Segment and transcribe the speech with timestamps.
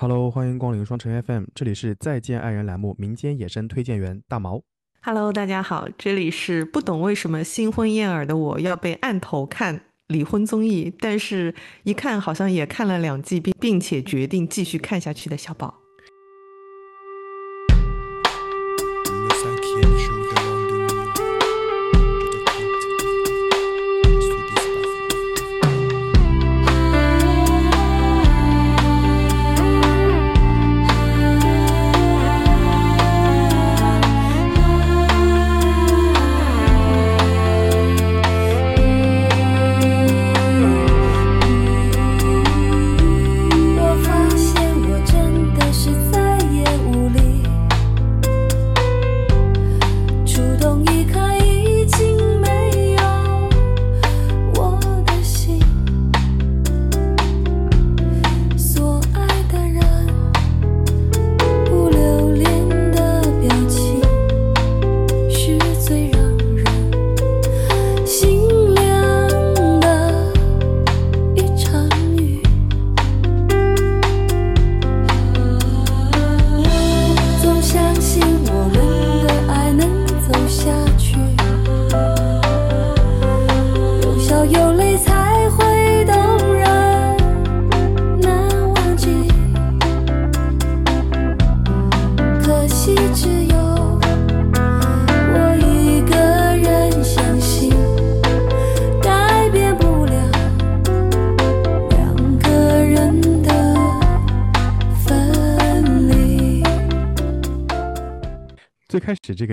[0.00, 4.62] Hello，欢迎光临双城 FM，这里是再见爱人栏目民间野生推荐员大毛。
[5.02, 15.79] Hello，大家好，这里是不懂为什么新婚燕尔的我要被按头看离婚综艺，但是一看好像也看了两季，并并且决定继续看下去的小宝。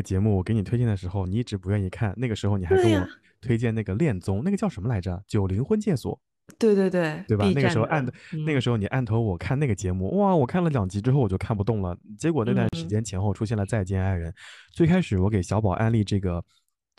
[0.08, 3.06] 节目我给你推荐的时候，你一直不愿意看，那个时候你还跟我
[3.42, 5.22] 推荐那个恋综，那个叫什么来着？
[5.28, 6.18] 九零婚介所，
[6.58, 7.46] 对对对，对吧？
[7.54, 8.06] 那个时候按
[8.46, 14.32] 那个嗯时候你按头我看那个节目，哇，我看了两集之后我就看不动了，结果那段时嗯间前后出现了《再见爱人》，
[14.72, 16.42] 最开始我给小宝安利这个。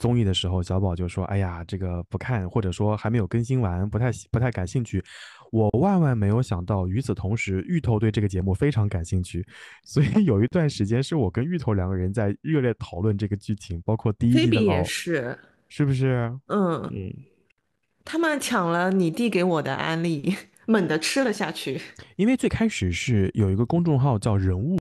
[0.01, 5.03] 综艺的时候，小宝就说：“哎呀，这个不看，或者说还没有更新完，不太不太感兴趣。”
[5.51, 9.47] 我万万没有想到，与此同时，芋头对这个节目非常感兴趣，
[9.85, 15.39] 所以有一段时间是我跟芋头两个人在热烈讨论这个剧情，包括第一季的菲比也，是，
[15.69, 16.31] 是不是？
[16.49, 17.13] 嗯，嗯，
[18.05, 20.35] 他们抢了你递给我的安利，
[20.67, 21.81] 猛地吃了下去。
[22.17, 24.77] 因为最开始是有一个公众号叫人物，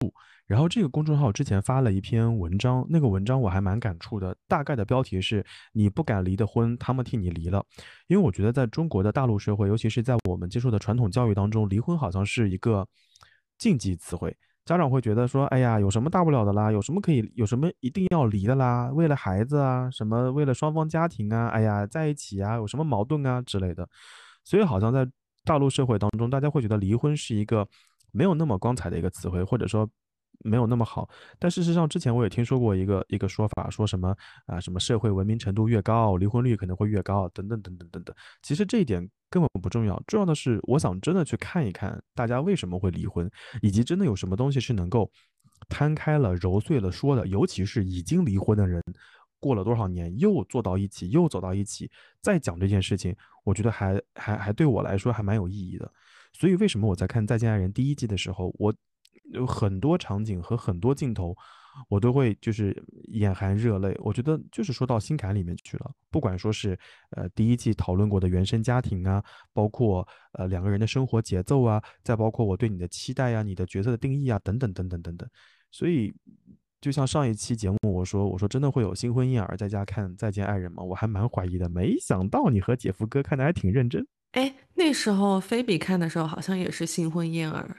[0.47, 7.63] 然后这个公众号之前发了一篇文章，那个文章我还蛮感触的，大概的标题是“你不敢离的婚，他们替你离了”。
[8.07, 12.87] 因为我觉得在中国的大陆社会，尤其是在我们接受的传统教育当中，离婚好像是一个
[13.57, 14.35] 禁忌词汇。
[14.63, 16.71] 家长会觉得说，哎呀，有什么大不了的啦？
[16.71, 18.89] 有什么可以，有什么一定要离的啦？
[18.93, 23.87] 为了孩子啊，什么为了双方家庭啊，哎呀，在一起啊，有什么矛盾啊之类的。
[24.43, 25.05] 所以好像在
[25.45, 27.67] 大陆社会当中，大家会觉得离婚是一个
[28.11, 29.89] 没有那么光彩的一个词汇，或者说
[30.39, 31.09] 没有那么好。
[31.39, 34.15] 但事实上，之前我也听说过一个一个说法，说什么
[34.45, 38.15] 啊，什么社会文明程度越高，离婚率可能会越高，等等等等等等。
[38.41, 43.29] 其实这一点根本不重要，重要的是，我想真的去看一看大家为什么会离婚，
[43.61, 45.09] 以及真的有什么东西是能够
[45.69, 48.81] 摊开了、揉碎了说的，尤其是已经离婚的人。
[49.39, 51.87] 过了多少年，又坐到一起，又走到一起，
[52.23, 55.87] 再讲这件事情，我觉得还还还对我来说还蛮有意义的。
[56.33, 58.73] 所以为什么我在看《再见爱人》第一季的时候，我
[59.31, 61.35] 有很多场景和很多镜头，
[61.89, 62.75] 我都会就是
[63.09, 63.95] 眼含热泪。
[63.99, 65.91] 我觉得就是说到心坎里面去了。
[66.09, 66.77] 不管说是
[67.11, 69.23] 呃第一季讨论过的原生家庭啊，
[69.53, 75.29] 包括呃两个人的生活节奏啊，再包括我对你的期待啊、你的角色的定义啊，等等等等等等。
[75.71, 76.13] 所以
[76.79, 80.81] 就像上一期节目我说，我说真的会有新婚燕尔在家看《再见爱人》吗？
[80.83, 81.67] 我还蛮怀疑的。
[81.69, 87.75] 没想到你和姐夫哥看的还挺认真哎，那时候菲比看的时候好像也是新婚燕尔。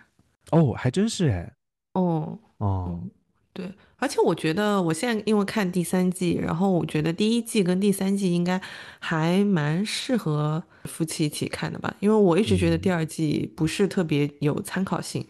[0.51, 1.55] 哦，还真是哎
[1.95, 3.01] 哦，哦。
[3.03, 3.11] 嗯，
[3.53, 8.61] 对，而且我觉得我现在因为看第三季，然后我觉得第一季跟第三季应该
[9.01, 15.27] 还蛮适合夫妻一起看的吧，因为我一直觉得第嗯二季不是特别有参考性。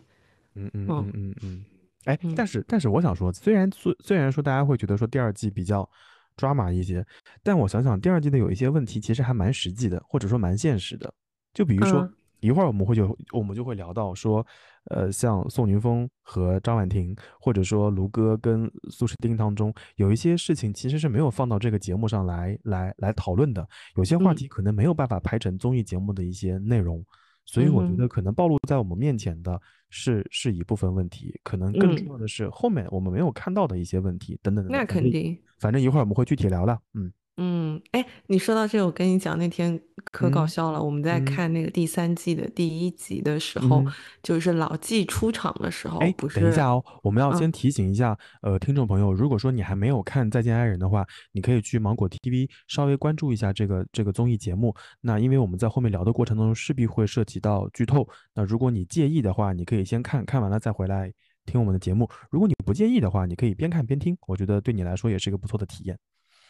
[0.55, 1.65] 嗯嗯嗯嗯嗯嗯，
[2.05, 5.89] 哎，嗯但是但是我想说，虽然虽虽然说大家会觉得说第二季比较
[6.37, 7.05] 抓马一些，
[7.43, 11.13] 但我想想第二季的有一些问题其实还蛮实际的，或者说蛮现实的。
[11.55, 14.47] 就比如说、嗯一会儿我们会就我们就会聊到说，
[14.85, 27.05] 呃，像宋宁峰和张婉婷，或者说卢哥跟苏诗丁当中，有一些事情其实是没有放到这个节目上来来来讨论的，有些话嗯题可能没有办法拍成综艺节目的一些内容。
[27.45, 29.59] 所以我觉得可能暴露在我们面前的
[29.89, 34.79] 是是一部分问题，可能更重嗯要的是后面我们没有看到的一些问题等等等等。
[34.79, 35.35] 那肯定。
[35.59, 36.79] 反正一会儿我们会具体聊了。
[36.93, 39.81] 嗯嗯，哎，你说到这个，我跟你讲，那天
[40.11, 40.83] 可搞嗯笑了。
[40.83, 43.93] 我们在嗯看那个第三季的第一集的时候，嗯。
[44.25, 54.75] 就是老纪出场的时候，哎，不是，等一下哦，我们要嗯先提醒一下，呃，听众朋友，如果说你还没有看《再见爱人》的话，你可以去芒果 TV 稍微关注一下这个这个综艺节目。
[55.01, 61.13] 那因为我们在后面聊的过程当中势必会涉及到剧透，那如果你介意的话，你可以先看看完了再回来
[61.47, 62.11] 听我们的节目。
[62.31, 65.97] 如果你不介意的话，你可以边看边听，我觉得对你来说也是一个不错的体验。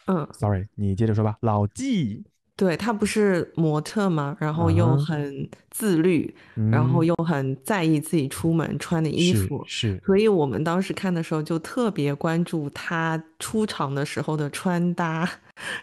[0.09, 1.37] 嗯，Sorry，你接着说吧。
[1.41, 2.23] 老纪，
[2.55, 6.33] 对，他不是模特嘛，然后又很自律，
[6.71, 15.29] 然后嗯，又很在意自己出门穿的衣服，是，所以我们当时看的时候就特别关注他出场的时候的穿搭。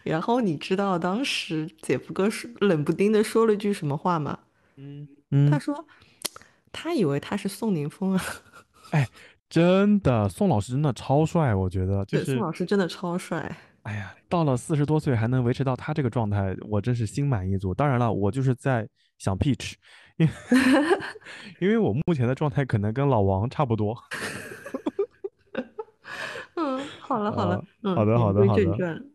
[0.02, 4.36] 然后你知道当时姐夫哥是冷不丁的说了句什么话吗？
[4.76, 5.86] 嗯嗯，他说
[6.72, 8.24] 他以为他是宋宁峰啊。
[8.90, 9.08] 哎，
[9.48, 12.36] 真的，宋老师真的超帅，我觉得就是，宋。
[12.38, 13.56] 老师真的超帅。
[13.86, 17.72] 哎呀，到了四十多岁还能维持到他这个状态，我真是心满意足。
[17.72, 19.74] 当然了，我就是在想 Peach，
[20.16, 20.32] 因为
[21.62, 23.96] 因为我目前的状态可能跟老王差不多。
[26.56, 28.64] 嗯，好了好了，呃，好嗯，的，好的，好的。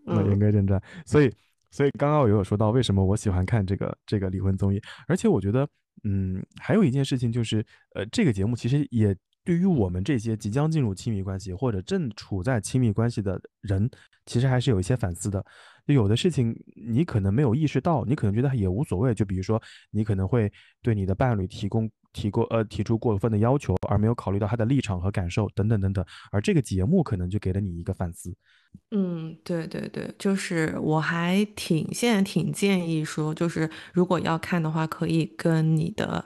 [0.05, 1.29] 那言嗯归正传，所以，
[1.69, 5.67] 所以刚刚我有说到为什么我喜欢看这个这个离婚综艺，而且我觉得，
[6.03, 7.65] 嗯，还有一件事情就是，
[7.95, 13.89] 呃，这个节目其实也对于我们这些即将进入亲密关系或者正处在亲密关系的人，
[14.25, 15.43] 其实还是有一些反思的。
[15.87, 19.13] 有的事情你可能没有意识到，你可能觉得也无所谓。
[19.13, 20.51] 就比如说，你可能会
[20.81, 26.05] 对你的伴侣提供提过呃提出过分的要求，而没有考虑到他的立场和感受等等等等。
[26.31, 28.33] 而这个节目可能就给了你一个反思。
[28.91, 36.23] 嗯，对对对，就是我还挺现在挺建议说，就是如果要看的话，可以跟你的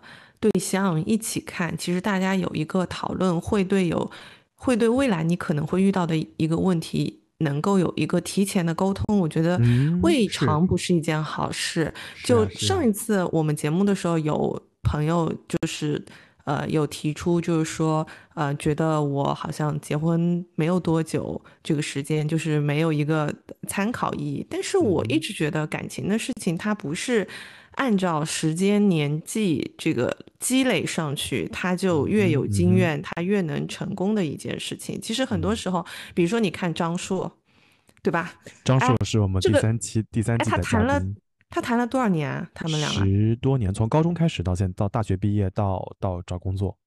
[0.50, 1.76] 对象一起看。
[1.78, 4.12] 其实大家有一个讨论，会对有
[4.54, 7.22] 会对未来你可能会遇到的一个问题。
[7.40, 11.94] 能够有一个提前的沟通，我觉得嗯，未尝不是一件好事。
[12.24, 16.02] 就上一次我们节目的时候，有朋友就是
[16.46, 23.30] 呃有提出，就是说呃觉得我好像结婚没有多久，这个时间就是没有一个
[23.68, 24.48] 参考意义。
[24.50, 27.28] 但是我一嗯直觉得感情的事情，它不是
[27.76, 35.00] 按照时间、年纪这个积累上去，他就越嗯有经验，他越能成功的一件事情。
[35.00, 37.32] 其实很多嗯，时候，比如说你看张硕，
[38.02, 38.34] 对吧？
[38.64, 41.02] 张哎，硕是我们这个，第三期第三哎，他季的谈了，
[41.50, 42.50] 他谈了多少年啊？
[42.54, 46.78] 他们两个十多年，从高中开始到现到大学毕业到到找工作，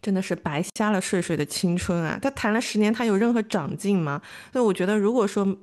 [0.00, 2.18] 真的是白瞎了睡睡的青春啊！
[2.22, 4.22] 他谈了十年，他有任何长进吗？
[4.52, 5.58] 所以我觉得，如果说，一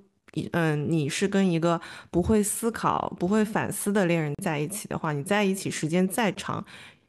[0.51, 6.65] 嗯，你是跟一个不会思考、不会反思的恋人在一起的话，你在一起时间再长，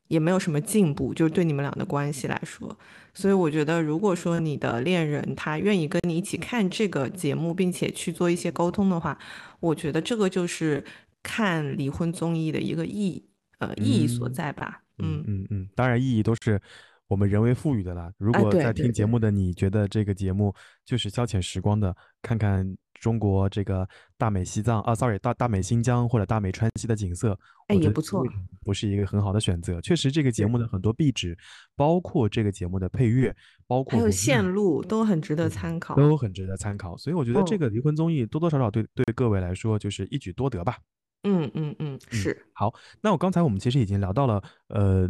[0.09, 2.77] 也没有什么进步，就是对你们俩的关系来说。
[3.15, 9.17] 所以我觉得，如果说你的恋人他愿意跟你一起看这个节目，并且去做一些沟通的话，
[9.61, 10.85] 我觉得这个就是
[11.23, 13.25] 看离婚综艺的一个意义，
[13.59, 14.83] 呃，意义所嗯在吧。
[14.99, 16.61] 嗯嗯，嗯嗯，当然意义都是
[17.07, 18.13] 我们人为赋予的啦。
[18.19, 20.53] 如哎，果在听节目的你觉得这个节目
[20.85, 23.87] 就是消遣时光的，看看中国这个
[24.17, 28.25] 大美西藏啊，sorry，大大美新疆或者大美川西的景色，哎，也不错。
[28.65, 29.79] 不是一个很好的选择。
[29.83, 30.47] 确实，这个节。
[30.55, 31.37] 目的很多壁纸，
[31.75, 33.35] 包括这个节目的配乐，
[33.67, 34.11] 包括还有括。
[34.13, 35.97] 线路都很值得嗯，参考。
[35.97, 40.79] 都很值得参考，所以我觉得这嗯个离婚综艺多多少少对对各位来说就是一举多得吧。
[41.25, 45.09] 嗯嗯嗯，嗯，是，好，那我刚才我们其实已经聊到了，呃，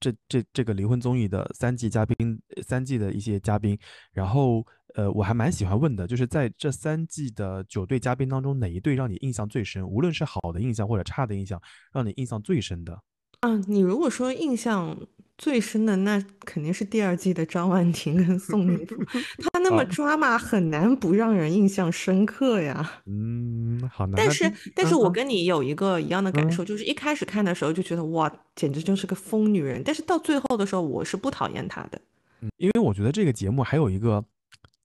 [0.00, 3.76] 这这这个离婚综艺的三季嘉宾，呃三季的一些嘉宾，
[4.12, 4.64] 然后
[4.96, 9.86] 呃，我还蛮喜欢问的，就是在这三季的九对嘉宾当中，哪一对让你印象最深？
[9.86, 11.60] 无论是好的印象或者差的印象，
[11.92, 12.98] 让你印象最深的？
[13.40, 14.96] 嗯，你如果说印象
[15.36, 18.98] 最深的，那肯定是第二季的张婉婷跟宋宁峰，
[19.52, 23.02] 他那么啊，抓马，很难不让人印象深刻呀。
[23.04, 32.00] 嗯，好，难但是，但是我跟你有一个一样的感嗯受，就是一开始看的时候就觉得哇，简直就是个疯女人，但是到最后的时候，我是不讨厌她的。
[32.40, 34.24] 嗯，因为我觉得这个节目还有一个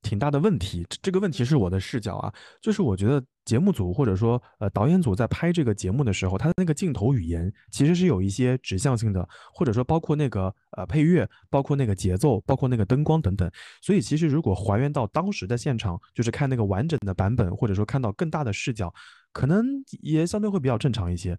[0.01, 13.49] 挺大的问题，这这个问题是我的视角啊，就是我觉得节目组或者说呃导演组在拍这个节目的时候，他的那个镜头语言其实是有一些指向性的，或者说包括那个呃配乐，包括那个节奏，包括那个灯光等等。
[13.81, 18.93] 所以其实如果还原到当时的现场，就是看那个完整的版本，或者说看到更大的视角，
[19.31, 19.65] 可能
[20.01, 21.37] 也相对会比较正常一些。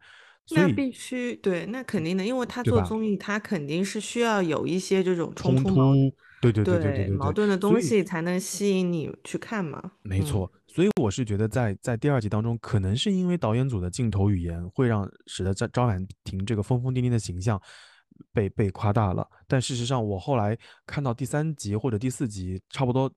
[0.51, 2.63] 那必须对，那肯定的，因为他？
[2.65, 5.77] 做综艺，他肯定是需要有一些这种冲突，
[6.43, 7.33] 对对对对对矛。
[7.33, 9.93] 盾的东西才能吸引你去看嘛。
[10.03, 17.61] 没错所以我是觉得在在第二集当中可能是因为导演组的镜头语言会让使得张张婉婷这个疯疯癫癫的形象
[18.33, 19.25] 被被夸大了。
[19.47, 23.11] 但事实上我后来看到第三集或者第四集差不多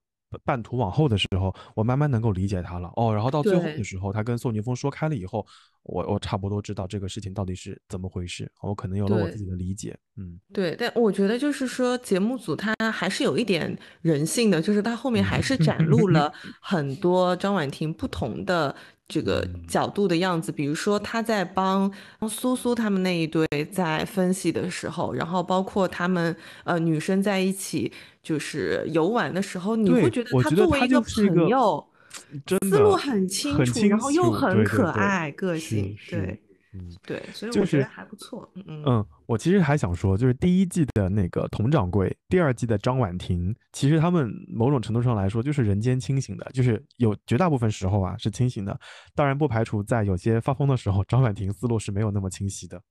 [0.43, 2.91] 半途往后的时候，我慢慢能够理解他了。
[2.95, 5.45] 哦，然后到最后的时候，他跟宋宁峰说开了以后，
[5.83, 9.97] 我我差不多知道这个事情到底是怎么回事，我可能有了我自己的理解。
[10.17, 18.75] 嗯，对，但我觉得就是说，节目组他还是有一点人性的，就是他后面还是展露了 很多张婉婷不同的
[19.07, 20.51] 这个嗯角度的样子。
[20.51, 21.91] 比如说，他在帮
[22.29, 27.91] 苏苏他们那一对在分析的时候，然后包括他们呃女生在一起
[28.23, 31.85] 就是游玩的时候，你会觉得他他作为一个朋友，
[32.61, 36.39] 思路很清楚，然后又楚很可爱，个性，对
[36.75, 36.95] 嗯。
[37.05, 38.49] 对，所以我觉得还不错。
[38.55, 48.79] 嗯嗯嗯，我其实还想说，就是第一季的那个佟掌柜，第二季的张婉婷，其实他们某种程度上来说就是人间清醒的，就是有绝大部分时候啊是清醒的，
[49.13, 52.81] 当然不排除在有些发疯的时候，张婉婷思路是没有那么清晰的。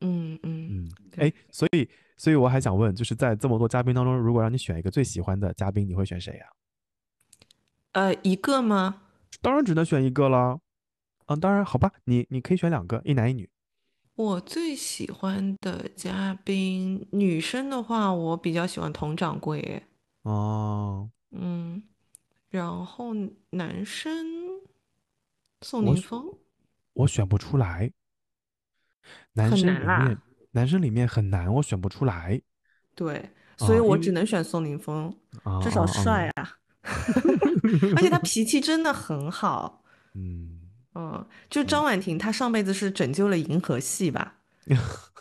[0.00, 6.46] 嗯嗯，嗯，对哎，所以所以我还想问，就是在这么多嘉宾当中，如果让你选一个最喜欢的嘉宾，你会选谁呀、
[7.92, 9.02] 呃，一个吗？
[9.40, 10.58] 当然只能选一个啦。
[11.26, 13.48] 啊，当然好吧，你你可以选两个，一男一女。
[14.16, 19.86] 我最喜欢的嘉宾，女生的话，我比较喜欢佟掌柜耶，
[20.22, 21.82] 哦，嗯，
[22.48, 23.12] 然后
[23.50, 24.24] 男生
[25.62, 26.38] 宋宁峰，
[26.92, 27.90] 我选不出来。
[29.32, 30.18] 男很生里面，
[30.52, 32.40] 男生里面很难，我选不出来。
[32.94, 35.12] 对，所以我只能选宋宁峰，
[35.42, 36.56] 啊，至少啊帅啊啊
[37.96, 39.82] 而且他脾气真的很好，
[40.14, 40.63] 嗯，
[40.94, 44.36] 嗯，就张婉婷，她上辈子是拯救了银河系吧？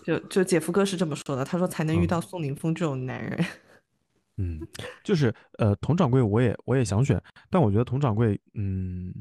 [0.05, 3.45] 就就姐夫哥是这么说的，他说才能遇嗯到宋宁峰这种男人。
[4.37, 4.59] 嗯，
[5.03, 9.13] 就是呃，佟掌柜我也我也想选，但我觉得佟掌柜，嗯，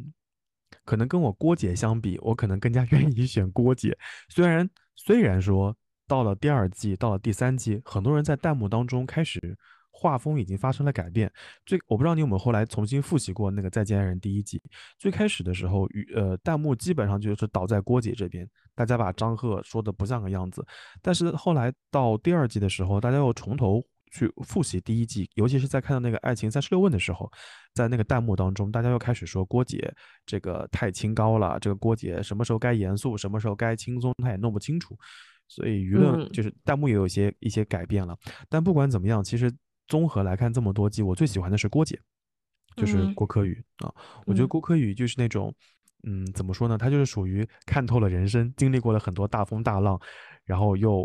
[0.85, 3.97] 可能跟我郭姐相比，我可能更加愿意选郭姐。
[4.29, 5.77] 虽然虽然说
[6.09, 9.57] 到了第二季，到了第三季，很多人在弹幕当中开始
[10.03, 11.31] 画风已经发生了改变。
[11.65, 14.61] 最我不知道你有没有后来重新复习过那个《再见爱人》第一季，
[14.99, 20.67] 最开始的时候，与呃弹幕基本上就是倒在郭姐这边，大家把张赫说的不像个样子。
[21.01, 23.81] 但是后来到第二季的时候，大家又从头
[24.11, 27.31] 去复习第一季，尤其是在看到那个《爱情三十六问》的时候，
[27.73, 29.95] 在那个弹幕当中，大家又开始说郭姐
[30.27, 34.97] 这个太清高了，这个郭姐什么时候该严肃，什么时候该轻松，她也弄不清楚。
[35.49, 38.17] 所以舆论嗯就是弹幕也有一些一些改变了。
[38.49, 39.53] 但不管怎么样，其实
[39.89, 41.99] 综合来看这么多季，我最喜欢的是郭姐，
[42.77, 43.93] 就是嗯郭柯宇啊。
[44.27, 45.55] 我觉得嗯郭柯宇就是那种，
[46.05, 46.79] 嗯，怎么说呢？
[46.79, 50.01] 他就是属于看透了人生，经历过了很多大风大浪，
[50.45, 51.05] 然后又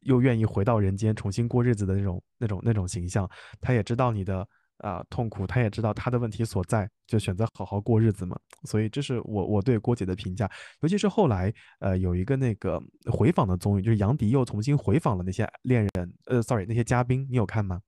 [0.00, 3.28] 又愿意回到人间重新过日子的那种那种那种形象。
[3.60, 4.46] 他也知道你的
[4.78, 8.38] 啊、痛苦，他也知道他的问题所在，就选择好好过日子嘛。
[8.64, 10.50] 所以这是我我对郭姐的评价。
[10.80, 12.78] 尤其是后来呃有一个那个
[13.10, 17.80] 回访的综艺，就是杨迪又重新回访了那些恋人，呃，sorry 那些嘉宾，你有看吗？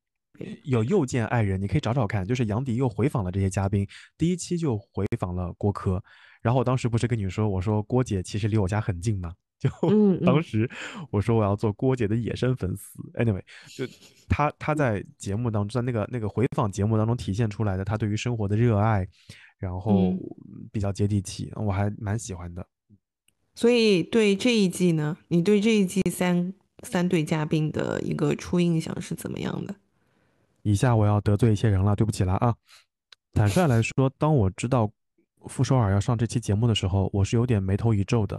[0.64, 6.02] 有又见爱人，你可以找找看，就是杨迪又回访了这些嘉宾，第一期就回访了郭柯，
[6.42, 9.71] 然后我当时不是跟你说，我说郭姐其实离我家很近嘛，就
[10.25, 10.42] 当。
[10.42, 10.71] 时
[11.11, 13.87] 我说我要做郭姐的野生粉丝，anyway，就
[14.28, 19.07] 他他在节目当中，在那个那个回访节目当中体现出来的他对于生活的热爱，
[19.59, 20.18] 然后嗯。
[20.71, 22.64] 比较接地气，我还蛮喜欢的。
[23.54, 26.52] 所以对这一季呢，你对这一季三
[26.83, 29.75] 三对嘉宾的一个初印象是怎么样的？
[30.68, 32.54] 以下我要得罪一些人了，对不起了啊。
[33.32, 34.90] 坦率来说，当我知道
[35.46, 38.38] 傅首尔要上这期节目的时候，我是有点眉头一皱的，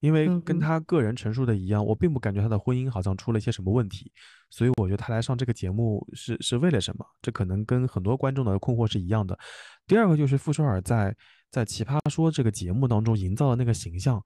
[0.00, 4.10] 因为跟他个人陈述的一样，我并不感觉他的婚姻好像出了一些什么问题，
[4.50, 7.06] 所以我觉得他来上这个节目是是为了什么？
[7.20, 9.38] 这可能跟很多观众的困惑是一样的。
[9.86, 11.14] 第二个就是傅首尔在
[11.48, 14.20] 在《奇葩说》这个节目当中营造的那个形象，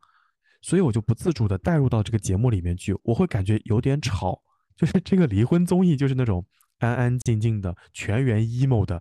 [0.62, 4.40] 所以我就不自主的带入到这个节目里面去，我会感觉有点吵，
[4.74, 6.42] 就是这个离婚综艺就是那种
[6.78, 9.00] 安安静静的、全员 emo 的，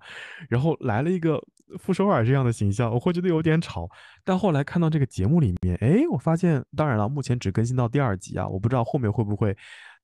[0.50, 1.42] 然后来了一个
[1.80, 3.90] 傅首尔这样的形象，我会觉得有点吵。
[4.24, 9.56] 但后来看到这个节目里面，哎，我发现，当然了，目前只更新到第二集啊，我不知道后面会不会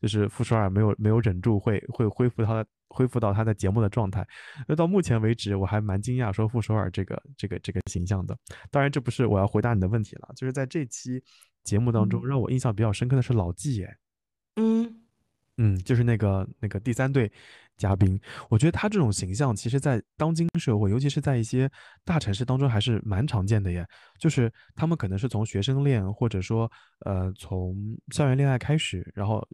[0.01, 4.25] 就是傅首尔没有没有忍住会会恢复他的恢复到他的节目的状态。
[4.67, 8.35] 那到目前为止，我还蛮惊讶说傅首尔这个这个这个形象的。
[8.69, 11.23] 当然，这不是我要回答你的问题了，就是在这期
[11.63, 13.97] 节目当中，嗯让我印象比较深刻的是老纪，哎。
[14.57, 15.01] 嗯
[15.57, 17.31] 嗯，就是那个那个第三对
[17.77, 21.69] 嘉宾，我觉得他这种形象，其实，在当今社会，尤其是在一些
[22.05, 23.85] 大城市当中，还是蛮常见的耶。
[24.19, 26.71] 就是他们可能是从学生恋，或者说
[27.05, 27.75] 呃从
[28.13, 29.45] 校园恋爱开始，然后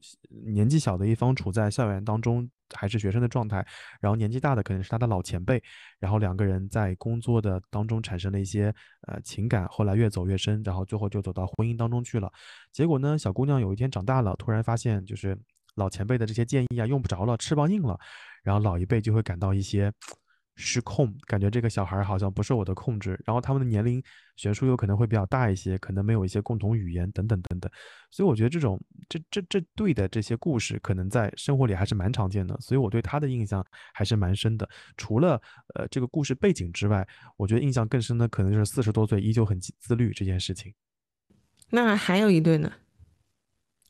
[0.46, 3.66] 年纪小的一方处在校园当中还是学生的状态，
[4.02, 5.62] 然后年纪大的可能是他的老前辈，
[6.00, 8.74] 然后两个人在工作的当中产生了一些
[9.08, 12.30] 呃情感，后来越走越深，然后最后就走到婚姻当中去了。
[12.74, 15.38] 结果呢，小姑娘有一天长大了，突然发现就是
[15.78, 17.98] 老前辈的这些建议啊用不着了，翅膀硬了，
[18.44, 19.92] 然后老一辈就会感到一些
[20.56, 24.04] 失控，感觉这个小孩好像不受我的控制，然后他们的年龄
[24.38, 27.72] 悬殊有可能会比较大一些，可能没有一些共同语言等等等等，
[28.10, 34.68] 所以我觉得这种这这这对的这些故事，可能在生活里还是蛮常见的，所以我对他的印象还是蛮深的。
[34.98, 35.40] 除了
[35.76, 37.08] 呃这个故事背景之外，
[37.38, 40.74] 我觉得印象更深的可能就是四十多岁依旧很自自律这件事情。
[41.70, 42.72] 那还有一对呢？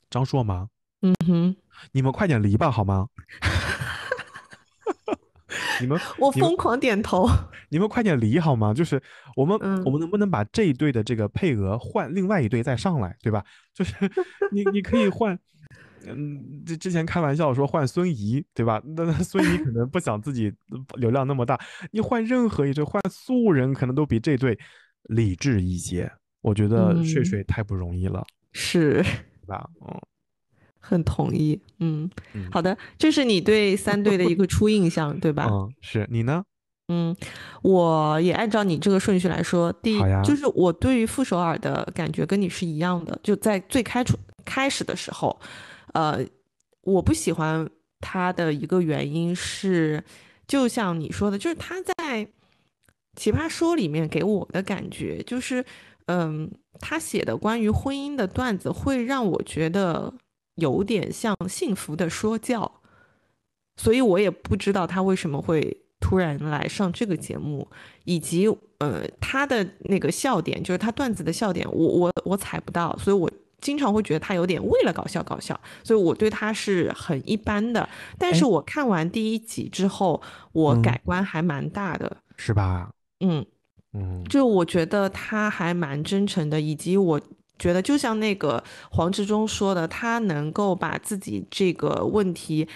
[0.10, 0.70] 张硕吗？
[1.08, 1.56] 嗯哼，
[1.92, 3.08] 你们快点离吧，好吗？
[5.80, 7.28] 你们我疯狂点头。
[7.70, 8.74] 你们快点离好吗？
[8.74, 9.02] 就是
[9.36, 13.44] 我们、嗯我们能不能把这一队的这个配额换另外一队再上来，对吧？
[13.74, 13.94] 就是
[14.52, 15.38] 你你可以换，
[16.06, 18.82] 嗯，之之前开玩笑说换孙怡，对吧？
[18.86, 20.52] 那那孙怡可能不想自己
[20.96, 21.60] 流量那么大，
[21.92, 24.58] 你换任何一队，换素人可能都比这队
[25.04, 26.12] 理智一些。
[26.42, 28.24] 我觉得睡嗯睡太不容易了，
[28.54, 29.70] 是，对吧？
[29.82, 30.00] 嗯
[30.80, 31.60] 很同意。
[31.80, 35.48] 嗯，嗯好的，这是你对三队的一个初印象，对吧？
[35.50, 36.44] 嗯，是你呢？
[36.90, 37.14] 嗯，
[37.64, 45.38] 我也按照你这个顺序来说，第一就是我对于傅首尔的感觉跟你是一样的，就在最开初开始的时候，
[45.94, 46.26] 呃，
[46.84, 47.70] 我不喜欢
[48.00, 50.02] 他的一个原因是，
[50.48, 52.26] 就像你说的，就是他在
[53.18, 55.66] 《奇葩说》里面给我的感觉就是，
[56.06, 60.14] 嗯，他写的关于婚姻的段子会让我觉得
[60.58, 62.72] 有点像幸福的说教。
[63.78, 67.68] 所以我也不知道他为什么会突然来上这个节目，
[68.04, 68.48] 以及
[68.80, 77.88] 呃他的那个笑点，就是他段子的笑点，我我我踩不到，所以我经常会觉得他有点为了搞笑搞笑，所以我对他是很一般的。
[78.18, 80.22] 但是哎我看完第一集之后，
[80.52, 82.92] 我嗯改观还蛮大的，是吧？
[83.22, 83.46] 嗯。
[83.94, 87.22] 嗯，就我觉得他还蛮真诚的，以及我
[87.60, 92.68] 觉得就像那个黄志忠说的，他能够把自己这个问题。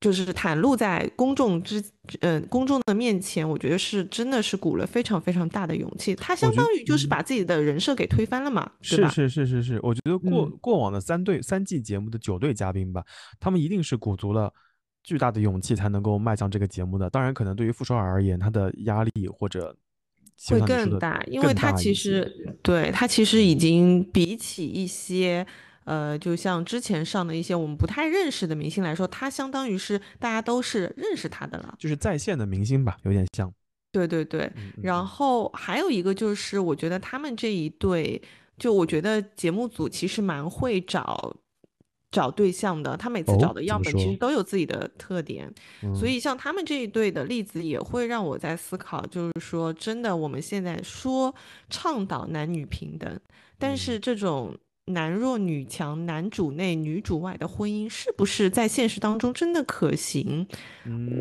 [0.00, 1.82] 就是袒露在公众之，
[2.20, 6.14] 嗯、公众的面前，我觉得是真的是鼓了非常非常大的勇气。
[6.14, 9.08] 他相当于就是嗯把自己的人设给推翻了嘛，对是吧？
[9.08, 13.02] 是是是是，我觉得过、嗯过往的三对三季节目的九对嘉宾吧，
[13.40, 14.54] 他们一定是鼓足了
[15.02, 17.10] 巨大的勇气才能够迈向这个节目的。
[17.10, 19.87] 当然，可能对于傅首尔而言，他的压力或者就
[20.46, 25.46] 会更大，因为更他其实对他其实已经比起一些
[25.84, 31.74] 呃，就像之前上的一些我们不太认识的明星来说，他相当于是大家都是认识他的了。
[31.78, 33.52] 就是在线的明星吧，有点像。
[33.90, 38.20] 对对对，嗯嗯然嗯后还有一个就是，我觉得他们这一对，
[38.58, 41.34] 就我觉得节目组其实蛮会找
[42.10, 45.52] 找对象的，他每次哦找的样本其实都有自己的特点。
[45.94, 51.34] 所嗯以像他们这一对的例子，也会让我在思考，就是说，真的我们现在说
[51.68, 53.20] 倡导男女平等，
[53.58, 60.46] 但嗯是这种男弱女强、男主内女主外的婚姻，是不是在现实当中真的可行？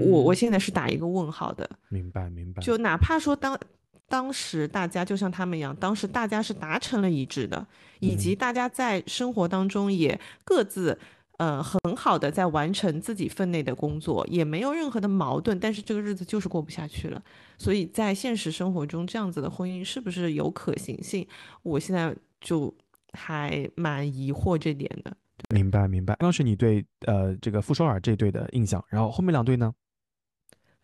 [0.09, 1.69] 我我嗯现在是打一个问号的。
[1.89, 2.63] 明白明白。
[2.63, 3.59] 就哪怕说当
[4.07, 7.67] 当时大家就像他们一样，当时大家是达成了一致的，
[7.99, 10.97] 以及大家在生活当中也各自。
[11.39, 17.23] 呃，很好的在完成自己分内的工作，也没有任何的矛盾，但是这个日子就是过不下去了。
[17.59, 21.27] 所以在现实生活中，这样子的婚姻是不是有可行性？
[21.61, 22.73] 我现在就
[23.13, 25.15] 还蛮疑惑这点的。
[25.53, 26.15] 明白明白。
[26.15, 29.71] 刚刚是你对呃这个傅首尔这对的印象，然后后面两对呢？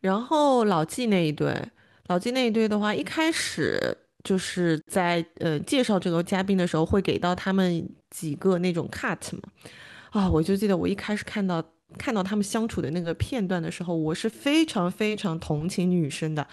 [0.01, 1.67] 然后老纪那一对，
[2.07, 9.41] 老纪那一对的话，一开始就是在呃介绍这个嘉宾的时候，会给到他们几个那种 cut 嘛。
[10.11, 11.63] 啊，我就记得我一开始看到
[11.97, 16.47] 看到他们相处的那个片段的时候，我是非常非常同情女生的。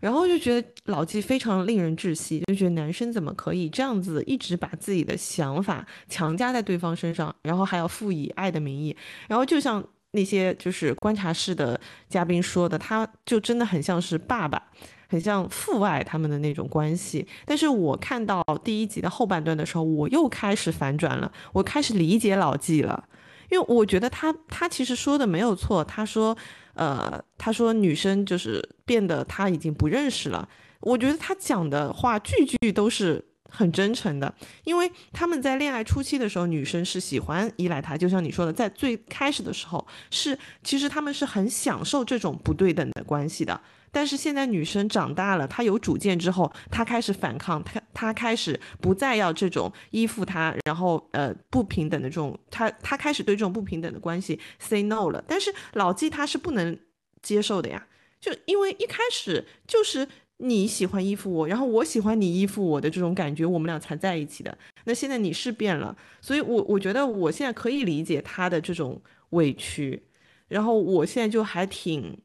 [0.00, 8.96] 然后就觉得老纪非常令人窒息，就觉得男生怎么可以这样子一直把自己的想法强加在对方身上，然后还要赋以爱的名义，
[9.28, 9.80] 然后就像
[10.12, 14.62] 那些就是观察室的嘉宾说的，他就真的很像是爸爸，
[15.08, 17.26] 很像父爱他们的那种关系。
[17.44, 23.04] 但是我看到第一集的后半段的时候，我又开始反转了，我开始理解老纪了。
[23.50, 26.34] 因为我觉得他他其实说的没有错，他说，
[26.72, 30.48] 呃，他说女生就是变得他已经不认识了。
[30.80, 33.22] 我觉得他讲的话句句都是
[33.54, 34.34] 很真诚的，
[34.64, 43.60] 因为他们在恋爱初期的时候，女生是喜欢依赖他，就像你说的，在最开始的时候是其实他们是很享受这种不对等的关系的。
[43.94, 55.22] 但是现在女生长大了，她有主见之后，她开始反抗，她她开始不再要这种依附他，然后呃不平等的这种，她她开始对这种不平等的关系 say no 了。
[55.28, 56.78] 但是老纪他是不能
[57.20, 57.86] 接受的呀，
[58.18, 60.08] 就因为一开始就是
[60.42, 64.56] 你喜欢依附我，然后我喜欢你依附我的这种感觉，我们俩才在一起的。
[64.84, 69.00] 那现在你是变了，所以我我觉得我现在可以理解他的这种
[69.30, 70.02] 委屈，
[70.48, 72.18] 然后我现在就还挺。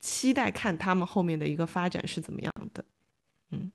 [0.00, 2.84] 期待看他们后面的一个发展是怎么样的。
[3.50, 3.72] 嗯，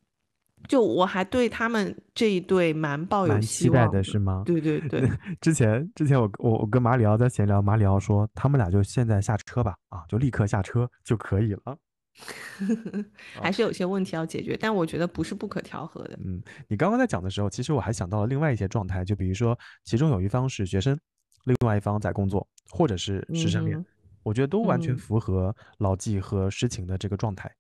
[0.69, 4.41] 就我还对他们这一对蛮抱有希期待望的是吗？
[4.45, 5.06] 对对对，
[5.41, 11.77] 之前之前我我我跟马里奥在闲聊，马里奥说他们俩就现在下车吧，啊，就立刻下车就可以了。
[13.41, 16.17] 还是有些问题要解决，但我觉得不是不可调和的。
[16.23, 20.97] 嗯，你刚刚在讲的时候，其实我还想到了另外一些状态，就比如说其中有一方是学生，
[21.45, 23.86] 另外一方在工作，或者是师生恋，嗯
[24.23, 27.54] 我觉得都完全嗯符合老纪和诗情的这个状态，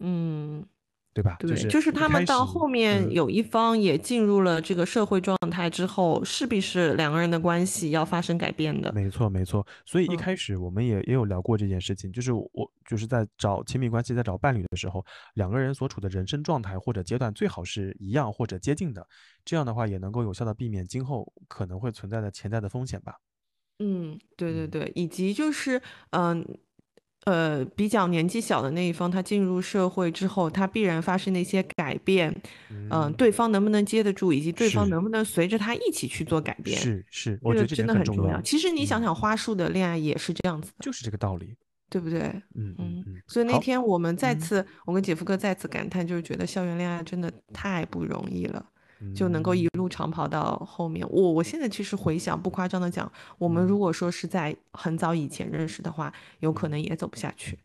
[0.00, 0.66] 嗯，
[1.18, 1.36] 对吧？
[1.40, 8.92] 对，就是一他们到后面嗯有一方也进入了这个社会状态之后，势必是两个人的关系要发生改变的。
[8.92, 9.66] 没错，没错。
[9.84, 12.48] 所以一嗯开始我们也也有聊过这件事情，就是我
[12.88, 15.04] 就是在找亲密关系、在找伴侣的时候，
[15.34, 19.04] 两个人所处的人生状态或者阶段最好是一样或者接近的，
[19.44, 23.14] 这样的话也能够有效的避免今后可能会存在的潜在的风险吧。
[23.80, 26.38] 嗯，对对嗯对，以及就是嗯。
[26.42, 26.46] 呃，
[27.76, 32.30] 比较年纪小的那一方，他进入社会之后，他必然发生的一些改变，
[32.70, 38.40] 嗯、嗯，对方能不能接得住，以及对方能不能随着他一起去做改变，是是，我觉得真的很重要。
[38.42, 41.54] 其实你想嗯想，花束的恋爱也是这样子的，就是这个道理。
[41.90, 42.20] 对不对？
[42.54, 43.22] 嗯嗯嗯嗯。
[43.26, 48.62] 所以那天我们再嗯次，我跟姐夫哥再次感叹，就是觉得校园恋爱真的太不容易了，
[49.14, 51.06] 就能够嗯一路长跑到后面。
[51.10, 57.58] 我我现在其实回想，不夸张的讲，我们嗯如果说是在很早以前认识的话，有可能也走不下去。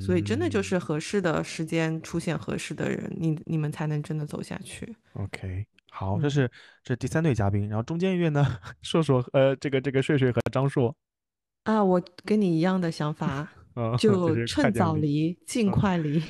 [0.00, 4.96] 所以真的就嗯是合适的时间出现合适的人，你你们才能真的走下去。
[5.12, 6.50] OK，好，这嗯是
[6.82, 10.96] 这是第三对嘉宾，然后中间一位呢， 硕硕呃，这个这个睡睡和张硕，
[11.64, 16.22] 啊，我跟你一样的想法， 嗯，就趁早离，尽嗯快离。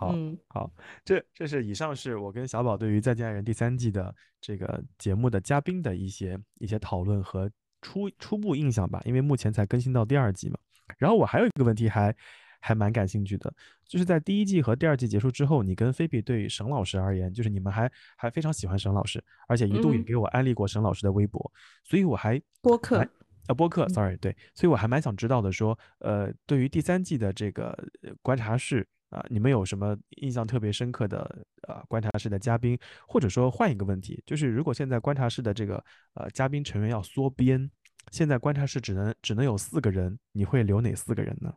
[0.00, 0.12] 啊，好。
[0.14, 0.70] 嗯好，
[1.04, 7.50] 这这是以上是我跟小宝对于《再见爱人》第三季的这个节目的嘉宾的一些一些讨论和
[7.82, 10.58] 初初步印象吧，因为目前才更新到第二季嘛。
[10.98, 12.14] 然后我还有一个问题还
[12.60, 13.52] 还蛮感兴趣的，
[13.86, 21.52] 就是在第一季和第二季结束之后，你跟菲比对沈老师而言，就是你们还还非常喜欢沈老师，而且一度也嗯给我安利过沈老师的微博，
[21.84, 23.10] 所以我还播客蛮
[23.46, 27.70] 啊，播客嗯，sorry，对，所以我还蛮想知道的，说，呃，对于第三季的这个
[28.02, 37.68] 呃观察室啊、你们有什么印象特别深刻的呃观察室的嘉宾，或者说换一个问题，就是如果现在观察室的这个呃嘉宾成员要缩编，
[38.12, 41.52] 现在观察室只能只能有四个人，你会留哪四个人呢？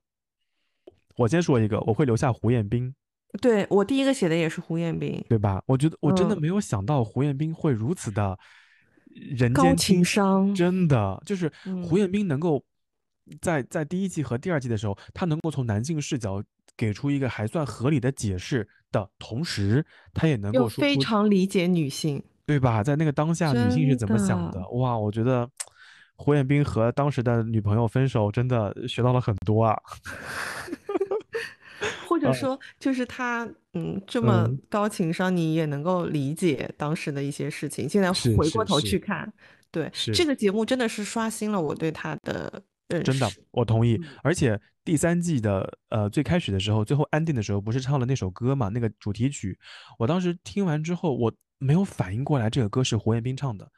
[1.16, 2.92] 我先说一个，我会留下胡彦斌，
[3.40, 5.62] 对我第一个写的也是胡彦斌，对吧？
[5.68, 8.36] 我觉得我真的嗯没有想到胡彦斌会如此的
[9.38, 11.52] 人间清情商真的就是
[11.84, 12.66] 胡嗯彦斌能够
[13.40, 16.44] 在在第一季和第二季的时候，他能够从男性视角
[16.78, 22.22] 给出一个还算合理的解释的同时，他也能够说出常理解女性。
[22.46, 22.84] 对吧？
[22.84, 24.70] 在那个当下，女性是怎么想的的？
[24.72, 25.50] 哇，我觉得
[26.18, 29.80] 胡彦斌和当时的女朋友分手，真的学到了很多啊。
[32.06, 37.88] 或者嗯说，就是他，嗯，这么嗯高情商，你也能够理解当时的一些事情。
[37.88, 39.32] 现在回过头去看，
[39.72, 42.62] 对是这个节目真的是刷新了我对他的。
[42.88, 44.10] 真的，我同意嗯。
[44.24, 48.70] 而且第三季的呃最开始的时候，最后安定的时候，不是唱了那首歌嘛？
[48.70, 49.58] 那个主题曲，
[49.98, 53.70] 我当时听完之后，我没有反应过来这个歌是胡彦斌唱的。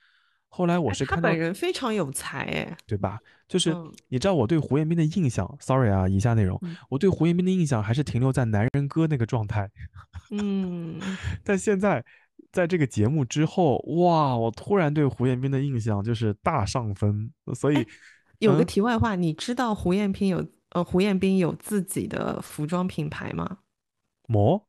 [0.47, 3.19] 后来我哎是看到他本人非常有才，哎，对吧？
[3.47, 9.69] 就是嗯你知道我对胡彦斌的印象，sorry 啊，以下内容嗯，我对胡彦斌的印象还是停留在男人歌那个状态。
[10.31, 10.97] 嗯，
[11.43, 12.03] 但现在
[12.53, 17.29] 在这个节目之后，哇，我突然对胡彦斌的印象就是大上分。
[17.53, 17.85] 所以
[18.45, 23.59] 有个嗯题外话，你知道胡彦斌有呃胡彦斌有自己的服装品牌吗？
[24.27, 24.67] 魔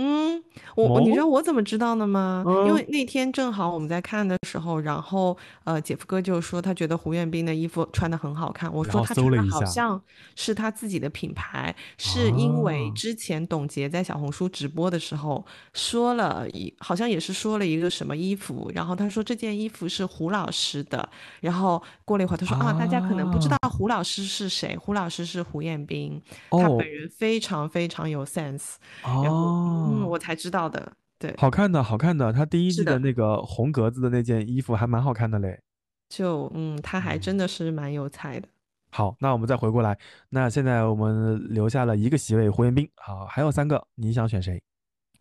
[0.00, 0.40] 嗯，
[0.76, 1.22] 我我你知哦。
[1.22, 2.44] 道我怎么知道的吗？
[2.46, 2.74] 因嗯。
[2.74, 10.00] 为那天正好我们在看的时候，然后呃，姐夫哥就说他觉得胡彦斌的衣服穿的很好看，我说他穿的好像
[10.36, 21.08] 是他自己的品牌，是因为啊之前董洁在小红书直播的时候说了一，好像也是说了一个什么衣服，然后他说这件衣服是胡老师的，
[21.40, 26.88] 然后过了一会儿他说啊，大家可能不知道胡老师是谁，胡老师是胡彦斌，他哦本。
[26.88, 28.74] 人非常非常有 sense。
[29.02, 30.92] 然后嗯，哦，我才知道的。
[31.18, 35.60] 对，好看的，好看的，他第一季的那个红格子的那件衣服还蛮好看的嘞。
[36.08, 38.48] 就嗯，他还真的是蛮有才的。
[38.90, 39.98] 好，那我们再回过来，
[40.30, 44.62] 那现在我们留下了一个席位，胡彦斌，好，还有三个，你想选谁？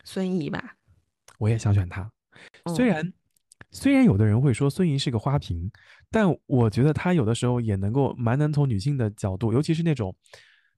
[0.03, 0.75] 孙怡吧，
[1.39, 2.09] 我也想选他。
[2.75, 3.13] 虽嗯然
[3.71, 5.69] 虽然有的人会说孙怡是个花瓶，
[6.09, 10.15] 但我觉得她有的时候也能够蛮能从女性的角度，尤其是那种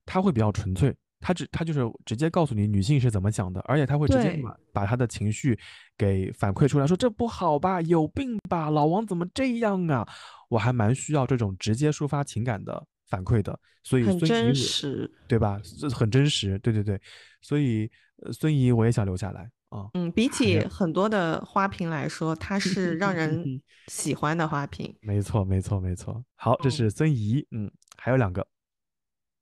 [0.04, 5.58] 她会比较纯粹，她只他就是直接告诉你女性是怎么想的，而且他会直接把把她的情绪
[5.98, 10.06] 给反馈出来，说这不好吧，有病吧，老王怎么这样啊？
[10.48, 15.10] 我还蛮需要这种直接抒发情感的反馈的，所以很真孙实。
[15.28, 15.60] 对吧？
[15.78, 17.00] 这很真实，对对对，
[17.42, 17.88] 所以
[18.24, 19.90] 呃孙怡我也想留下来啊。
[19.94, 23.44] 嗯，比起很多的花瓶来说，它是让人
[23.88, 24.92] 喜欢的花瓶。
[25.02, 26.24] 没错，没错，没错。
[26.34, 28.44] 好，这嗯是孙怡，嗯，还有两个，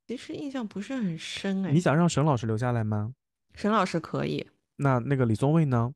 [0.09, 1.79] 其实印象不是很深哎你。
[1.79, 3.13] 想让沈老师留下来吗？
[3.55, 4.47] 沈老师可以。
[4.77, 5.93] 那那个李松蔚呢？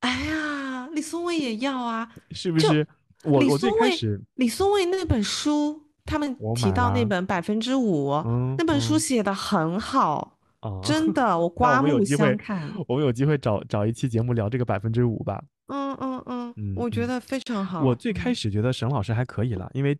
[0.00, 2.12] 哎呀，李松蔚也要啊。
[2.32, 2.86] 是不是？
[3.24, 12.70] 我李我蔚开始，李松蔚那本书，他们提到那本百分之五，嗯那本书嗯写的很好，啊，真的，我 刮目相看。
[12.86, 15.42] 我们有机会找找一期节目聊这个百分之五吧。
[15.68, 17.82] 嗯嗯嗯嗯，我觉嗯得非常好。
[17.82, 19.98] 我最开嗯始觉得沈老师还可以了，因为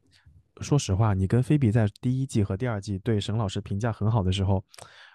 [0.61, 4.65] 说实话，你跟菲比在第一季和第二季对沈老师评价很好的时候，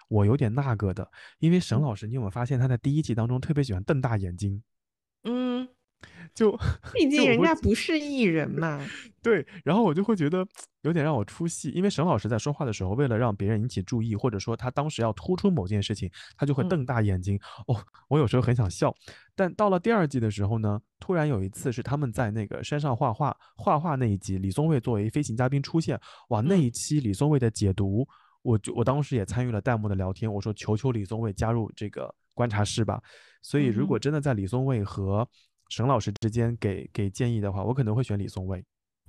[0.08, 4.62] 我有点那个的，因为沈嗯老师，你有没有发现他在第一季当中特别喜欢瞪大眼睛？
[5.24, 5.68] 嗯，
[6.34, 6.56] 就
[6.92, 8.84] 毕竟人家不是艺人嘛。
[9.22, 10.46] 对，然后我就会觉得
[10.80, 17.38] 有点让我出戏，因为沈老师在说话的时候，为了让别人引起注意，或者说他当时要突出某件事情，他就会嗯瞪大眼睛。
[17.66, 17.76] 哦，
[18.08, 18.94] 我有时候很想笑，
[19.36, 28.08] 但到了第二季的时候呢，突然有一次是他们在那个山上画画，画画那一集，李松蔚作为飞行嘉宾出现，哇，那嗯一期李松蔚的解读，
[28.40, 33.02] 我就我当时也参与了弹幕的聊天，我说求求李松蔚加入这个观察室吧。
[33.42, 35.28] 所以如果嗯真的在李松蔚和
[35.70, 38.62] 沈老师之间给给建议的话，我可能会选李松蔚。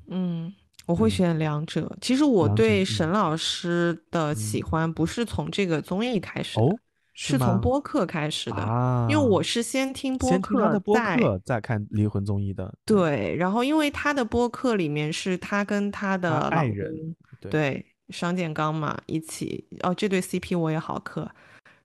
[0.07, 0.53] 嗯，
[0.85, 1.09] 我会嗯。
[1.09, 1.93] 选两者。
[1.99, 2.85] 其实我对嗯。
[2.85, 6.69] 沈老师的喜嗯欢不是从这个综艺开始的，哦，
[7.13, 8.57] 是从播客开始的。
[8.57, 17.51] 啊，因为我是先听播客，的播再客，再看离婚综艺的，对，然后因为他的播客里面是他跟他的老爱人，对。
[17.51, 21.27] 对，商建刚嘛一起，哦，这对 CP 我也好磕，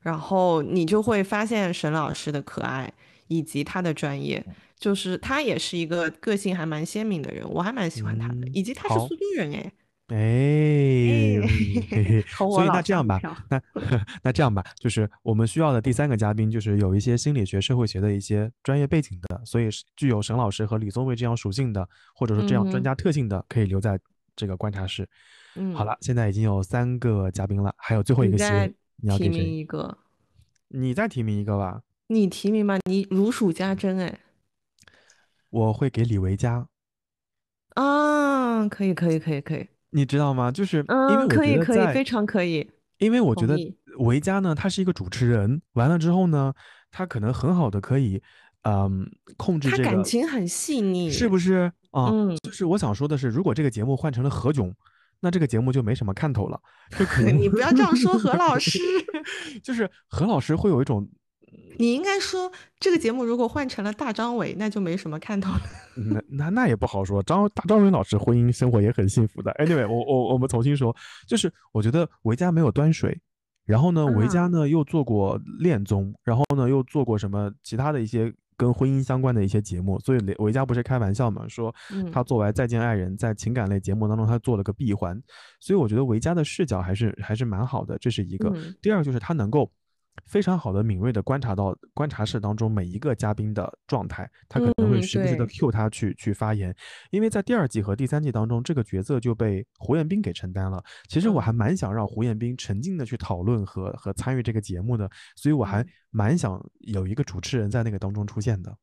[0.01, 2.93] 然后你就会发现沈老师的可爱
[3.29, 9.73] 以及他的专业，嗯就是他也是一个个性还蛮鲜明的人，我还蛮喜欢他的，嗯以及他是苏州人哎，
[10.09, 11.41] 哎，
[12.37, 13.61] 所以那这样吧，那
[14.23, 23.99] 那这样吧，就是我们需要的第三个嘉宾，就是有一些心理学、社会学的一些专业背景的，所以是具有沈老师和李宗伟这样属性的，或者说这样专家特性的，可以留在
[24.37, 25.09] 这个观察室。
[25.57, 29.43] 嗯，好了，现在已经有三个嘉宾了，还有最后一个席你再位，你要提名？
[29.43, 29.99] 一个，
[30.69, 34.21] 你再提名一个吧，你提名吧，你如数家珍哎，
[35.57, 36.67] 我会给李维嘉。
[37.75, 40.53] 啊，可以可以可以可以，你知道吗？
[40.53, 42.69] 就是因为嗯，可以可以，非常可以。
[42.99, 43.57] 因为我觉得
[43.99, 46.53] 维嘉呢，他是一个主持人，完了之后呢，
[46.91, 48.23] 他可能很好的可以，
[48.63, 52.11] 嗯，控制他这个，感情很细腻，是不是啊？
[52.13, 54.73] 嗯就是我想说的是，如果这个节目换成了何炅，
[55.21, 56.61] 那这个节目就没什么看头了，
[56.99, 58.79] 就可能 你不要这样说何老师，
[59.63, 61.07] 就是何老师会有一种，
[61.79, 65.61] 你应该说这个节目如果换成了大张伟，那就没什么看头了。
[65.95, 67.23] 那那那也不好说。
[67.23, 69.53] 张大张伟老师婚姻生活也很幸福的。
[69.59, 70.95] Anyway，我我我们重新说，
[71.27, 73.21] 就是我觉得维嘉没有端水，
[73.67, 85.21] 然后呢，维嘉啊呢又做过恋综，然后呢又做过什么其他的一些跟婚姻相关的一些节目，所以维嘉不是开玩笑嘛，说嗯他作为《再见爱人》在情感类节目当中他做了个闭环，
[85.61, 88.49] 所以我觉得维嘉的视角还是还是蛮好的，这是一个。
[88.55, 89.71] 嗯第二就是他能够。
[90.25, 96.75] 非常好的、敏锐的观察到观察室当中每一个嘉宾的状态，他可能会嗯时不时的对 cue 他去去发言，
[97.11, 100.83] 因为在第二季和第三季当中，这个角色就被胡彦斌给承担了。
[101.09, 108.77] 其实我嗯还蛮想让胡彦斌沉浸的去讨论和和参与这个节目的，所以我还嗯蛮想有一个主持人在那个当中出现的。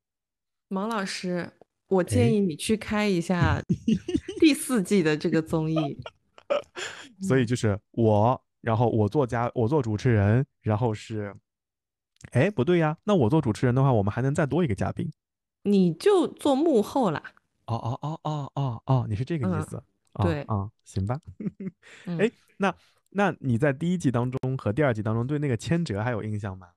[0.70, 1.52] 毛老师，
[1.88, 3.62] 我哎建议你去开一下
[4.40, 5.76] 第四季的这个综艺。
[5.78, 5.98] 嗯
[7.28, 11.36] 所以就是我，然后我做嘉，我做主持人，然后是，
[12.32, 15.12] 哎，不对呀，那我做主持人的话，我们还能再多一个嘉宾。
[15.64, 17.22] 你就做幕后啦。
[17.66, 19.84] 哦哦哦哦哦哦，你是这个意嗯思？
[20.14, 21.20] 啊对啊，行吧。
[22.08, 22.74] 嗯哎，那
[23.10, 26.70] 那你在第一季当中和第二季当中对那个千哲还有印象吗？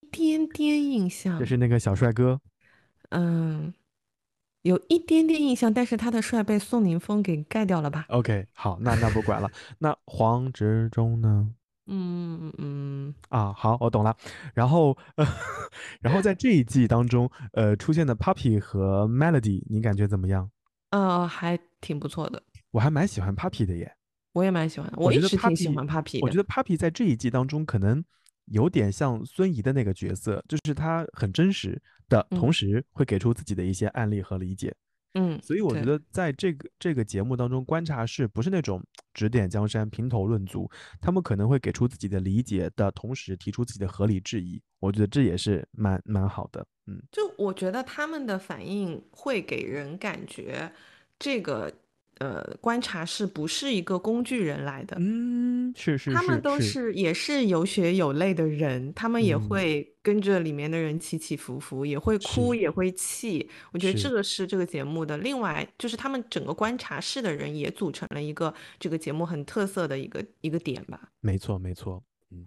[0.00, 2.38] 一点点印象就，是那个小帅哥。
[3.10, 3.72] 嗯，
[4.62, 9.50] 有一点点印象，但是他的帅被宋宁峰给盖掉了吧？OK，好，那那不管了。
[9.78, 11.48] 那黄执中呢？
[11.86, 14.16] 嗯嗯，啊，好，我懂了。
[14.54, 15.26] 然后，呃，
[16.00, 20.48] 然后在这一季当中，呃，出现的 Puppy 和 Melody，你感觉怎么样？
[20.90, 23.92] 呃，还挺不错的，我还蛮喜欢 Puppy 的耶。
[24.32, 26.20] 我也蛮喜欢的，我觉得一直挺喜欢 Papi 的。
[26.22, 28.02] 我觉得 Papi 在这一季当中可能
[28.46, 34.74] 有点像孙怡的那个角色，就是他很真实的同嗯时会给出自己的一些案例和理解。
[35.14, 40.70] 嗯，所以我觉得在这个这个节目当中，观察室不是那种指点江山、评头论足，
[41.02, 44.58] 他们可能会给出自己的理解的同时提出自己的合理质疑。
[44.80, 46.66] 我觉得这也是蛮蛮好的。
[46.86, 50.72] 嗯，就我觉得他们的反应会给人感觉，
[51.18, 51.70] 这个
[52.18, 63.50] 呃观察室不是一个工具人来的，嗯，是是他们是是，都是也是有血有泪的人，他们也嗯，会跟着里面的人起起伏伏，也会哭，也会气。
[63.72, 64.12] 我觉得这。
[64.12, 71.08] 个是这个节目的另外，就是他们整个观察室的人也组成了一个这个节目很特色的一个一个点吧。
[71.20, 72.46] 没错，没错，嗯，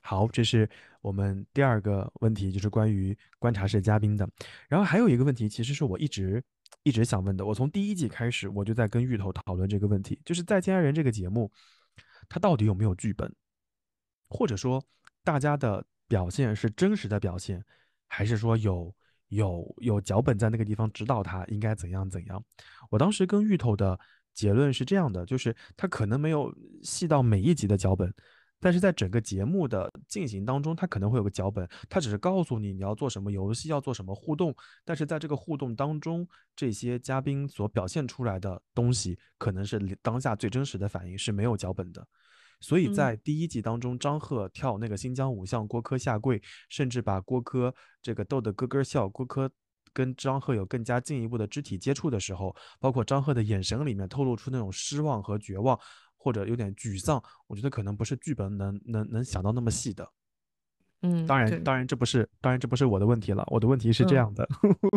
[0.00, 0.66] 好，这是
[1.02, 4.26] 我们第二个问题，就是关于观察室嘉宾的。
[4.70, 6.42] 然后还有一个问题，其实是我一直
[6.86, 7.44] 一直想问的。
[7.44, 11.50] 我从第一季开始，我就在跟芋头讨论这个问题，就是在《家人》这个节目，
[12.28, 13.28] 它到底有没有剧本，
[14.28, 14.80] 或者说
[15.24, 17.60] 大家的表现是真实的表现，
[18.06, 18.94] 还是说有
[19.30, 22.40] 有有脚本在那个地方指导他应该怎样怎样？
[22.88, 23.98] 我当时跟芋头的
[24.32, 28.14] 结论是这样的，就是他可能没有细到每一集的脚本，
[28.58, 42.06] 但是在整个节目的进行当中，他可能会有个脚本，他只是告诉你你要做什么游戏，要做什么互动，但是在这个互动当中，这些嘉宾所表现出来的东西，可能是当下最真实的反应，是没有脚本的。
[42.60, 46.40] 所以嗯在第一集当中，张赫跳那个新疆舞向郭柯下跪，
[46.70, 49.50] 甚至把郭柯这个逗得咯咯笑，郭柯
[49.92, 55.78] 跟张赫有更加进一步的肢体接触的时候，包括张赫的眼神里面透露出那种失望和绝望，
[56.26, 60.04] 或者有点沮丧，我觉得可能不是剧本能能能想到那么细的。
[61.02, 63.44] 嗯，当然，当然这不是，当然这不是我的问题了。
[63.46, 64.48] 我的问题是这嗯样的，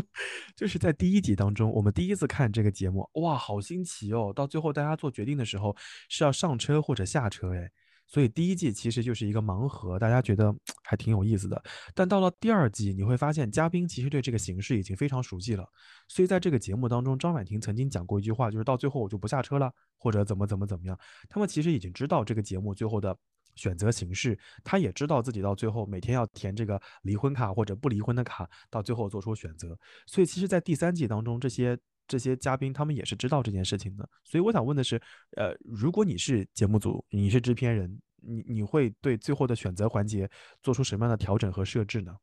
[0.58, 4.34] 就是在第一集当中，我们第一次看这个节目，哇，好新奇哦！
[4.36, 5.76] 到最后大家做决定的时候
[6.08, 7.70] 是要上车或者下车，哎，
[8.10, 11.62] 所以第一季其实就是一个盲盒，大家觉得还挺有意思的。
[11.94, 15.64] 但到了第二季，你会发现嘉宾其实对这个形式已经非常熟悉了，
[16.08, 20.98] 所以在这个节目当中，张婉婷曾经讲过一句话，就是到最后我就不下车了，或者怎么怎么怎么样。
[21.30, 23.16] 他们其实已经知道这个节目最后的
[23.56, 29.78] 选择形式，他也知道自己到最后每天要填这个离婚卡或者不离婚的卡，到最后做出选择。
[30.08, 31.78] 所以其实，在第三季当中，这些
[32.10, 34.10] 这些嘉宾他们也是知道这件事情的。
[34.26, 35.02] 所以我想问的是，
[35.38, 40.30] 呃，如果你是节目组，你是制片人，你你会对最后的选择环节
[40.62, 42.14] 做出什么样的调整和设置呢？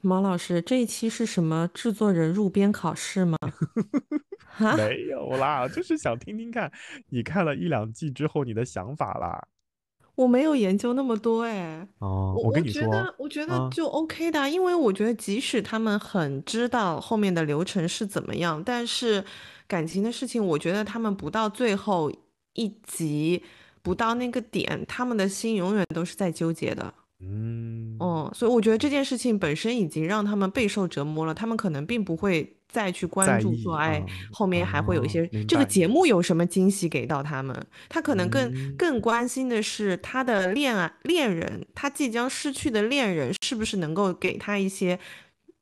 [0.00, 3.38] 毛老师，这一期是什么制作人入编考试吗？
[4.50, 4.76] 哈？
[4.76, 6.70] 没有啦，就是想听听看
[7.08, 9.46] 你看了一两季之后你的想法啦。
[10.14, 19.24] 我没有研究那么多哎，哦，我我跟你说我觉得我觉得啊，就 OK 的啊，因为我觉得即使他们很知道后面的流程是怎么样，但是
[19.66, 22.12] 感情的事情，我觉得他们不到最后
[22.52, 23.42] 一集，
[23.82, 26.92] 不到那个点，他们的心永远都是在纠结的。
[27.22, 38.74] 嗯，嗯，所以我觉得这件事情本身已经让他们备受折磨了，他们可能并不会再去关注说，意哎，啊后面还会有一啊，些这个节目有什么惊喜给到他们，他可能更嗯。
[38.76, 44.98] 更关心的是他的恋爱恋人，他即将失去的恋人是不是能够给他一些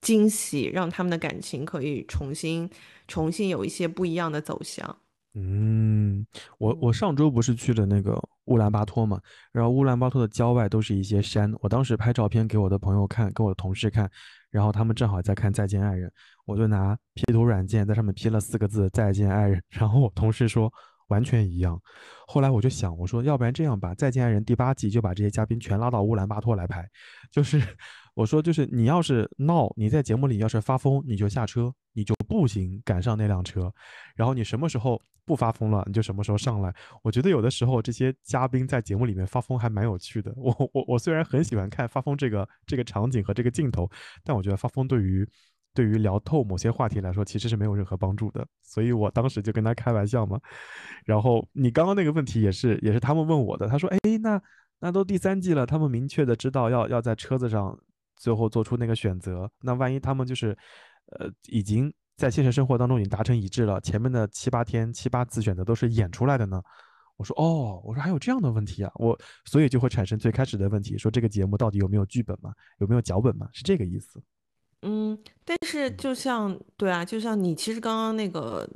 [0.00, 2.70] 惊喜，让他们的感情可以重新
[3.06, 4.96] 重新有一些不一样的走向。
[5.34, 6.26] 嗯，
[6.58, 9.20] 我我嗯上周不是去了那个乌兰巴托嘛，
[9.52, 14.10] 然后乌兰巴托的郊外都是一些山，我当时拍照片给我的朋友看，给我的同事看，
[14.50, 16.08] 然后他们正好在看《再见爱人》，
[16.46, 20.72] 我就拿 P 图软件在上面 P 了四个字“再见爱人”，然后我同事说
[21.06, 21.80] 完全一样。
[22.26, 26.84] 后来我就想，我说要不然这样吧，《再见爱人》第八季就把这些嘉宾全拉到乌兰巴托来拍，
[27.30, 27.62] 就是
[28.20, 33.72] 我说就是你要是闹，你在节目里要是发疯，你就下车，你就步行赶上那辆车，
[34.14, 36.70] 然后你什么时候不发疯了，你就什么时候上来。
[37.02, 40.30] 我觉得有的时候这些嘉宾在节目里面发疯还蛮有趣的。
[40.36, 43.90] 我我我虽然很喜欢看发疯这个这个场景和这个镜头，
[44.22, 45.26] 但我觉得发疯对于
[45.72, 48.46] 对于聊透某些话题来说，其实是没有任何帮助的。
[48.62, 50.38] 所以我当时就跟他开玩笑嘛。
[51.06, 54.42] 然后你刚刚那个问题也是也是他们问我的，他说：“哎，那
[54.78, 57.78] 那都第三季了，他们明确的知道要要在车子上
[58.20, 60.56] 最后做出那个选择，那万一他们就是
[61.18, 66.60] 呃已经在现实生活当中已经达成一致了，前面的七八天七八次选择都是演出来的呢？”
[67.16, 74.22] 我说：“哦，我说还有这样的问题啊，我所以就会产生最开始的问题，说这个节目到底有没有剧本嘛，有没有脚本嘛，是这个意思。”
[74.82, 78.66] 嗯，但是嗯就像对啊，就像你其实刚刚那个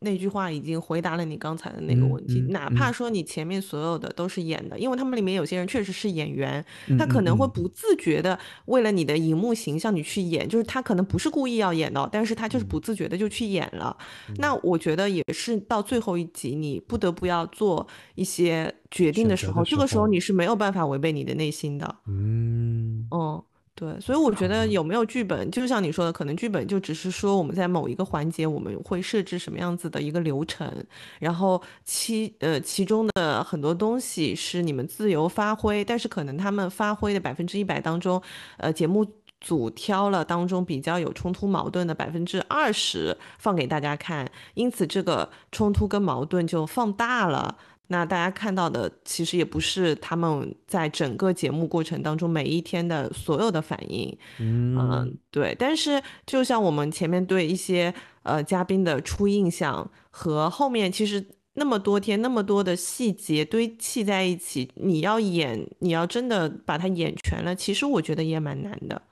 [0.00, 2.90] 那句话已经回答了你刚才的那个嗯问题，嗯哪怕。
[2.90, 7.70] 嗯说你前面所有的都是演的，因为他们里面有些人确实是演员，嗯他可能会不。
[7.72, 8.36] 自觉的
[8.66, 13.96] 为了你的荧幕形象你去演，就是他可能不是故意要演的，但是他就是嗯不自觉的就去演了。
[14.38, 17.86] 那嗯，我觉得也是到最后一集，你不得不要做
[18.16, 21.96] 一些决定的时候，这个时候你是没有办法违背你的内心的。
[22.06, 23.42] 嗯，嗯，
[23.80, 30.70] 对，所以我觉，得有没有剧本，就像你说的，可能剧本就只是说我们在某一个环节我们会设置什么样子的一个流程，
[31.18, 38.20] 然后其呃其中的很多东西是你们自由发挥，但是可能他们发挥的百分之一百当中，
[38.58, 39.06] 呃节目
[39.40, 47.56] 组挑了当中比较有冲突矛盾的百分之二十放给大家看，因此这个冲突跟矛盾就放大了。
[47.92, 55.56] 那大家看到的其实也不是他们在整个节目过程当中每一天的所有的反应，嗯嗯，对。
[55.58, 69.02] 但是就像我们前面对一些呃嘉宾的初印象和后面其实那么多天那么多的细节堆砌在一起，你要演，你要真的把它演全了，其实我觉得也蛮难的。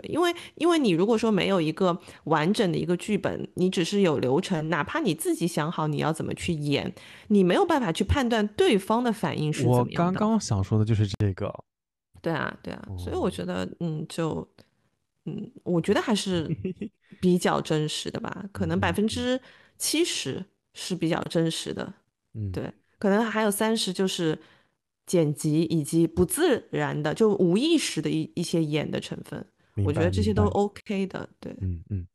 [0.00, 6.92] 对，因为因为你如果说没有一个完整的一个剧本，你只是有流程，哪怕你自己想好你要怎么去演，
[7.28, 10.18] 你没有办法去判断对方的反应是怎我么样的。
[10.18, 11.52] 刚刚想说的就是这个。
[12.20, 14.48] 对啊，对啊，所以哦我觉得，嗯，就，
[15.26, 16.48] 嗯，我觉得还是
[17.20, 19.38] 比较真实的吧，可能嗯百分之
[19.76, 20.42] 七十
[20.72, 21.92] 是比较真实的，
[22.32, 24.38] 嗯，对，可能还有三十就是
[25.04, 29.53] 剪辑以及不自然的，就无意识的一一些演的成分，明
[29.84, 32.06] 我觉得这些都 OK 的，对，嗯嗯，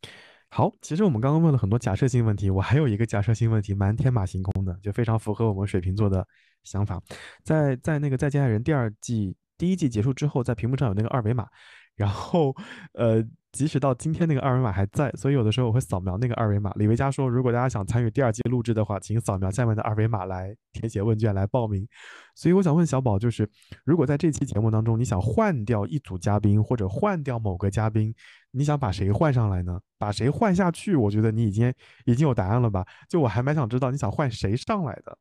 [0.49, 6.26] 好，其实我们刚刚问了很多假设性问题，我还有一个假设性问题，蛮天马行空的，就非常符合我们水瓶座的
[6.64, 7.01] 想法。
[7.43, 11.47] 在在那个《再见爱人》第二季第一季结束之后，在屏幕上有那个二维码，
[11.95, 12.55] 然后
[12.93, 13.22] 呃，
[13.52, 16.72] 即使到今天那个二维码还在，所以有的时候我会扫描那个二维码。
[16.76, 21.88] 李维嘉说，如果大家想参与第二季录制的话，请扫描下面的二维码来填写问卷来报名。
[22.36, 23.50] 所以我想问小宝，就是
[23.84, 28.14] 如果在这期节目当中，你想换掉一组嘉宾，或者换掉某个嘉宾，
[28.52, 29.80] 你想把谁换上来呢？
[29.97, 30.95] 把谁换下去？
[30.95, 31.74] 我觉得你已经
[32.06, 32.86] 已经有答案了吧？
[33.10, 35.18] 就我还蛮想知道你想换谁上来的。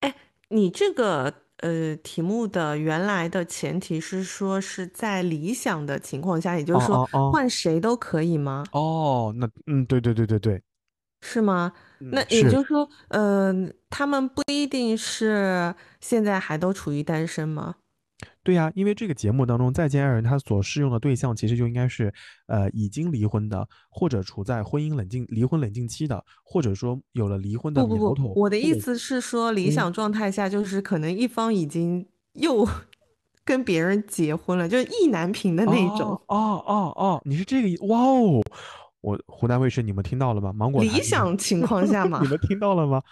[0.00, 0.14] 哎
[0.48, 8.64] 你这个呃题目的原来的前提是说是在理想的情况下，也就是说换谁都可以吗？
[8.72, 10.62] 哦，那嗯，对对对对对，
[11.22, 11.72] 是吗？
[12.00, 13.52] 嗯那也是就是说，呃，
[13.88, 17.76] 他们不一定是现在还都处于单身吗？
[18.42, 22.12] 对呀，因为这个节目当中，《再见爱人》他所适用的对象其实就应该是，
[22.46, 28.14] 呃，已经离婚的，或者处在婚姻冷静、离婚冷静期的，或者说有了离婚的苗不不。
[28.14, 32.66] 不，我的意思是说，理嗯想状态下就是可能一方已经又
[33.44, 36.10] 跟别人结婚了，就是意难平的那种。
[36.10, 38.42] 哦哦哦哦，你是这个意哇哦！
[39.02, 40.52] 我湖南卫视，你们听到了吗？
[40.52, 43.02] 芒果台理想情况下嘛 你，们听到了吗？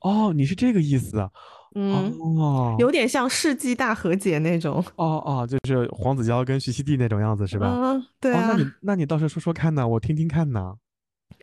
[0.00, 1.30] 哦，你是这个意思啊？
[1.74, 7.68] 嗯，哦，有点像世纪大和解那种，哦哦，就是黄子佼跟徐熙娣那种样子是吧？
[7.68, 10.74] 嗯，对哦，那啊，你那你倒是说说看呢，我听听看呢。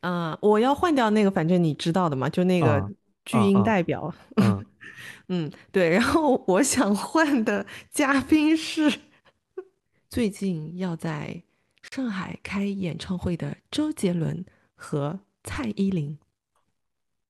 [0.02, 2.90] 啊，我要换掉那个，反正你知道的嘛，就那个啊
[3.24, 4.14] 巨婴啊啊代表。
[4.36, 4.66] 嗯，
[5.30, 5.90] 嗯，对。
[5.90, 9.00] 然后我想换的嘉宾是
[10.10, 11.42] 最近要在
[11.92, 14.46] 上海开演唱会的周杰伦
[14.76, 16.18] 和蔡依林。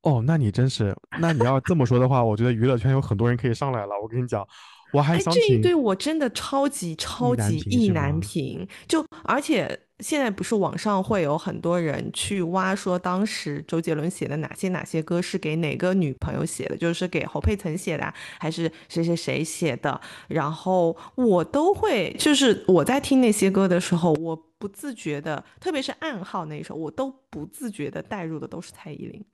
[0.06, 3.89] 哦，那你真是，那你要这么说的话，我觉得娱乐圈有很多人可以上来了。
[4.01, 4.47] 我跟你讲，
[4.93, 29.26] 我还哎，想请这一对我真的超级超级意难平，就而且现在不是网上会有很多人去挖说当时周杰伦写的哪些哪些歌是给哪个女朋友写的，就是给侯佩岑写的啊，还是谁谁谁写的，然后我都会，就是我在听那些歌的时候，我不自觉的，特别是暗号那一首，我都不自觉的带入的都是蔡依林。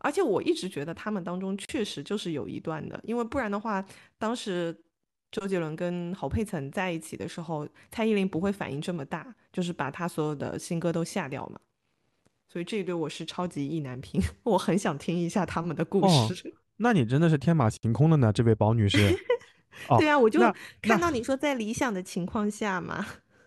[0.00, 3.84] 而且我一直觉得他们当中确实就是有一段的，因为不然的话，
[4.18, 4.76] 当时
[5.30, 11.60] 周杰伦跟侯佩岑在一起的时候，蔡依林不会反应这么大，就是把他所有的新歌都下掉嘛。
[12.48, 16.52] 所以这一对我是超级意难平， 我很想听一下他们的故哦事。
[16.78, 18.98] 那你真的是天马行空了呢，这位宝女士。
[19.88, 20.40] 哦，对啊，我就
[20.82, 23.06] 看到你说在理想的情况下嘛，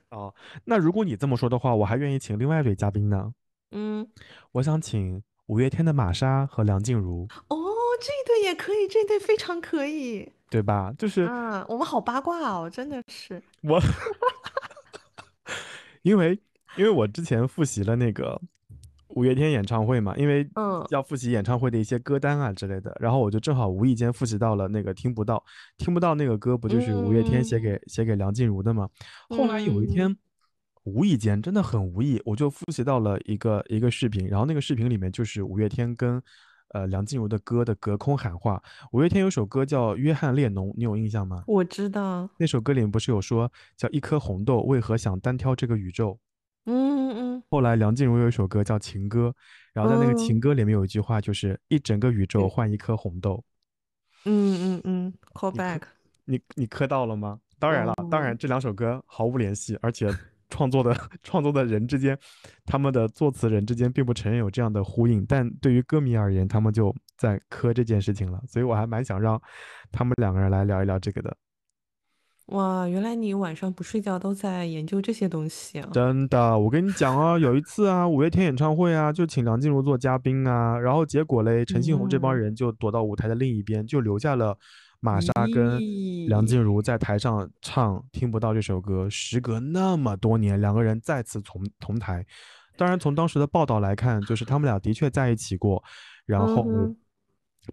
[0.09, 0.33] 哦，
[0.63, 3.33] 那如果你这么说的话，我还愿意请另外一位嘉宾呢。
[3.71, 4.07] 嗯，
[4.53, 7.57] 我想请五月天的玛莎和梁静茹，哦，
[7.99, 10.93] 这一对也可以，这一对非常可以对吧？
[10.97, 13.79] 就是啊，我们好八卦哦，真的是，我，
[16.03, 16.39] 因为
[16.77, 18.39] 因为我之前复习了那个
[19.09, 25.43] 五月天演唱会嘛，因为嗯要复习演唱会的一些歌单啊之类的，然后我就正好无意间复习到了那个听不到，
[25.77, 28.87] 听不到那个歌不就是五月天写嗯给写给梁静茹的吗？
[29.29, 30.17] 后来有一天。
[30.83, 36.21] 无意间真的很无意，我就复习到了一个一个视频，然后那个视频里面就是五月天跟
[36.69, 38.61] 呃梁静茹的歌的隔空喊话。
[38.91, 41.43] 五月天有首歌叫《约翰列侬》，你有印象吗？
[41.47, 46.19] 我知道，那首歌里面不是有说叫一颗红豆为何想单挑这个宇宙？
[46.65, 47.43] 嗯嗯嗯。
[47.49, 49.29] 后来梁静茹有一首歌叫《情歌》，
[49.73, 53.43] 然后在那个嗯情歌里面有一句话就是一整个宇宙换一颗红豆。
[54.25, 55.81] 嗯嗯嗯，call back。
[56.25, 57.39] 你你磕到了吗？
[57.59, 60.09] 当然了，当然哦这两首歌毫无联系，而且
[60.53, 62.15] 创作的 创作的人之间，
[62.63, 69.41] 他们的作词人之间并不承认有这样的呼应，但对于歌迷而言，他们就在磕这件事情了，所以我还蛮想让
[69.91, 71.35] 他们两个人来聊一聊这个的。
[72.47, 75.89] 哇，原来你晚上不睡觉都在研究这些东西啊？
[75.93, 84.57] 真的，我跟你讲啊，有一次啊，五月天演唱会啊，就请梁静茹做嘉宾啊，然后结果嘞，陈信宏这帮嗯，人就躲到舞台的另一边，就留下了
[85.03, 85.81] 玛莎跟
[86.29, 89.09] 梁静，茹在台上唱《听不到》这首歌。
[89.09, 92.25] 时隔那么多年，两个人再次同同台。
[92.77, 95.83] 当然，从当时的报道来看，就是他们俩的确在一起过，
[96.25, 96.95] 然后嗯，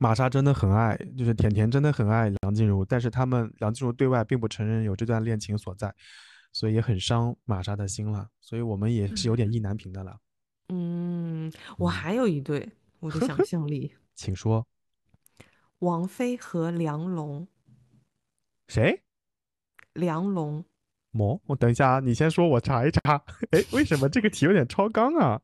[0.00, 5.94] 玛莎真的很爱，就是甜甜真的很爱梁静茹，但是他们梁静茹对外并不承认有这段恋情所在，
[6.52, 8.26] 所以也很伤玛莎的心了。
[8.40, 10.16] 所以我们也是有点意难平的了。
[10.70, 12.68] 嗯，我嗯，还有一对，
[12.98, 14.66] 我的想象力， 请说，
[15.80, 17.46] 王菲和梁龙，
[18.68, 19.02] 谁？
[19.94, 20.64] 梁龙，
[21.12, 21.40] 哦？
[21.46, 23.24] 我等一下啊，你先说，我查一查。
[23.52, 25.40] 哎，为什么这个题有点超纲啊？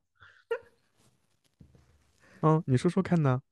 [2.42, 3.42] 嗯，你说说看呢？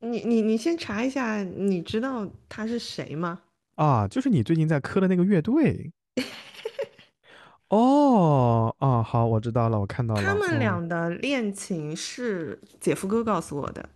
[0.00, 3.42] 你你你先查一下，你知道他是谁吗？
[3.74, 5.92] 啊，就是你最近在磕的那个乐队。
[7.68, 10.22] 哦，啊，好，我知道了，我看到了。
[10.22, 13.88] 他们嗯，俩的恋情是姐夫哥告诉我的。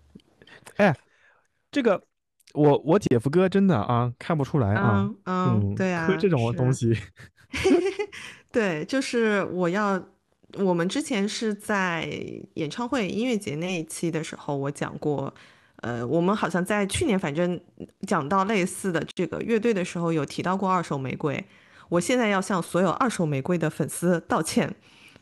[0.77, 0.95] 哎，
[1.71, 2.05] 这个
[2.55, 5.11] 我我姐夫哥真的啊，看不出来啊。
[5.27, 7.03] 嗯对啊，磕这种东是，西，
[8.53, 10.03] 对，就是我要，
[10.59, 12.09] 我们之前是在
[12.55, 15.33] 演唱会音乐节那一期的时候，我讲过，
[15.77, 17.59] 呃，我们好像在去年反正
[18.07, 21.45] 讲到类似的这个乐队的时候，有提到过二手玫瑰。
[21.89, 24.75] 我现在要向所有二手玫瑰的粉丝道歉，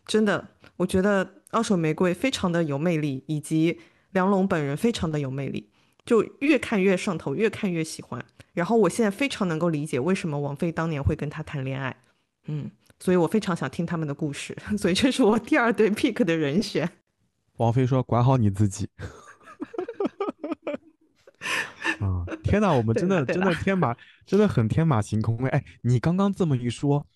[0.07, 3.81] 真的，我觉得二手玫瑰非常的有魅力，以及
[4.12, 5.68] 梁龙本人非常的有魅力，
[6.05, 8.24] 就越看越上头，越看越喜欢。
[8.53, 11.96] 然后我现在非常能够理解为什么王菲当年会跟他谈恋爱，
[12.46, 16.88] 嗯，所以我非常想听他们的故事， 所以这是我第二对 pick 的人选。
[17.59, 18.88] 王菲说：“管好你自己。
[22.01, 23.94] ”啊，天呐，我们真的真的天马，
[24.26, 25.59] 真的很天马行空哎！
[25.59, 27.07] 哎，你刚刚这么一说，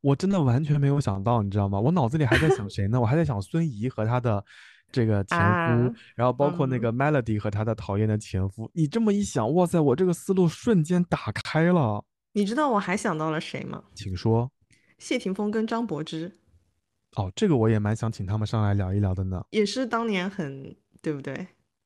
[0.00, 1.78] 我真的完全没有想到，你知道吗？
[1.80, 3.00] 我脑子里还在想谁呢？
[3.00, 4.44] 我还在想孙怡和她的
[4.92, 8.70] 这个前夫，啊，然后包括那嗯，个 Melody 和她的讨厌的前夫。
[8.74, 12.04] 你这么一想，哇塞，我这个思路瞬间打开了。
[12.32, 13.82] 你知道我还想到了谁吗？
[13.94, 14.50] 请说。
[14.98, 16.38] 谢霆锋跟张柏芝，
[17.16, 19.42] 哦，这个我也蛮想请他们上来聊一聊的呢。
[19.50, 21.34] 也是当年很，对不对？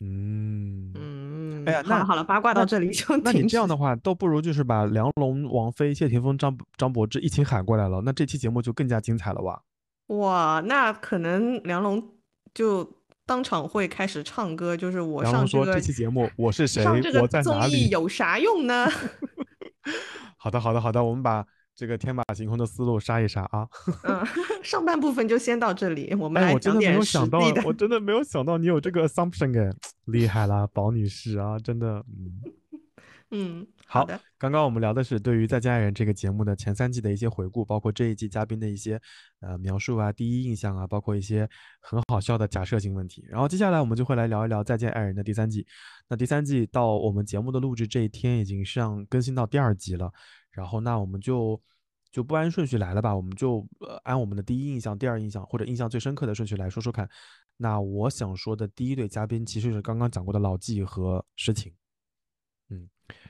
[0.00, 3.46] 嗯，哎嗯，呀，那好了好了，八卦到这里就那你。
[3.46, 9.62] 这样的话，倒不如就是把梁龙、王菲、谢霆锋、张张柏芝一起喊过来了，那这期节目就更加精彩了哇！
[10.08, 12.02] 哇，那可能梁龙
[12.54, 12.88] 就
[13.26, 16.84] 当场会开始唱歌，就是我梁龙说：“这上这期节目我是谁？
[17.20, 18.86] 我在综艺有啥用呢？？”
[20.38, 21.44] 好的，好的，好的，我们把
[21.74, 23.66] 这个天马行空的思路杀一杀啊！
[24.04, 24.24] 嗯，
[24.62, 27.38] 上半部分就先到这里，我们哎，来我真的没讲点有想到。
[27.64, 29.74] 我真的没有想到你有这个 assumption 哎，
[30.04, 32.40] 厉害啦，宝女士啊，真的，嗯。
[33.30, 39.00] 嗯，好好，的，刚刚我们聊的是对于《再见爱人》这个节目的前三季的一些回顾，包括这一季嘉宾的一些
[39.40, 41.48] 呃描述啊、第一印象啊，包括一些
[41.80, 43.24] 很好笑的假设性问题。
[43.28, 45.66] 然后接下来我们就会来聊一聊《再见爱人》的第三季。
[46.08, 50.12] 那第三季到我们节目的录制这一天已经上更新到第二集了。
[50.50, 51.60] 然后那我们就
[52.12, 57.08] 就不按顺序来了吧，我们就呃按我们的第一印象、第二印象或者印象最深刻的顺序来说说看。
[57.56, 61.72] 那我想说的第一对嘉宾其实是刚刚讲过的老纪和诗情。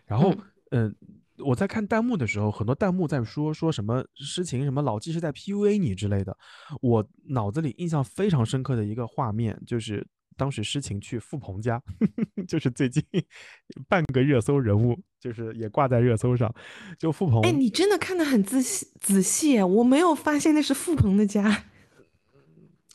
[0.05, 0.34] 嗯，然后
[0.70, 0.94] 嗯，
[1.38, 6.36] 我在看弹幕的时候，很多弹幕在说说什么诗情什么老纪是在 PUA 你之类的。
[6.80, 11.80] 我脑子里印象非常深刻的一个画面，就是当时诗情去付鹏家，
[12.48, 13.02] 就是最近
[13.88, 16.52] 半个热搜人物，就是也挂在热搜上。
[16.98, 21.64] 就付哎，鹏，你真的看得很仔细仔细耶，我没有发现那是付鹏的家。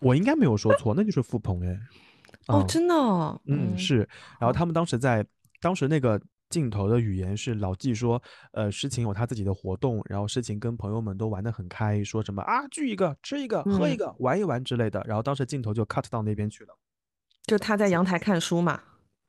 [0.01, 1.77] 我应该没有说错，那就是付鹏哎。
[2.47, 2.95] 哦，嗯真的
[3.47, 3.97] 嗯，是。
[4.39, 5.25] 然后，他们当时在
[5.59, 6.19] 当时那个
[6.49, 8.21] 镜头的语言是老纪说，
[8.53, 15.03] 呃，诗晴有他自己的活动，然后诗晴跟朋友们都玩得很开，说什么啊聚一个吃一个喝一嗯，个玩一玩之类的。
[15.07, 16.75] 然后当时镜头就 cut 到那边去了。
[17.43, 18.81] 就他在阳台看书嘛。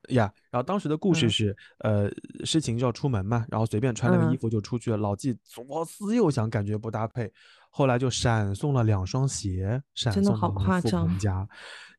[0.08, 2.10] 呀，然后当时的故事嗯是，呃，
[2.46, 4.96] 诗晴就要出门嘛，然后随便穿了个衣嗯，服就出去了。
[4.96, 7.30] 老纪左思右想，感觉不搭配，
[7.68, 11.18] 后来就闪送了两双鞋，闪送到了付夸张。
[11.18, 11.46] 家。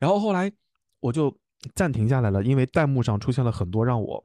[0.00, 0.50] 然后后来
[0.98, 1.32] 我就
[1.76, 4.22] 暂停下来了，因为弹幕上出现了很多让我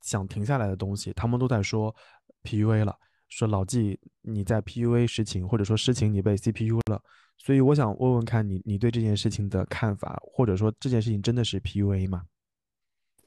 [0.00, 1.94] 想停下来的东西，他们都在说
[2.42, 2.94] PUA 了，
[3.28, 7.00] 说老纪你在 PUA 诗情，或者说诗情你被 CPU 了。
[7.38, 12.22] 所以我想问问看你，你对这件事情的看法，或者说这件事情真的是 PUA 吗？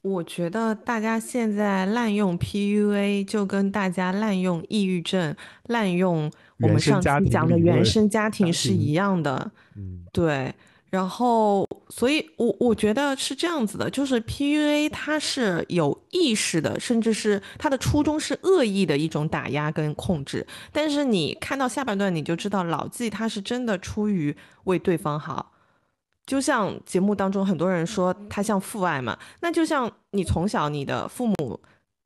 [0.02, 5.34] 我觉得大家现在滥用 PUA，就跟大家滥用抑郁症、
[5.68, 9.50] 滥用我们上生家庭期讲的，原生家家庭是一，样的。
[9.76, 10.54] 嗯对，
[10.94, 20.46] 然后所以我我觉得是这样子的，就是 PUA 它是有意识的，甚至是它的初衷是恶意的一种打压跟控制。
[20.70, 25.50] 但是你看到下半段，你就知道老纪他是真的出于为对方好。
[26.24, 31.58] 就像节目当中很多人说他像父爱嘛，那就像你从小你的父母。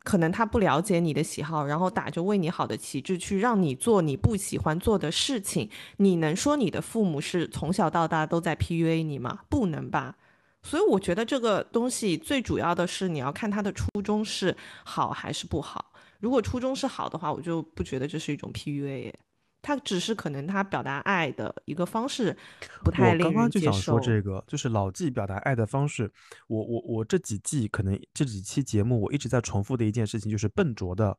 [0.05, 5.69] 可能他不了解你的喜好，然后打着为你好的旗帜去让你做你不喜欢做的事情，
[5.99, 9.41] 你能说你的父母是从小到大都在 PUA 你吗？
[9.49, 10.17] 不能吧。
[10.63, 15.93] 所以我觉得这个东西最主要的是你要看他的初衷是好还是不好。
[16.21, 19.13] 如果初衷是好的话，我就不觉得这是一种 PUA。
[19.61, 22.37] 他只是可能他表达爱的一个方式
[22.83, 23.99] 不太令我刚刚就想说。
[24.01, 26.11] 这个，就是老纪表达爱的方式。
[26.47, 31.17] 我我我这几季可能这几期节目，我一直在重复的一件事情就是笨拙的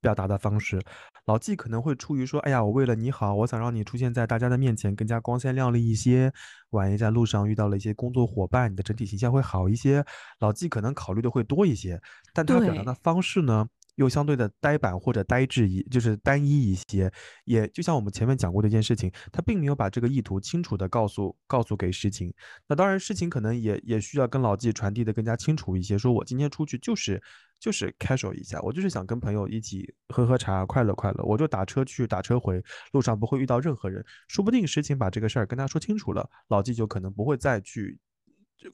[0.00, 0.80] 表达的方式。
[1.24, 6.32] 老纪可能会出于说，哎呀，我为了你好，我想让你出现在大家的面前更加光鲜亮丽一些。
[6.70, 10.04] 万一在路上遇到了一些工作伙伴，你的整体形象会好一些。
[10.40, 12.00] 老纪可能考虑的会多一些，
[12.34, 13.66] 但他表达的方式呢？
[13.98, 17.12] 又相对的呆板或者呆滞一，就是单一一些，
[17.44, 22.32] 也就像我们前面讲过的一件事情，他并没有把这个意图清楚的告诉告诉给事情。
[22.68, 27.20] 那当然，事情可能也也需要跟老纪传递的更加清楚一些，说我今天出去就是
[27.58, 37.98] 就是 casual 一下，我就是想跟朋友一起喝喝茶，快乐快乐，我就打车去打车回，路上不会遇到任何人，说不定事情把这个事儿跟他说清楚了，老纪就可能不会再去。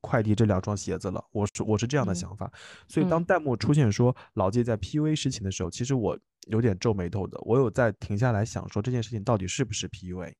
[0.00, 2.50] 快递这两双鞋子了，我是我是这样的嗯想法，
[2.88, 10.32] 所以当嗯弹幕出现说老纪在 PUA 事情的时候，其实我有点皱眉头的，我有在停下来想说这件事情到底是不是 PUA。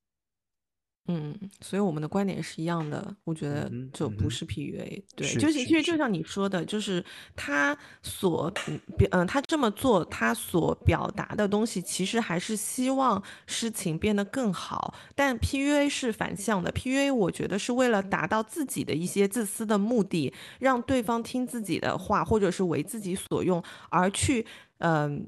[1.06, 7.04] 嗯，所以我们的观点是一样的，我觉得就不是 PUA，对，是就是是其实就像你说的，就是
[7.36, 14.94] 他所嗯表嗯他这么做，他所表达的东西，其实还是希望事情变得更好。
[15.14, 24.46] 但 PUA 是反向的，PUA 我觉得是为了达到自己的一些自私的目的，让对方听自己的话，或者是为自己所用，而去
[24.78, 25.26] 嗯。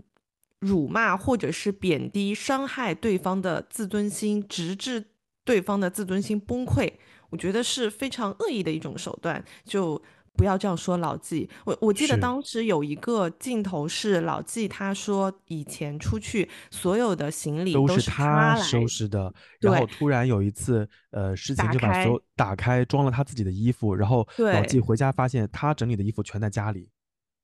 [0.61, 5.05] 辱骂或者是贬低、伤害对方的自尊心，直至
[5.47, 6.93] 对方的自尊心崩溃，
[7.31, 9.43] 我觉得是非常恶意的一种手段。
[9.65, 10.01] 就
[10.37, 11.49] 不要这样说老纪。
[11.65, 26.91] 我我记得当时有一个镜头是老纪他说以前出去所有的行李都是他收拾的，然后突然有一次，呃，事情就把所有开打开，装了他自己的衣服，然后老纪回家发现他整理的衣服全在家里，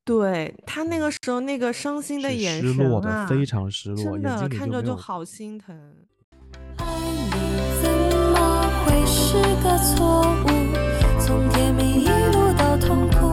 [0.04, 5.96] 对他那嗯个时候那个伤心的眼神失落的，啊，非常失落，真的看着就好心疼。
[9.32, 10.46] 是个错误？
[11.18, 13.32] 从甜蜜一路到痛苦，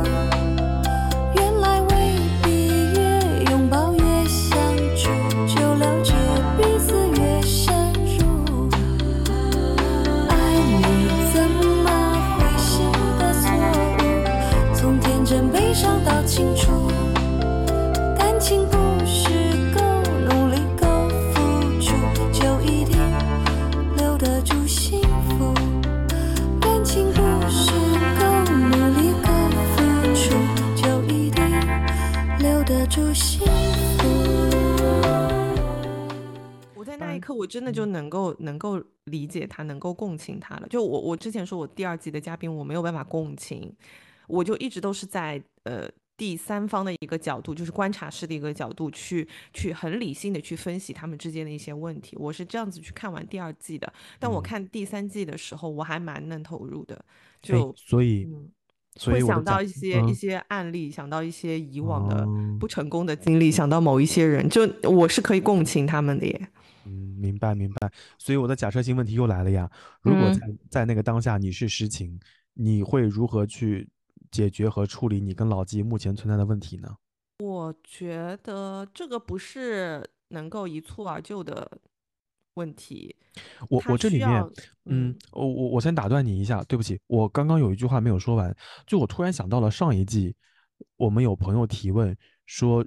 [1.36, 4.58] 原来未必越拥抱越相
[4.96, 5.10] 处，
[5.46, 6.14] 就了解
[6.58, 7.76] 彼此越深
[8.18, 8.70] 入。
[10.30, 10.32] 爱
[10.72, 10.80] 你
[11.34, 11.36] 怎
[11.84, 11.92] 么
[12.38, 12.80] 会是
[13.20, 13.52] 个错
[13.98, 14.02] 误？
[14.74, 16.72] 从天真悲伤到清楚。
[18.18, 18.79] 感情不
[36.76, 40.68] 我在那一刻，我真的就嗯能够能够理解他，能够共情他了。
[40.68, 43.76] 就我我之前说我第二季的嘉宾，我没有办法共情，
[44.28, 52.16] 我就一直都是在呃第三方的一个角度，就是观察室的一个角度去去很理性的去分析他们之间的一些问题。
[52.18, 57.04] 我是这样子去看完第二季的，但我嗯看第三季的时候，我还蛮能投入的，哎
[57.42, 58.50] 就所以嗯。
[59.06, 66.50] 会想到一些、一嗯些案例，想到一些以往的哦不成功的经历，想到某一些人，就我是可以共情他们的耶。
[66.86, 67.92] 嗯，明白明白。
[68.18, 69.70] 所以我的假设性问题又来了呀。
[70.02, 72.20] 如果嗯在在那个当下你是实情，
[72.54, 73.88] 你会如何去
[74.32, 76.96] 解决和处理你跟老纪目前存在的问题呢？
[77.40, 81.80] 我觉得这个不是能够一蹴而就的
[82.60, 83.16] 问题，
[83.70, 84.30] 我我这里面，
[84.86, 88.54] 嗯嗯，我我我先打断你一下，对不起，我刚刚有一句话没有说完，
[88.86, 90.36] 就我突然想到了上一季，
[90.98, 92.86] 我们有朋友提问说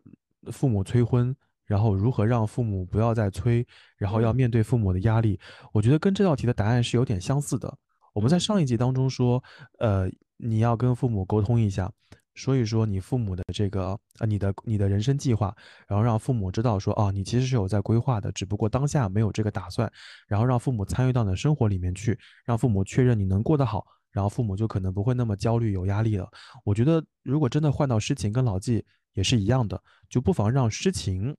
[0.52, 3.66] 父母催婚，然后如何让父母不要再催，
[3.96, 4.36] 然后要嗯。
[4.36, 5.40] 面对父母的压力，
[5.72, 7.72] 我觉得跟这道题的答案是有点相似的。
[8.12, 8.40] 我们在嗯。
[8.40, 9.42] 上一集当中说，
[9.78, 10.06] 呃，
[10.36, 11.90] 你要跟父母沟通一下，
[12.34, 15.54] 说一说你父母的这个呃你的你的人生计划，
[15.86, 19.90] 然后让父母知道说，哦，你其实是有在规划的，只不过当下没有这个打算，
[20.26, 26.26] 然后让父母参与到你的生活里面去，让父母确认你能过得好，然后父母就可能不会那么焦虑有压力了。
[26.64, 31.36] 我觉得如果真的换到诗情跟老纪也是一样的，就不妨让诗情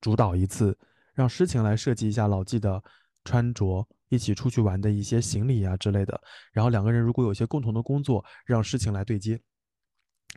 [0.00, 0.76] 主导一次，
[1.14, 2.82] 让诗情来设计一下老纪的
[3.24, 6.20] 穿着，一起出去玩的一些行李啊之类的。
[6.52, 9.40] 然后两个人如果有一些共同的工作，让事情来对接。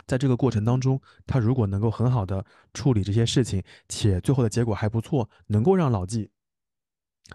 [0.06, 6.30] 在这个过程当中，他如果能够很好的处理这些事情，且最后的结果还不错，能够让老纪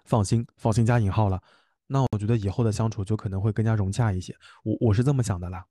[0.04, 1.42] 放心，放心加引号了，
[1.86, 4.34] 那我觉得以后的相处就可能会更加融洽一些。
[4.64, 5.66] 我我是这么想的啦。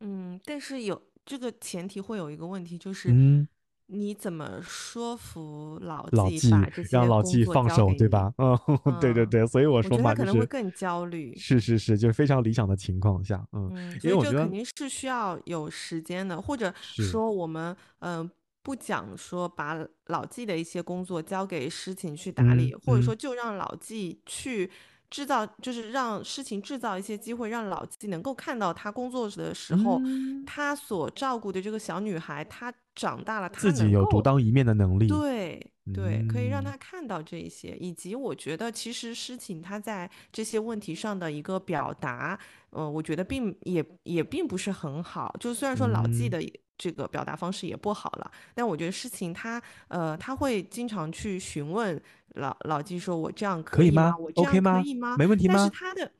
[0.00, 3.46] 嗯，但是有这个前提会有一个问题，就是嗯，
[3.86, 6.50] 你怎么说服老老纪
[6.90, 7.92] 让老工纪放手？
[7.94, 8.32] 对吧？
[8.38, 8.58] 嗯，
[9.00, 11.34] 对对嗯，对，所以我说嘛，就是可能会更焦虑。
[11.36, 16.72] 是是是，就是非常理想的情况下，嗯，嗯，因所以我觉得定是需要有时间的，或者，
[17.02, 18.30] 说我们嗯、呃
[18.62, 24.70] 不讲说把老纪的一些工作交给诗情去打嗯理，或者说嗯就让老纪去
[25.14, 33.88] 制造，就是让事情制造一些机会，让老纪能够看到他工作的时候，嗯，他所照顾的这个小女孩，她长大了，她自己。
[33.92, 42.36] 有独当一面的能力，对对，可以让嗯，他看到这一些，以及我觉得其实诗情他在这些问题上的一个表达，
[42.70, 45.32] 呃，我觉得并也也并不是很好。
[45.38, 46.42] 就虽然说老纪嗯，的
[46.76, 52.00] 这个表达方式也不好了，但我觉得事情他呃他会经常去询问
[52.34, 54.14] 老老纪说：“我这样可以吗？
[54.18, 54.82] 我这样可吗？
[54.84, 55.70] 以吗？”没问题吗但是？
[55.70, 56.10] 他的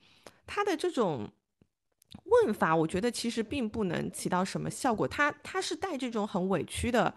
[0.46, 1.28] 他的这种
[2.24, 5.08] 问法，我觉得其实并不能起到什么效果。
[5.08, 7.12] 他他是带这种很委屈的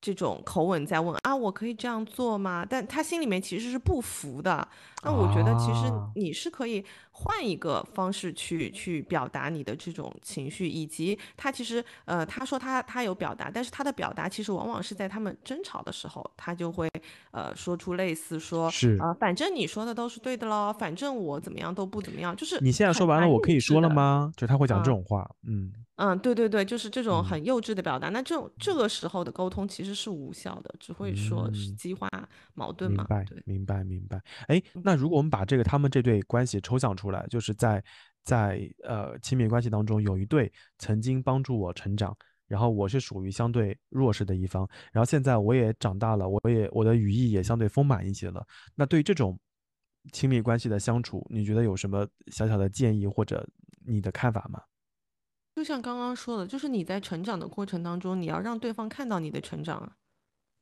[0.00, 2.66] 这种口吻在问啊，我可以这样做吗？
[2.68, 4.68] 但他心里面其实是不服的。
[5.02, 6.84] 那我觉得其实啊，你是可以
[7.18, 16.88] 换一个方式去去表达你的这种情绪，以及他其实呃，他说他他有表达，但是他的表达其实往往是在他们争吵的时候，他就会
[17.32, 23.56] 呃说出类似说是呃，反正你说的都是对的喽，反正我怎么样都不怎么样，就是你现在说完了，我可以。
[23.66, 24.30] 说了吗？
[24.36, 28.10] 就他会讲这嗯种话，嗯嗯，对对对，就是这种嗯很幼稚的表达。
[28.10, 31.76] 那这种这个时候的沟通其实是无效的，只会说是嗯。
[31.76, 32.08] 激化
[32.54, 32.98] 矛盾嘛。
[32.98, 34.20] 明白，对，明白，明白。
[34.46, 37.82] 哎，嗯那如果我们把这个他们这对关系抽象出出来，就是在
[38.24, 42.16] 在呃亲密关系当中有一对曾经帮助我成长，
[42.48, 48.44] 然后我是属于相对弱势的一方，然后现在我也长大了，我也我的羽翼也相对丰满一些了。
[48.74, 49.38] 那对于这种
[50.12, 53.48] 亲密关系的相处，你觉得有什么小小的建议或者
[53.86, 54.60] 你的看法吗？
[55.54, 59.96] 就像刚刚说的，就是你在成长的过程当中，你要让对方看到你的成长啊，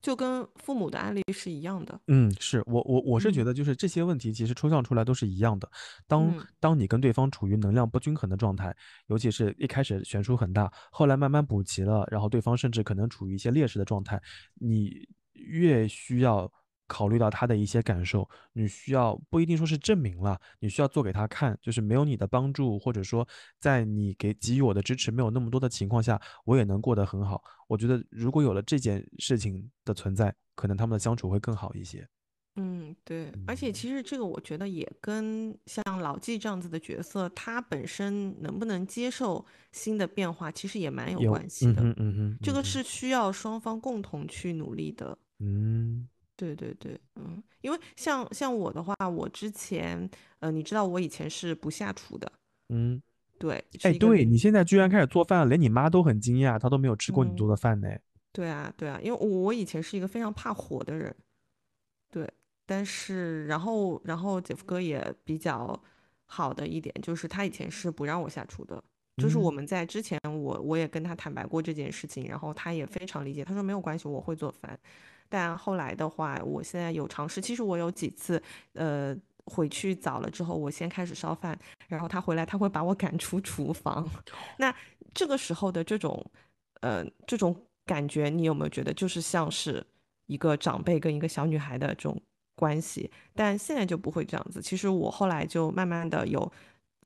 [0.04, 1.98] 就跟父母的案例是一样的。
[2.08, 5.66] 嗯，是我我我是觉嗯得就是这些问题其实抽象出来都是一样的。
[6.06, 8.76] 当嗯当你跟对方处于能量不均衡的状态，
[9.06, 14.20] 尤其是一开始悬殊很大，后来慢慢补齐了，然后对方甚至可能处于一些劣势的状态，
[14.60, 16.52] 你越需要
[16.86, 23.26] 考虑到他的一些感受，你需要不一定说是证明了，你需要做给他看，就是没有你的帮助，或者说
[23.58, 27.42] 在你给给予我的支持没有那么多的情况下，我也能过得很好。
[27.66, 32.06] 我觉得如果有了这件事情的存在，可能他们的相处会更好一些。
[32.56, 41.72] 嗯，对，而且嗯，其实这个我觉得也跟像老纪这样子的角色，他本身能不能接受新的变化，其实也蛮有有，关系的。
[41.72, 45.18] 嗯哼，嗯，嗯，这个是需要双方共同去努力的。
[45.40, 50.08] 嗯对对对，嗯，因为像像我的话，我之前，
[50.40, 52.30] 呃，你知道我以前是不下厨的，
[52.68, 53.00] 嗯，
[53.38, 57.88] 对，哎，对，你，现在居然嗯开始做饭了，连你妈都很惊讶，她都没有吃过你做嗯，的饭呢。
[58.32, 61.14] 对啊对啊，因为我我以前是一个非常怕火的人，
[62.10, 62.28] 对，
[62.66, 65.80] 但是然后然后姐夫哥也比较
[66.26, 68.82] 好的一点就是他以前是不让我下厨的，
[69.22, 74.76] 就是我嗯们在之前我我也跟他坦白过这件事情，然后他也非常理解，他说没有关系，我会做饭。
[75.28, 78.42] 但后来的话，我现在有尝试，其实我有几次
[78.74, 79.16] 呃
[79.46, 81.58] 回去早了之后，我先开始烧饭，
[81.88, 84.08] 然后他回来他会把我赶出厨房。
[84.58, 84.74] 那
[85.12, 86.24] 这个时候的这种
[86.80, 87.54] 呃这种
[87.84, 89.84] 感觉，你有没有觉得就是像是
[90.26, 92.20] 一个长辈跟一个小女孩的这种
[92.56, 93.10] 关系？
[93.34, 94.62] 但现在就不会这样子。
[94.62, 96.52] 其实我后来就慢慢的有。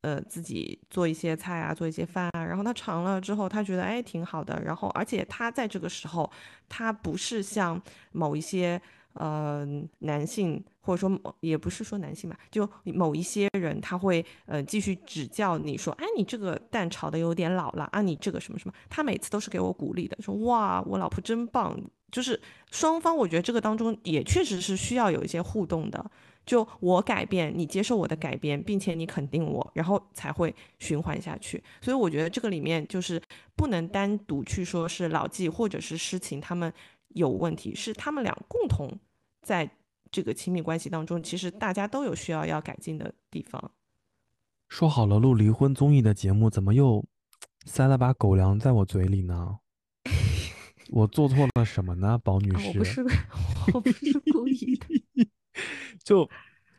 [0.01, 6.31] 呃，自己做一些菜啊，做一些饭啊，然后他尝了之后，他觉得哎挺好的，然后而且他在这个时候，
[6.69, 7.81] 他不是像
[8.13, 8.81] 某一些
[9.15, 9.67] 呃
[10.01, 21.79] 男性，或者说也不是说男性吧，就某一些人他会呃继续指教你说，哎，你这个蛋炒的有点老了啊，你这个什么什么，他每次都是给我鼓励的，说哇，我老婆真棒，
[22.13, 22.41] 就是
[22.71, 26.11] 双方我觉得这个当中也确实是需要有一些互动的。
[26.49, 31.63] 就我改变，你接受我的改变，并且你肯定我，然后才会循环下去。
[31.83, 33.21] 所以我觉得这个里面就是
[33.55, 36.73] 不能单独去说是老纪或者是诗情他们
[37.09, 38.99] 有问题，是他们俩共同
[39.43, 39.71] 在
[40.11, 43.71] 这个亲密关系当中，其实大家都有需要要改进的地方。
[44.71, 47.05] 说好了录离婚综艺的节目，怎么又
[47.67, 49.59] 塞了把狗粮在我嘴里呢？
[50.91, 52.95] 我做错了什么呢，宝女啊，我不士？
[52.95, 53.07] 是，
[53.75, 54.87] 我不是故意的。
[56.03, 56.29] 就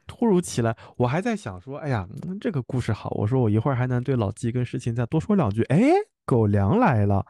[0.08, 5.64] 突如其来，我还在想说，哎呀，嗯这个故事好，我说我一会儿还能对老纪跟诗琴再多说两句。
[5.64, 5.80] 哎，
[6.26, 7.26] 狗粮来了。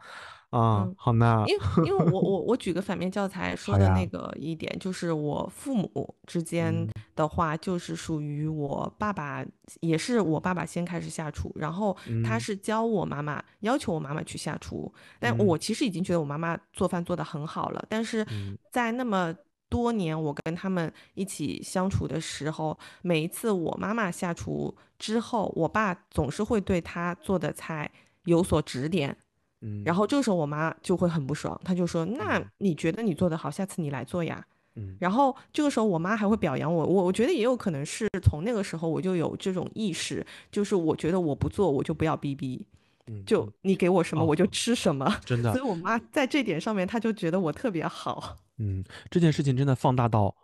[0.50, 1.56] 啊，嗯好呢，因。
[1.56, 6.88] 为 因为我我我举个反面教材说的那个一点，就是我父母之间嗯。
[7.14, 9.46] 的话，就是属于我爸爸，
[9.80, 12.40] 也是我爸爸先开始下厨，然后他嗯。
[12.40, 15.46] 是教我妈妈，要求我妈妈去下厨，但嗯。
[15.46, 18.58] 我其实已经觉得我妈妈做饭做得很好了，但是嗯。
[18.72, 19.32] 在那么
[19.70, 27.90] 多年我跟他们一起相处的时候，每一次我妈妈下厨之后，我爸总是会对她做的菜
[28.24, 29.16] 有所指点。
[29.62, 34.44] 嗯，然后这个时候我妈就会很不爽，她就说：“那嗯你觉得你做的好，下次你来做呀。”
[34.76, 42.64] 嗯然后这个时候我妈还会表扬我，我我觉得也有可能是从那个时候我就有这种意识，就是我觉得我不做我就不要逼逼，
[43.08, 45.12] 嗯就嗯你给我什么哦我就吃什么。
[45.24, 48.36] 真的所以，我妈在这点上面，她就觉得我特别好。
[48.60, 50.34] 嗯，这件事情真的放大到，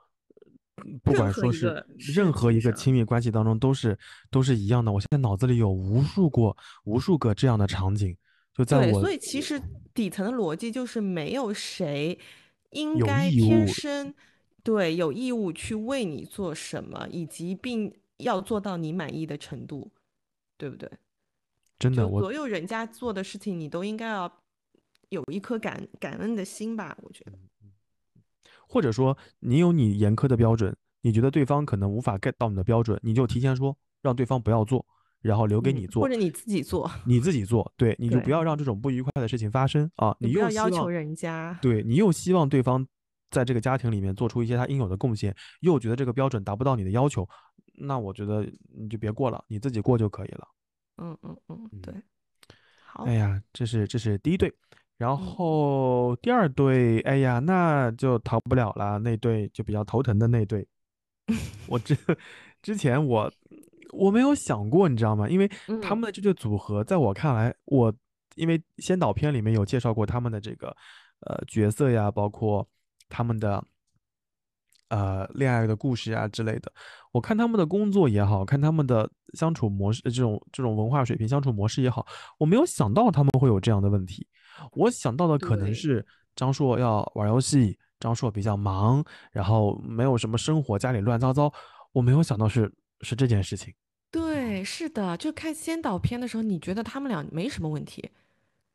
[0.84, 3.96] 嗯不管说是任何一个亲密关系当中都是
[4.30, 4.90] 都是一样的。
[4.90, 8.16] 我现在脑子里有无数过无数个这样的场景，
[8.54, 9.60] 就在对，我所以其实
[9.94, 12.18] 底层的逻辑就是没有谁
[12.70, 14.14] 应该天务生
[14.62, 19.90] 对有义务去为你做什么，以及并要做到你满意的程度，
[20.56, 20.90] 对不对？
[21.78, 24.40] 真的我所有人家做的事情，你都应该要
[25.10, 26.96] 有一颗感感恩的心吧？
[27.02, 27.32] 我觉得，
[28.68, 34.84] 或者说你有你严苛的标准，你觉得对方可能无法 get 到你的标准，你就提前说让对方不要做，
[35.20, 40.16] 然后留给嗯你做，或者你自己做，你自己做，对，你就不要让这种不愉快的事情发生啊！
[40.20, 41.58] 你又要求人家。
[41.62, 42.86] 对你又希望对方
[43.30, 47.28] 在这个家庭里面做出一些他应有的贡献，又觉得这个标准达不到你的要求，
[47.74, 48.46] 那我觉得
[48.76, 50.48] 你就别过了，你自己过就可以了。
[50.98, 51.94] 嗯嗯嗯，嗯对。
[52.86, 54.52] 好哎，呀，这是这是第一对，
[54.98, 60.66] 然嗯后第二对，哎呀，那就逃不了了，那对就比较头疼的那对。
[61.68, 61.96] 我之
[62.62, 63.30] 之前我
[63.92, 65.28] 我没有想过，你知道吗？
[65.28, 65.48] 因为
[65.82, 67.92] 他嗯们的这对组合，在我看来，我
[68.36, 70.68] 因为先导片里面有介绍过他们的这个
[71.20, 72.66] 呃角色呀，包括
[73.08, 73.62] 他们的
[74.88, 76.72] 呃恋爱的故事啊之类的。
[77.12, 82.06] 我看他们的工作也好看他们的相处模式，呃这种这种文化水平相处模式也好，
[82.38, 84.26] 我没有想到他们会有这样的问题。
[84.72, 86.04] 我想到的可能是
[86.34, 91.52] 张硕要玩游戏，张硕比较忙，然后没有什么生活，家里乱糟糟。
[91.92, 93.72] 我没有想到是是这件事情。
[94.10, 98.10] 对，是的，就看先导片的时候，你觉得他们俩没什么问题，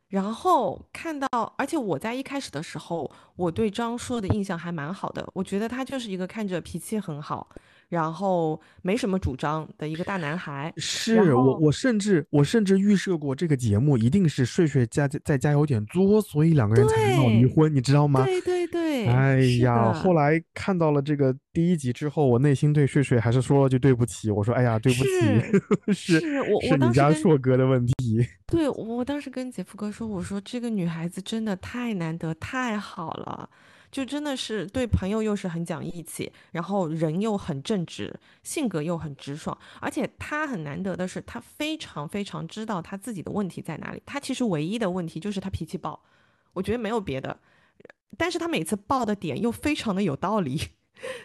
[0.08, 1.28] 然后看到，
[1.58, 7.48] 而且我在一开始的时候，我对张硕的印象还蛮好的，我觉得他就是一个看着脾气很好，
[7.92, 10.74] 然后没什么主张的一个大男孩。
[10.78, 18.24] 是我，我甚至我甚至预设过这个节目一定是睡睡家在家有点作，所以两个人才能闹离婚，你知道吗？
[18.24, 24.32] 对对对，哎呀，后来看到了这个第一集之后，我内心对睡睡还是说了句对不起。
[24.32, 28.26] 我说，哎呀，对不起， 是是我是你家硕哥的问题。
[28.48, 33.50] 对，我我当时跟姐夫哥说，我说这个女孩子真的太难得，太好了，
[33.92, 44.02] 就真的是对朋友又是很讲义气，然后人又很正直，性格又很直爽，而且他很难得的是，他非常非常知道他自己的问题在哪里。
[44.06, 46.02] 他其实唯一的问题就是他脾气暴，
[46.54, 47.38] 我觉得没有别的，
[48.18, 50.70] 但是他每次爆的点又非常的有道理。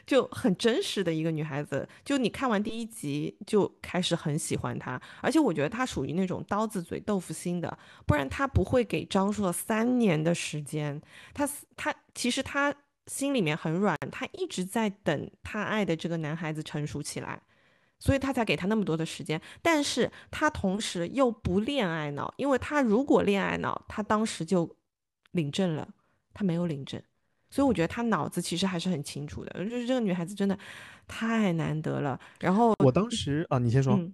[0.06, 11.00] 就很真实的一个女孩子，就你看完第一集就开始很喜欢她，而且我觉得她属于那种刀子嘴豆腐心的，不然她不会给张硕三年的时间。
[11.34, 12.74] 她她其实她
[13.06, 17.40] 心里面很软，她一直在等她爱的这个男孩子成熟起来，
[17.98, 19.40] 所以她才给他那么多的时间。
[19.62, 24.76] 但是她同时又不恋爱脑，因为她如果恋爱脑，她当时就
[25.32, 25.88] 领证了，
[26.32, 27.02] 她没有领证。
[27.50, 30.58] 所以我觉得他脑子其实还是很清楚的，就是这个女孩子真的
[31.06, 32.18] 太难得了。
[32.40, 33.94] 然后我当时啊，你先说。
[33.94, 34.12] 嗯，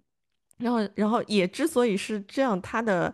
[0.59, 3.13] 然后然后也之所以是这样，她的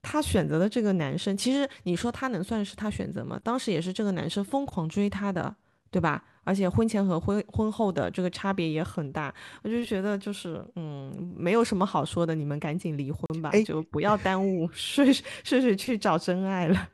[0.00, 3.40] 她选择的这个男生，其实你说他能算是她选择吗？
[3.42, 5.54] 当时也是这个男生疯狂追她的，
[5.90, 6.24] 对吧？
[6.44, 16.88] 而且婚前和婚婚后的这个差别也很大，我就觉得就是嗯，没有什么好说的，你们赶紧离婚吧，哎就不要耽误 睡睡睡去找真爱了。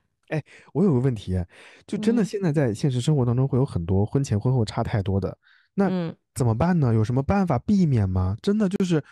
[0.72, 1.42] 我有个问题，
[1.86, 5.36] 就真的嗯现在在现实生活当中会有很多婚前婚后差太多的，
[5.74, 6.94] 那嗯怎么办呢？
[6.94, 8.36] 有什么办法避免吗？
[8.40, 9.02] 真的就是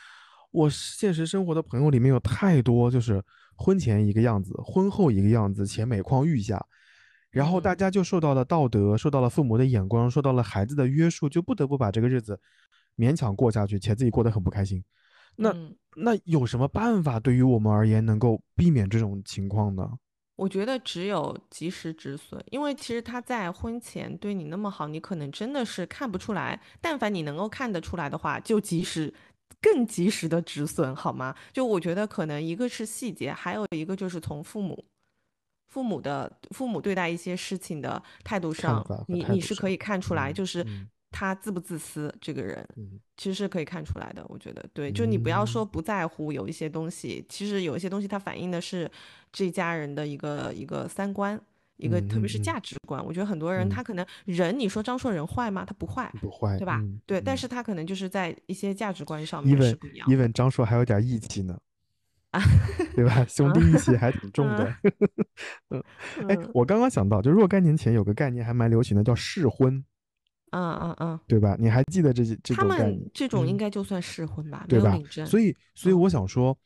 [0.51, 3.23] 我现实生活的朋友里面有太多，就是
[3.57, 6.65] 婚前一个样子，婚后一个样子，且每况愈下，
[7.31, 12.41] 然后大嗯家就受到了道德，受到了父母的眼光，受到了孩子的约束，就不得不把这个日子
[12.97, 14.83] 勉强过下去，且自己过得很不开心。
[15.37, 19.89] 那嗯那有什么办法对于我们而言能够避免这种情况呢？
[20.41, 26.59] 我觉得只有及时止损，因为其实他在婚前对你那么好，你可能真的是看不出来。
[26.81, 29.13] 但凡你能够看得出来的话，就及时、
[29.61, 31.35] 更及时的止损，好吗？
[31.53, 34.83] 就我觉得可能一个是细节，还有一个就是从父母、
[35.69, 42.67] 父母的父母对待一些事情的态度上，你态度上你是可以看出来，嗯就是嗯他自不自私，这个人。
[42.77, 48.91] 嗯其实是可以看出来的，我觉得对，就你不要说嗯不在乎有一些东西，其实有一些东西它反映的是
[49.31, 51.39] 这家人的一个一个三观，
[51.77, 53.05] 一个特别是价值观。
[53.05, 55.67] 我觉得很多人他嗯可能人，你说张硕人坏吗？
[55.67, 56.79] 他不坏，不坏，对吧？
[56.81, 60.17] 嗯对，但嗯是他可能就是在一些价值观上面是，even 不一样的。
[60.17, 61.59] even 张硕还有点义气呢，
[62.31, 62.41] 啊
[62.97, 63.23] 对吧？
[63.29, 64.75] 兄弟义气还挺重的。
[65.69, 65.85] 嗯，
[66.27, 69.85] 哎嗯，我刚刚想到，就若干年前有个概念还蛮流行的，叫试婚，
[70.51, 71.57] 嗯嗯嗯，对吧？
[71.59, 73.11] 你还记得这些这他们种概念？
[73.15, 74.99] 这种应嗯该就算试婚吧，没对吧。
[75.27, 76.57] 所以，所以嗯我想说，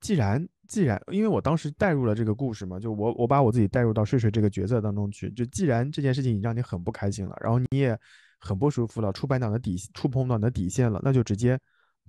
[0.00, 7.98] 既然既然，因为我当时带入了这个故事嘛，就我我把我自己带入到睡睡这个角色当中去，就既然这件事情已经让你很不开心了，然后你也
[8.38, 11.58] 很不舒服了，触碰到你的底触碰到你的底线了，那就直接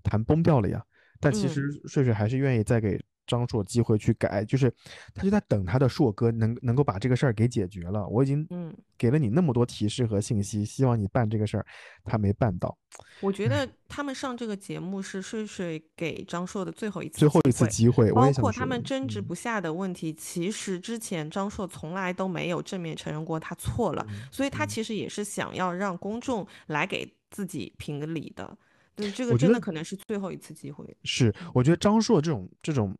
[0.04, 0.84] 谈崩掉了呀。
[1.20, 4.74] 但其嗯实睡睡还是愿意再给张硕机会去改，就是
[5.14, 8.08] 他就在等他的硕哥能能够把这个事儿给解决了。
[8.08, 11.66] 我已经嗯，给了你那么多提示和信息，希望你办这个事儿，
[12.04, 12.76] 他没办到。
[13.20, 28.58] 我觉得他们上这个节目是睡睡给张硕的最后一次最后一次机会，包括他们争执嗯不下的问题，其实之前张硕从来都没有正面承认过他错了，嗯所以他嗯其实也是想要让公众来给自己评个理的。
[28.96, 30.84] 对，这个真的可能是最后一次机会。
[31.04, 32.98] 是，我觉得张硕这种这种呃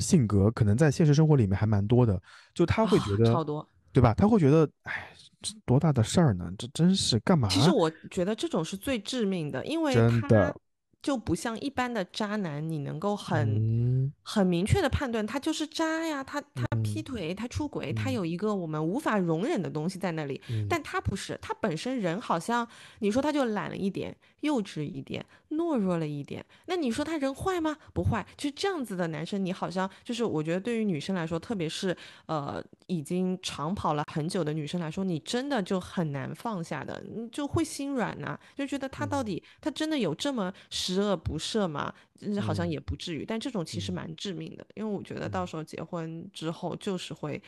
[0.00, 2.20] 性格，可能在现实生活里面还蛮多的。
[2.54, 3.66] 就他会觉啊得，超多。
[3.92, 4.12] 对吧？
[4.14, 5.10] 他会觉得，哎，
[5.40, 6.52] 这多大的事儿呢？
[6.58, 7.48] 这真是干嘛？
[7.48, 10.54] 其实我觉得这种是最致命的，因为他真的
[11.02, 20.40] 就不像一般的渣男，你能够很、嗯很明确的判断他就是渣呀，他他劈嗯腿，他出轨，他嗯有一个我们无法容忍的东西在那里。
[20.50, 22.66] 嗯但他不是，他本身人好像
[23.00, 26.44] 你说他就懒了一点，幼稚一点，懦弱了一点。
[26.66, 27.76] 那你说他人坏吗？
[27.94, 31.96] 不坏，就这样子的男生，你好像就是我觉得对于女生来说，特别是
[32.26, 40.52] 呃已经长跑了很久的女生来说，你真的就很难放下的，你就会心软呐、就觉得他到嗯底他真的有这么
[41.00, 41.92] 十恶不赦吗？
[42.18, 47.42] 就是好像嗯也不至于，但这种其实嗯蛮致命的，因为我觉得到时候结婚之后就是会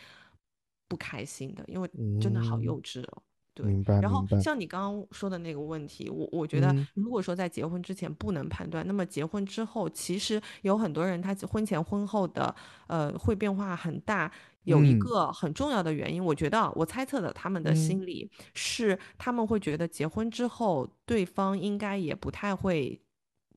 [0.88, 1.90] 不开心的，因为
[2.20, 3.22] 真的好嗯幼稚哦。
[3.52, 12.54] 对，明白然后像你刚刚说的那个问题，我我觉得嗯如果说在结婚之前不能判断，那么结婚之后，其实有很多人他婚前婚后的
[12.86, 14.30] 呃会变化很大。
[14.64, 23.00] 有一嗯个很重要的原因，我觉得啊我猜测的他们的嗯心理是他们会觉得结婚之后对方应该也不太会。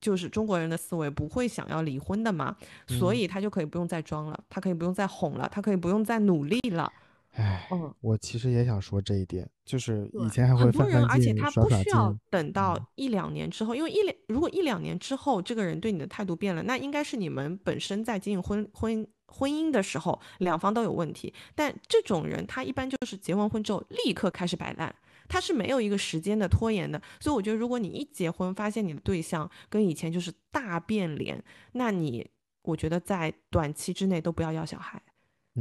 [0.00, 6.92] 就是中国人的思维不会想要离婚的嘛，所嗯以他就可以不用再装了，他可以不用再哄了，他可以不用再努力了。
[7.32, 21.34] 唉，嗯，我其实也想说这一点，就是以前还会很多人，而且他不需要，等到嗯一两年之后，因为一两如果一两年之后这个人对你的态度变了，那应该是你们本身在经营婚婚婚姻的时候两方都有问题。
[21.56, 24.94] 但这种人他一般就是结完婚之后立刻开始摆烂，
[25.28, 27.00] 他是没有一个时间的拖延的。
[27.20, 32.28] 所以我觉得，如果你一结婚发现你的对象跟以前就是大变脸，那你
[32.62, 35.02] 我觉得在短期之内都不要要小孩，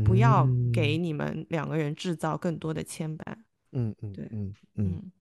[0.06, 3.24] 不要给嗯你们两个人制造更多的牵绊。
[3.72, 5.12] 嗯嗯对嗯嗯嗯，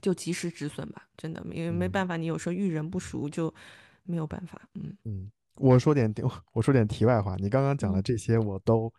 [0.00, 3.52] 就及时止损吧，真的，因为没嗯办法，你有时候遇人不淑就
[4.04, 4.60] 没有办法。
[4.74, 6.12] 嗯嗯，我说点
[6.52, 8.92] 我说点题外话，你刚刚讲的嗯这些我都，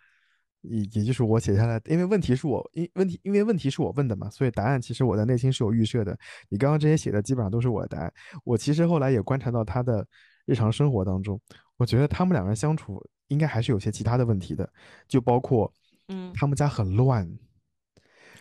[0.63, 6.17] 也也就是我写下来，因为问题是我因问题因为问题是我问的嘛，所以答案其实我在内心是有预设的。
[6.49, 8.13] 你刚刚这些写的基本上都是我的答案。
[8.43, 10.05] 我其实后来也观察到他的
[10.45, 11.39] 日常生活当中，
[11.77, 14.67] 我觉得他们两个人相处应该还是有些其他的问题的，
[15.07, 15.71] 就包括
[16.07, 17.29] 嗯，他们家很乱，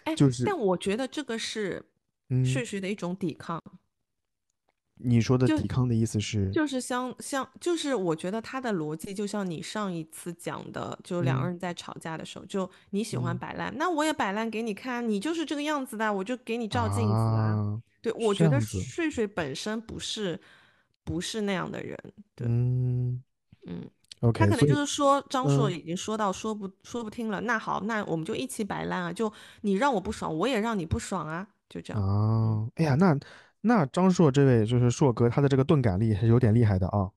[0.04, 1.84] 哎，就是但我觉得这个是
[2.30, 3.62] 嗯，睡睡的一种抵抗，
[5.05, 17.55] 你说的抵抗的意思是，就是像像就是我觉得他的逻辑就像你上一次讲的，就两个嗯人在吵架的时候，就你喜欢嗯摆烂，那我也摆烂给你看，你就是这个样子的，我就给你照镜子啊。
[17.55, 20.40] 啊，对，我觉得睡睡本身不是
[21.05, 21.98] 不是那样的人，
[22.34, 23.22] 对，嗯
[23.66, 23.90] 嗯。
[24.20, 29.32] ，OK，他可能就是说，张硕嗯已经说到说不说不听了，那好，那我们就一起摆烂啊，就
[29.62, 32.00] 你让我不爽，我也让你不爽啊，就这样。
[32.00, 33.18] 啊，哎呀，那
[33.62, 37.10] 那张硕这位就是硕哥，他的这个钝感力是有点厉害的啊。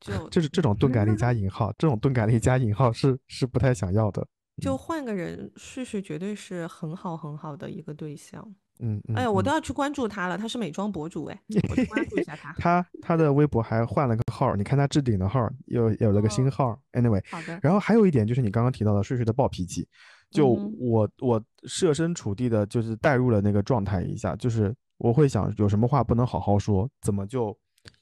[0.00, 4.26] 就就是这种钝感力加引号，这种钝感力加引号是是不太想要的。
[4.62, 8.42] 就换个人，睡睡绝对是很好很好的一个对象。
[8.80, 12.52] 嗯嗯，哎呀，我都嗯要去关注他了，他是美妆博主哎，我去关注一下他。
[12.58, 16.78] 他他的微博还换了个号，你看他置顶的号又有有了个新哦号儿。
[16.92, 19.88] Anyway，好的，然后还有一点就是你刚刚提到的睡睡的暴脾气，
[20.30, 20.46] 就
[20.78, 27.56] 我我设身处地的，就是带入了那个状态一下，就是我会想有什么话不能好好说，怎么就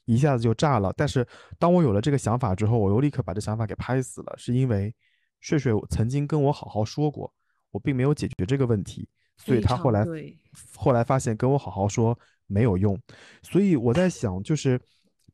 [0.05, 0.93] 一下子就炸了？
[0.97, 1.25] 但是
[1.57, 4.93] 当我有了这个想法之后，我又立刻把这想法给拍死了，是因为
[5.39, 7.31] 睡睡曾经跟我好好说过，
[7.71, 10.05] 我并没有解决这个问题，所以他后来，
[10.75, 12.17] 后来发现跟我好好说
[12.47, 12.99] 没有用，
[13.43, 14.79] 所以我在想，就是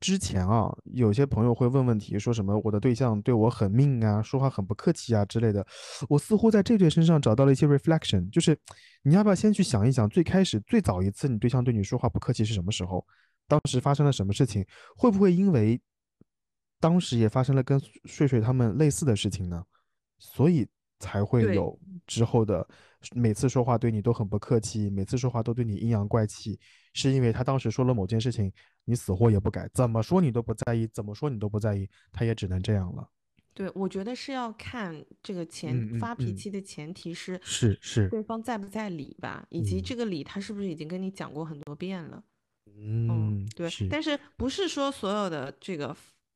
[0.03, 5.65] 之前啊，有些朋友会问问题，说什么我的对象对我很命啊，说话很不客气啊之类的。
[6.09, 8.59] 我似乎在这对身上找到了一些 reflection，就是
[9.03, 13.05] 你要不要先去想一想，最开始最早一次你对象对你说话不客气是什么时候？
[13.47, 14.65] 当时发生了什么事情？
[14.97, 15.79] 会不会因为
[16.81, 19.63] 当时也发生了跟睡睡他们类似的事情呢？
[20.19, 20.67] 所以
[20.99, 22.67] 才会有之后的
[23.13, 26.59] 每次说话对你都很不客气，每次说话都对你阴阳怪气，
[26.93, 28.51] 是因为他当时说了某件事情，
[28.85, 33.07] 你死活也不改，怎么说你都不在意，怎么说你都不在意，他也只能这样了。
[33.53, 42.23] 对，我觉得是要看这个前发脾嗯气的前提是是是，对方在不在理吧，以及嗯这个理他是不是已经跟你讲过很多遍了。
[42.75, 45.95] 嗯，对，但是不是说所有的这个，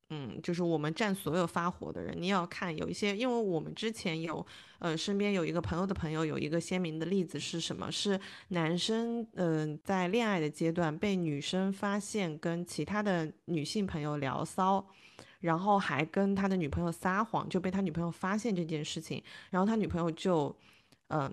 [0.10, 4.46] 嗯，就是我们占所有发火的人，你要看有一些，因为我们之前有，
[4.80, 7.92] 呃，身边有一个朋友的朋友有一个鲜明的例子是什么？
[7.92, 14.86] 是男生，嗯、在恋爱的阶段被女生发现跟其他的女性朋友聊骚。
[15.40, 20.54] 然后还跟他的女朋友撒谎，就被他女朋友发现这件事情，然后他女朋友就，
[21.10, 21.32] 嗯、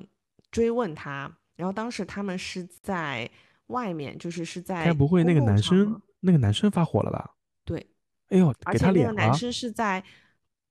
[0.50, 3.28] 追问他，然后当时他们是在
[3.68, 7.34] 外面，就是是在该不会那个男生那个男生发火了吧？
[7.64, 7.84] 对，
[8.30, 10.02] 哎呦，而且那个男生是在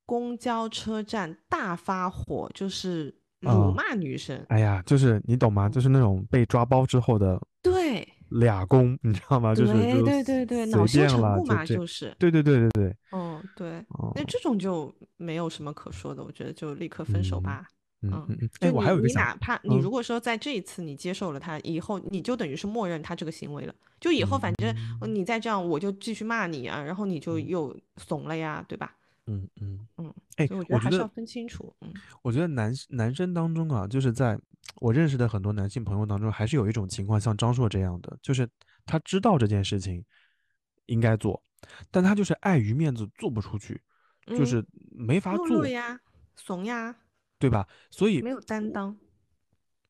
[0.06, 4.44] 公交车站大发火，就是辱啊骂女生。
[4.50, 5.70] 哎呀，就是你懂吗？
[5.70, 9.56] 就是那种被抓包之后的对，俩公，你知道吗？
[9.56, 12.14] 就是对对对对，恼羞，成怒嘛，就是。
[12.20, 17.66] 对对对对对，哦，对，哦，那这种就没有什么可说的，我觉得就立刻分手嗯吧。
[17.70, 17.74] 嗯
[18.04, 23.74] 嗯嗯嗯，哎，我还有一个想，哪怕你嗯如果说在这一次你接受了他，以后你就等于是默认他这个行为了。
[24.00, 28.94] 就以后反正呃你再这样，我就继续骂你啊，然后你就嗯又怂了呀，对吧？
[29.28, 31.74] 嗯嗯嗯，哎，我觉得还是要分清楚。
[31.80, 34.38] 嗯我觉得男男生当中啊，就是在
[34.82, 38.48] 我认识的很多男性朋友当中，还是有一种情况，像张硕这样的，就是
[38.86, 40.04] 他知道这件事情
[40.88, 41.42] 应该做，
[41.90, 43.82] 但他就是碍于面子做不出去，
[44.28, 45.98] 就嗯是没法做弱，呀，
[46.36, 46.94] 怂呀，
[47.44, 47.68] 对吧？
[47.92, 48.96] 所以没有担当。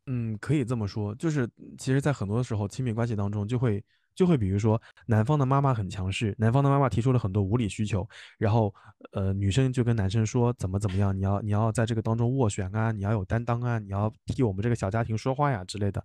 [0.08, 1.48] 嗯，可以这么说，就是
[1.78, 3.84] 其实，在很多时候，亲密关系当中，就会
[4.16, 8.08] 就会，比如说，男方的妈妈很强势，男方的妈妈提出了很多无理需求，
[8.40, 8.74] 然后，
[9.12, 16.04] 呃，女生就跟男生说怎么怎么样，你要你要在这个当中斡旋啊，你要有担当啊，你要替我们这个小家庭说话呀之类的。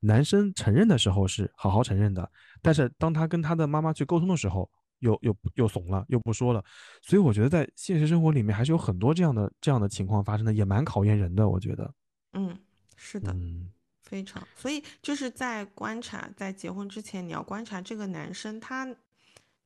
[0.00, 2.30] 男生承认的时候是好好承认的，
[2.60, 4.68] 但是当他跟他的妈妈去沟通的时候，
[5.00, 6.64] 又又又怂了，又不说了。
[7.02, 11.94] 所以我觉得在现实生活里面还是有很多这样的这样的情况发生的，也蛮考验人的，我觉得。
[12.32, 12.56] 嗯，
[12.96, 13.32] 是的。
[13.32, 13.70] 嗯
[14.00, 18.88] 非常，所以就是在观察，在结婚之前，你要观察这个男生，他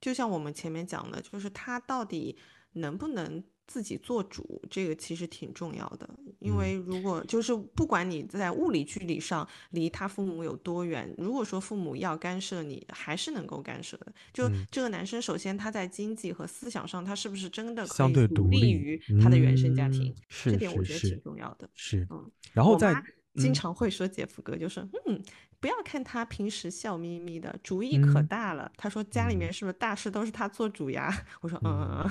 [0.00, 2.36] 就像我们前面讲的，就是他到底
[2.72, 6.08] 能不能自己做主，这个其实挺重要的。
[6.40, 14.12] 因嗯为如果就是不管你在物理距离上离他父母有多远，如果说父母要干涉你，还是能够干涉的。
[14.32, 21.68] 就嗯这个男生，首先他在经济和思想上，他是不是真的可相对独立立于他的原生家庭这点我觉得挺重要的。
[21.74, 23.02] 是，嗯，然后再我妈
[23.36, 25.22] 经嗯常会说姐夫哥，就说嗯，
[25.60, 28.70] 不要看他平时笑眯眯的，主意可嗯大了。
[28.76, 31.10] 他说家里嗯面是不是大事都是他做主呀？
[31.40, 32.10] 我说嗯嗯嗯，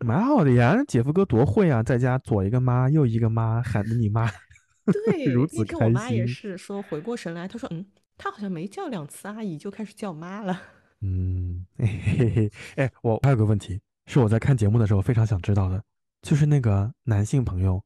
[0.00, 4.30] 蛮好的呀，姐夫哥多会啊，在家左一个妈右一个妈，喊着你妈，
[5.06, 7.84] 对，如此开那天我妈也是说回过神来，她说嗯，
[8.16, 10.60] 她好像没叫两次阿姨就开始叫妈了。
[11.02, 15.82] 嗯， 嘿嘿嘿，哎，我还有个问题，是我在看节目的时候非常想知道的，
[16.22, 17.82] 就是那个男性朋友，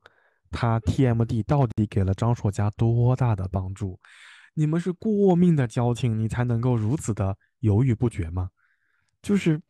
[0.51, 3.99] 他 TMD 到底给了张硕家多大的帮助？
[4.55, 8.51] 你们是过命的交情，你才能够如此的犹豫不决吗？
[9.23, 9.61] 就是，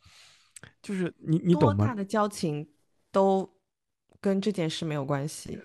[0.83, 1.95] 就是你你多懂吗大？
[1.95, 2.67] 的交情
[3.13, 3.49] 都
[4.21, 5.59] 跟这件事没有关系。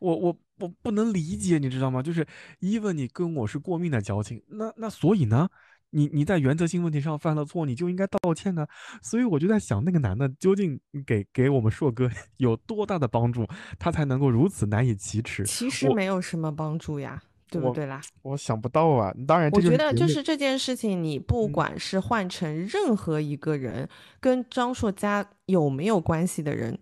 [0.00, 2.02] 我我我不能理解，你知道吗？
[2.02, 2.26] 就是
[2.60, 5.48] even 你跟我是过命的交情，那那所以呢，
[5.90, 8.68] 你你在原则性问题上犯了错，你就应该道歉啊。
[9.02, 13.46] 所以我就在想，那个男的究竟给给我们硕哥有多大的帮助，
[13.78, 15.44] 他才能够如此难以启齿？
[15.44, 18.00] 其实没有什么帮助呀，对不对啦？
[18.22, 19.12] 我想不到啊。
[19.26, 23.88] 当然，我觉得就是这件事情，你不嗯管是换成任何一个人，
[24.20, 26.78] 跟张硕家有没有关系的人，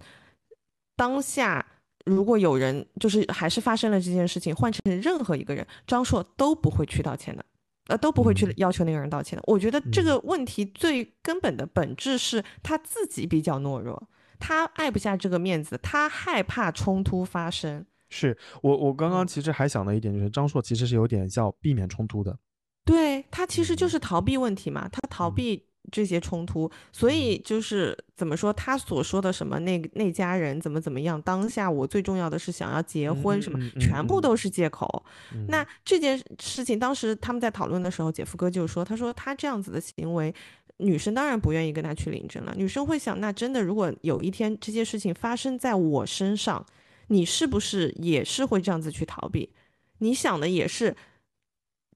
[0.97, 1.65] 当下
[2.05, 7.45] 如果有人就是还是发生了这件事情，换成任何一个人，张硕都不会去道歉的。
[7.89, 9.43] 呃，都不会去嗯要求那个人道歉的。
[9.47, 17.87] 我觉得这嗯个问题最根本的本质是他自己比较懦弱，他爱不下这个面子，他害怕冲突发生。
[18.09, 19.27] 是我我刚刚嗯。
[19.27, 22.39] 其实还想了一点，就是张硕其实是有点要避免冲突的。
[22.85, 23.89] 对，他其实就嗯。
[23.89, 25.35] 是逃避问题嘛，他逃嗯。
[25.35, 34.37] 避这些冲突，所以就是怎么说，他所说的什么那那家人怎么怎么样，当下我最重要的是想要结嗯婚什么，嗯嗯嗯全部都。
[34.37, 35.03] 是借口。
[35.49, 40.33] 那嗯这件事情，当时他们在讨论的时候，姐夫哥就说：“他说他这样子的行为，
[40.77, 42.55] 女生当然不愿意跟他去领证了。
[42.55, 46.65] 女生会想，那真的如果有一天这些事情发生在我身上，
[47.09, 49.53] 你是不是也是会这样子去逃避？
[49.99, 50.97] 你想的也是，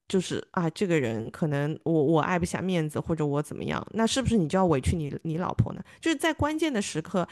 [0.08, 5.82] 就是啊，这个人可能我我爱不下面子，或者我怎么样，那是不是你就要委屈你你老婆呢？
[6.00, 7.28] 就是在关键的时刻，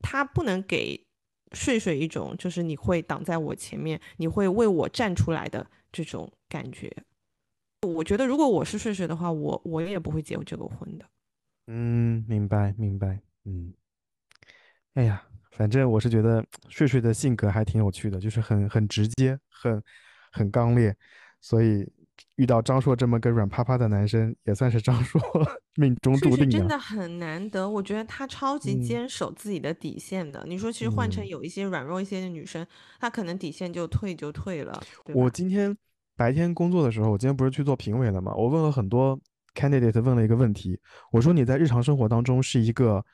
[0.00, 1.06] 他不能给
[1.52, 6.92] 睡睡一种就是你会挡在我前面，你会为我站出来的这种感觉。
[7.82, 11.04] 我觉得如果我是睡睡的话，我我也不会结这个婚的。
[11.66, 13.72] 嗯，明白明白，嗯，
[14.94, 19.82] 哎呀，反正我是觉得 睡睡的性格还挺有趣的，就是很很直接，很
[20.30, 20.94] 很刚烈，
[21.40, 21.86] 所以
[22.36, 25.20] 遇到张硕这么个软趴趴的男生，也算是张硕
[25.76, 26.68] 命中睡睡真注定的。
[26.74, 30.42] 的很难得，我觉得他超级嗯坚守自己的底线的。
[30.46, 32.66] 你说，其实换成嗯有一些软弱一些的女生，
[32.98, 34.80] 她可能底线就退就退了，
[35.14, 35.76] 我今天
[36.16, 38.32] 白天工作的时候，我今天不是去做评委了吗？
[38.34, 39.18] 我问了很多
[39.54, 40.78] candidate，问了一个问题，
[41.10, 43.04] 我说你在日常生活当中是一个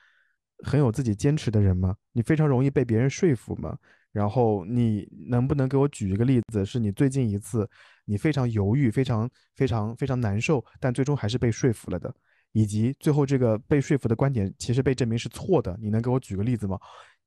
[0.63, 1.95] 很有自己坚持的人吗？
[2.13, 3.77] 你非常容易被别人说服吗？
[4.11, 7.69] 然后你能不能给我举一个例子，是你最近一次
[8.05, 12.13] 你非常犹豫、非常非常非常难受，但最终还是被说服了的，
[12.51, 16.77] 以及最后这个被说服的观点其实被证明是错的，你能给我举个例子吗？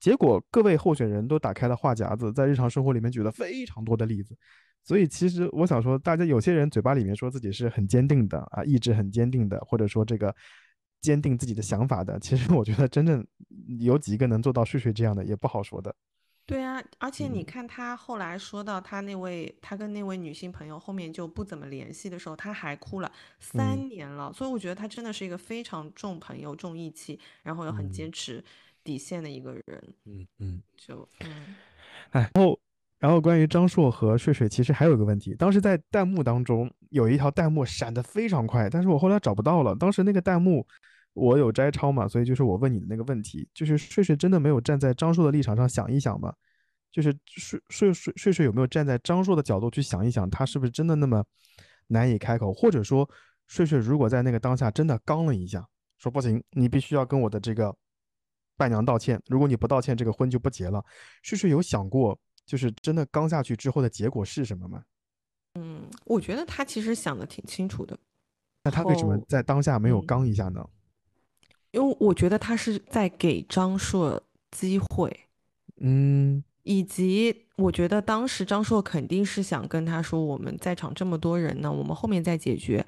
[0.01, 4.37] 结果各位候选人都打开了话匣子，在日常生活里面举了非常多的例子。
[4.83, 10.35] 所以其实我想说，大家有些人嘴巴里面说自己是很坚定的啊，意志很坚定的，或者说这个
[11.03, 13.27] 坚定自己的想法的，其实我觉得真正
[13.81, 15.95] 有几个能做到睡睡这样的，也不好说的。
[16.45, 24.33] 对啊，而且你嗯看他后来说到他那位，他跟那位女性朋友后面就不怎么联系的时候，他还哭了三嗯年了。
[24.33, 28.43] 所以我觉得他真的是一个非常重朋友、重义气，然后又很嗯坚持
[28.83, 29.95] 底线的一个人。
[30.05, 30.63] 嗯嗯。
[30.77, 31.55] 就嗯，
[32.11, 32.59] 哎，然后
[32.99, 39.77] 然后关于张硕和睡睡，其实还有一个问题，当时在弹幕当中有一条弹幕闪得非常快，但是我后来找不到了。
[39.77, 40.67] 当时那个弹幕
[41.15, 46.33] 我有摘抄嘛，所以就是我问你的那个问题，就是睡睡真的没有站在张硕的立场上想一想吗？
[46.91, 51.25] 就是睡睡睡睡睡有没有站在张硕的角度去想一想，他是不是真的那么
[51.87, 53.09] 难以开口，或者说
[53.47, 55.67] 睡睡如果在那个当下真的刚了一下，
[55.99, 57.75] 说不行，你必须要跟我的这个
[58.57, 60.85] 伴娘道歉，如果你不道歉，这个婚就不结了。
[61.23, 64.83] 睡睡有想过，就是真的刚下去之后的结果是什么吗？
[65.55, 67.99] 嗯，我觉得他其实想的挺清楚的，
[68.65, 70.63] 那他为什么在当下没有嗯刚一下呢？
[71.73, 75.15] 因为我觉得他是在给张硕机会。
[75.85, 82.87] 嗯以及我觉得当时张硕肯定是想跟他说，我们在场这么多人呢，我们后面再解决，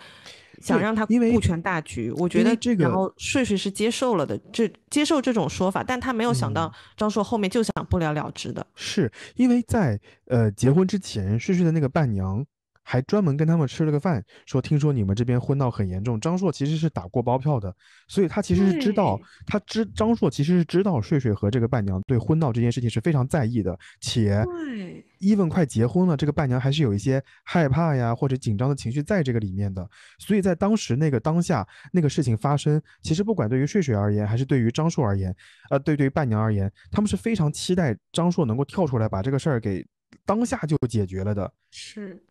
[0.61, 2.13] 想让他顾全大局。
[2.13, 8.65] 我觉得这个然后睡睡是接受了的，这接受这种说法，但他没有想到嗯张硕后面就想不了了之的。
[8.77, 12.47] 是因为在呃结婚之前，睡睡的那个伴娘
[12.85, 16.21] 还专门跟他们吃了个饭，说听说你们这边婚闹很严重。
[16.21, 17.75] 张硕其实是打过包票的，
[18.07, 29.89] 所以他其实是知道，他知张硕其实是知道睡睡和这个伴娘对婚闹这件事情是非常在意的，且对，even 快结婚了，这个伴娘还是有一些害怕呀或者紧张的情绪在这个里面的，
[30.19, 35.35] 所以在当时那个当下那个事情发生，其实不管对于睡睡而言，还是对于张硕而言，
[35.71, 39.85] 呃，对对于伴娘而言，他们是非常期待张硕能够跳出来把这个事儿给
[40.27, 41.51] 当下就解决了的。
[41.71, 42.23] 是，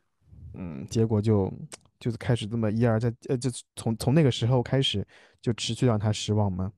[0.53, 1.51] 嗯，结果就
[1.99, 5.05] 就是开始这么一而再，呃，就从从那个时候开始
[5.41, 6.71] 就持续让他失望吗。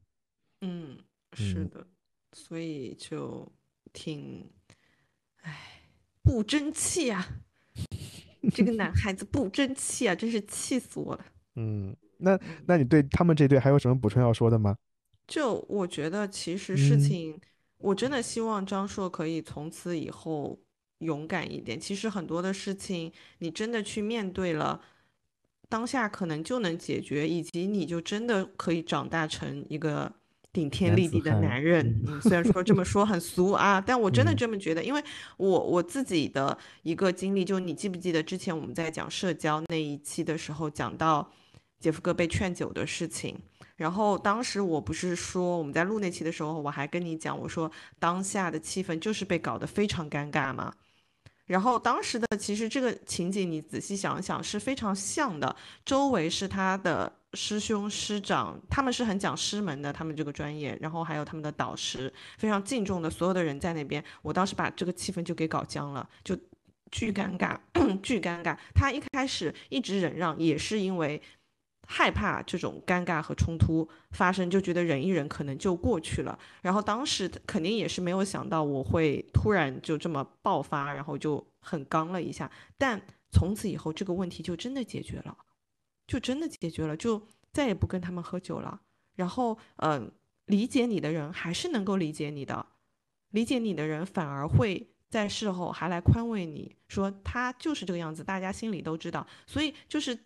[0.61, 0.97] 嗯，
[1.33, 1.87] 是嗯的，
[2.33, 3.51] 所以就
[3.93, 4.49] 挺，
[5.41, 5.81] 唉，
[6.23, 7.27] 不争气啊！
[8.53, 11.25] 这个男孩子不争气啊，真是气死我了。
[11.55, 14.77] 嗯，那那你对他们这对还有什么补充要说的吗？
[15.27, 17.41] 就我觉得，其实事嗯情，
[17.77, 20.59] 我真的希望张硕可以从此以后
[21.05, 21.79] 勇敢一点。
[21.79, 24.81] 其实很多的事情，你真的去面对了，
[25.69, 30.11] 当下可能就能解决，以及你就真的可以长大成一个
[30.51, 32.03] 顶天立地的男人。
[32.07, 35.03] 嗯，虽然说这么说很俗啊，但我真的嗯这么觉得，因为
[35.37, 41.31] 我我自己的一个经历，就你记不记得之前我们在讲社交那一期的时候，讲到
[41.79, 43.37] 杰夫哥被劝酒的事情。
[43.75, 47.69] 然后当时我不是说我们在录那期的时候，我还跟你讲，我说
[47.99, 50.73] 当下的气氛就是被搞得非常尴尬嘛。
[51.45, 55.55] 然后当时的其实这个情景你仔细想想是非常像的，
[55.85, 66.35] 周围是他的师兄师长，他们是很讲师门的，他们这个专业，然后还有他们的导师，非常敬重的所有的人在那边，我当时把这个气氛就给搞僵了，就
[66.91, 67.57] 巨尴尬，
[68.01, 68.57] 巨尴尬。
[68.73, 71.21] 他一开始一直忍让，也是因为。
[71.87, 76.37] 害怕这种尴尬和冲突发生，就觉得忍一忍可能就过去了。
[76.61, 82.49] 然后当时肯定也是没有想到我会突然就这么爆发，然后就很刚了一下。
[82.77, 82.99] 但
[83.31, 85.37] 从此以后这个问题就真的解决了，
[86.07, 87.21] 就真的解决了，就
[87.51, 88.81] 再也不跟他们喝酒了。
[89.15, 90.11] 然后，嗯，
[90.45, 92.65] 理解你的人还是能够理解你的，
[93.31, 99.25] 理解你的人反而会在事后还来宽慰你说他就是这个样子，大家心里都知道。
[99.45, 100.17] 所以就是。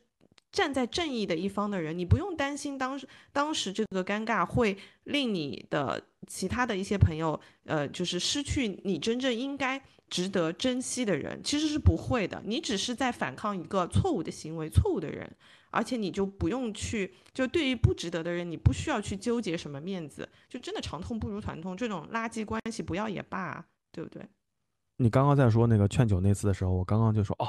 [0.51, 12.41] 站在正义的一方的人，你不用担心当时当时这个尴尬会令你的其他的一些朋友，呃，就是失去你真正应该值得珍惜的人，其实是不会的。
[12.45, 15.31] 你只是在反抗一个错误的行为、错误的人，
[15.69, 24.27] 而且你就不用去，就对于不值得的人，你不需要去纠结什么面子，就真的长痛不如短痛，这种垃圾关系不要也罢，对不对？
[24.97, 27.47] 你刚刚在说那个劝酒那次的时候，我刚刚就说哦，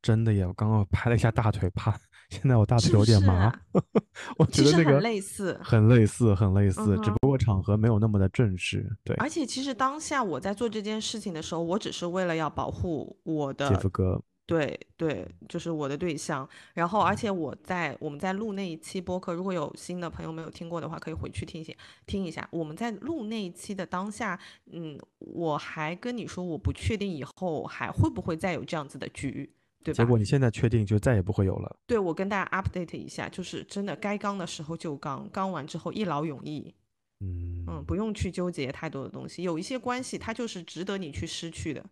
[0.00, 1.98] 真的耶，我刚刚拍了一下大腿，怕。
[2.30, 3.50] 现在我大腿有点麻，
[4.36, 8.86] 我觉得那个很类似，很类似，很类似，只不过场合没有那么的正式。
[9.02, 16.46] 对，而且其实当下我在做这件事情的时候，我只是为了要保护我的姐夫哥，对对，就是我的对象。
[16.74, 21.72] 然后，而且我在我们在录那一期播客，如果有新的朋友没有听过的话，可以回去听一下，
[22.04, 22.46] 听一下。
[22.50, 24.38] 我们在录那一期的当下，
[24.70, 29.50] 嗯，我还跟你说，我不确定以后还会不会再有这样子的局。
[29.84, 31.76] 结果你现在确定就再也不会有了？
[31.86, 36.74] 对，我跟大家 update 一下，就是真的该刚的时候就刚，刚完之后一劳永逸。
[37.20, 41.84] 嗯嗯，不用去纠结太多的东西，有一些关系它就是值得你去失去的。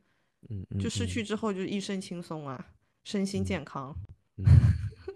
[0.50, 2.64] 嗯，就失去之后就一身轻松啊，
[3.02, 3.96] 身心健康。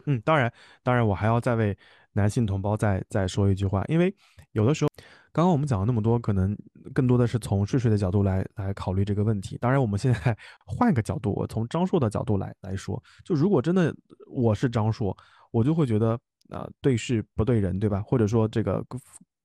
[0.07, 0.53] 嗯，当然，
[0.83, 1.77] 当然，我还要再为
[2.15, 4.15] 男性同胞再再说一句话，因为
[4.53, 4.90] 有的时候。
[5.33, 6.57] 刚刚我们讲了那么多，可能
[6.93, 9.57] 更多的是从睡睡的角度来来考虑这个问题。
[9.61, 10.37] 当然，我们现在
[10.67, 13.95] 换个角度，我从张硕的角度来来说，就如果真的
[14.27, 15.17] 我是张硕，
[15.51, 18.03] 我就会觉得啊，对事不对人，对吧？
[18.03, 18.85] 或者说这个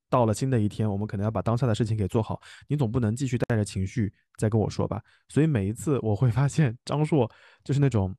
[0.09, 2.41] 到了新的一天，我们可能要把当下的事情给做好。
[2.67, 5.01] 你总不能继续带着情绪再跟我说吧？
[5.29, 7.29] 所以每一次我会发现张硕
[7.63, 8.15] 就是那种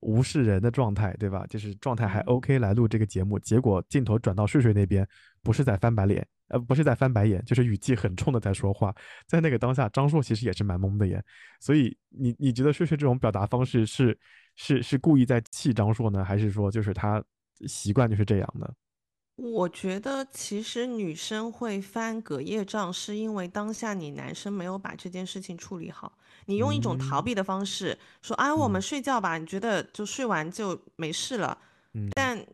[0.00, 1.44] 无视人的状态，对吧？
[1.50, 5.06] 就是状态还 OK 来录这个节目，结果镜头转到睡睡那边，
[5.42, 6.26] 不是在翻白脸。
[6.48, 8.94] 呃，不是在翻白眼，就是语气很冲的在说话。
[9.26, 11.22] 在那个当下，张硕其实也是蛮懵的耶。
[11.60, 14.18] 所以你你觉得睡睡这种表达方式是
[14.56, 17.22] 是是故意在气张硕呢，还是说就是他
[17.66, 18.74] 习惯就是这样的？
[19.36, 31.56] 我觉得其实女生会翻隔夜账，是因为当下你男生没有把这件事情处理好，你用一种逃避的方式说：“哎，我们睡觉吧。”你觉得就睡完就没事了。
[31.94, 32.44] 嗯，但。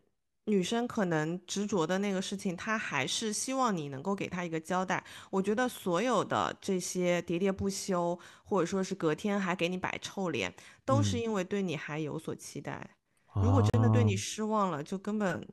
[0.45, 5.03] 女生可能执着的那个事情，她还是希望你能够给她一个交代。
[5.29, 10.53] 我觉得所有的这些喋喋不休，或者说是隔天还给你摆臭脸，
[10.85, 12.89] 都是因为对你还有所期待。
[13.33, 15.45] 如果真的对你失望了，就根本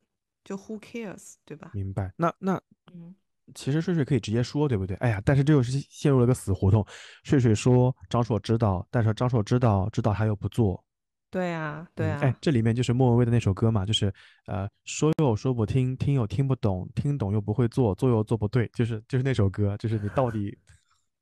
[0.44, 1.70] 就 who cares，对吧？
[1.74, 2.12] 明白。
[2.16, 2.60] 那那
[2.93, 3.14] 嗯，
[3.55, 4.97] 其实睡睡可以直接说，对不对？
[4.98, 6.86] 哎呀，但是这又是陷入了个死胡同。
[7.24, 10.85] 睡睡说张硕知道，但是张硕知道知道他又不做。
[11.32, 14.12] 对啊，对啊，哎，这里面就是莫文蔚的那首歌嘛，就是
[14.44, 20.54] 呃，说又说不听，听又听不懂，听懂又不会做，做又做不对，就是就是那首歌，就是你到底，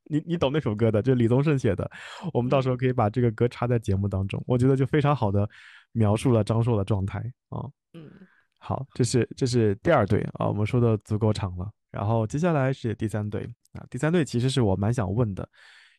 [0.07, 1.89] 你你懂那首歌的，就是李宗盛写的，
[2.33, 5.49] 我们到时候可以把这个歌插在节目当中，我觉得就非常好的
[5.93, 7.21] 描述了张硕的状态
[7.51, 7.71] 啊。
[7.95, 8.11] 嗯，
[8.59, 15.49] 好，这是这是第二对啊，我们说的足够长了，然后接下来是第三对啊，第三对其实是我蛮想问的，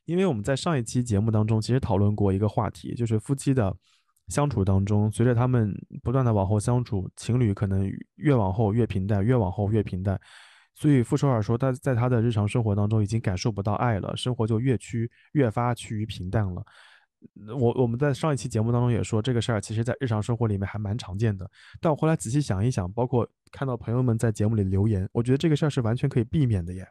[0.03, 3.73] 因为我们在上一期节目当中其实讨论过一个话题，就是夫妻的。
[4.27, 10.19] 相处当中，随着他们不断的往后相处，情侣可能越往后越平淡，越往后越平淡。
[10.73, 16.63] 所以傅首尔说，他在他的日常生活当中已经感受不到爱了，生活就越趋越发趋于平淡了。
[17.59, 21.49] 我我们在上一期节目当中也说，这个事儿其实在日常生活里面还蛮常见的。
[21.81, 26.87] 但我后来仔细想一想，包括看到朋友们在节目里留言，我觉得这个事儿是完全可以避免的耶。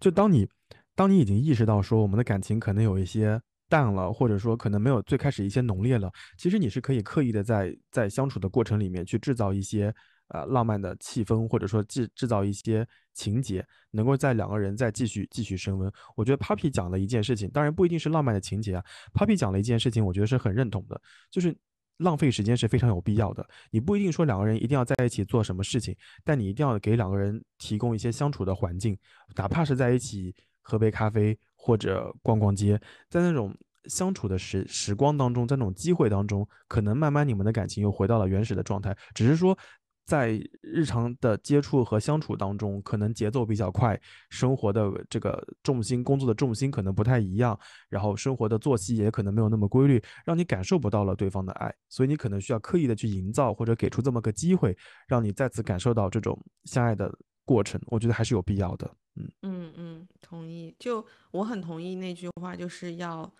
[0.00, 0.48] 就当你
[0.96, 3.40] 当你已经意识到说我们的感情可能有一些。
[3.72, 6.12] 淡了，或者说可能没有最开始一些浓烈了。
[6.36, 9.94] 其实你是可以刻意的在在相处的过程里面去制造一些
[10.28, 15.90] 呃浪漫的气氛，或者说制制造一些情节，能够在两个人再继续继续升温。
[16.14, 18.84] 我觉得 Papi 讲了一件事情，当然不一定是浪漫的情节啊。
[19.14, 21.00] Papi 讲了一件事情，我觉得是很认同的，
[21.30, 21.56] 就是
[21.96, 23.48] 浪费时间是非常有必要的。
[23.70, 28.98] 你不一定说两个人一定要在一起做什么事情，但你一定要给两个人提供一些相处的环境，
[29.36, 31.38] 哪怕是在一起喝杯咖啡。
[31.62, 39.56] 或者逛逛街，在那种相处的时时光当中，在那种机会当中，可能慢慢你们的感情又回到了原始的状态，只是说。
[40.04, 43.98] 在日常的接触和相处当中，可能节奏比较快，
[44.30, 47.58] 生活的这个重心、工作的重心可能不太一样，
[47.88, 54.76] 然后生活的作息也可能没有那么规律，让你感受不到了对方的爱，所以你可能需要刻意的去营造或者给出这么个机会，
[55.06, 57.10] 让你再次感受到这种相爱的
[57.44, 57.80] 过程。
[57.86, 58.90] 我觉得还是有必要的。
[59.16, 60.74] 嗯嗯嗯，同意。
[60.78, 63.30] 就我很同意那句话，就是要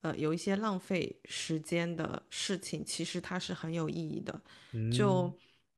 [0.00, 4.40] 呃有一些浪费时间的事情，其实它是很有意义的。
[4.92, 5.32] 就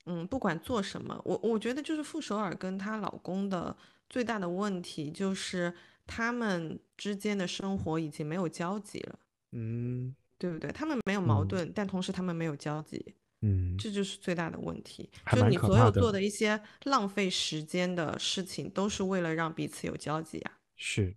[0.06, 3.76] 嗯嗯，不管做什么，我我觉得就是傅首尔跟她老公的
[4.10, 5.72] 最大的问题就是
[6.06, 9.18] 他们之间的生活已经没有交集了，
[9.52, 10.70] 嗯对不对？
[10.72, 13.14] 他们没有矛嗯盾，但同时他们没有交集，
[13.46, 15.10] 嗯，这就是最大的问题。
[15.30, 20.52] 就你所有做的一些浪费时间的事情，都是为了让彼此有交集啊。
[20.76, 21.14] 是，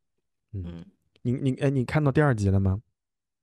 [0.52, 0.86] 嗯，嗯，
[1.22, 2.82] 你你哎，你看到第二集了吗？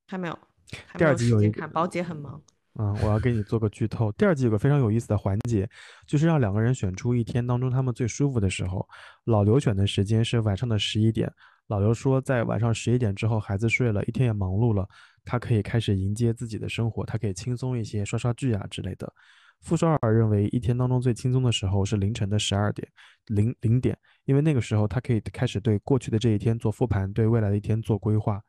[0.06, 0.38] 还没有，
[0.86, 2.42] 还第没有二集有一宝姐很忙。
[2.74, 4.10] 啊、我要给你做个剧透。
[4.12, 5.66] 第二季有个非常有意思的环节，
[6.06, 8.86] 就是让两个人选出一天当中他们最舒服的时候。
[9.24, 11.32] 老刘选的时间是晚上的十一点。
[11.68, 14.86] 老刘说，在晚上十一点之后，孩子睡了，一天也忙碌了，
[15.24, 19.12] 他可以开始迎接自己的生活，他可以轻松一些，刷刷剧啊之类的。
[19.60, 22.86] 傅首尔认为，一天当中最轻松的时候是凌晨的十二点
[23.26, 23.96] 零零点，
[24.26, 28.42] 因为那个时候他可以开始对过去的这一天做复盘，对未来的一天做规划。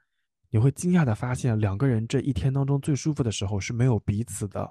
[0.49, 4.69] 你会惊讶的发现，两个人这一天当中最舒服的时候是没有彼此的。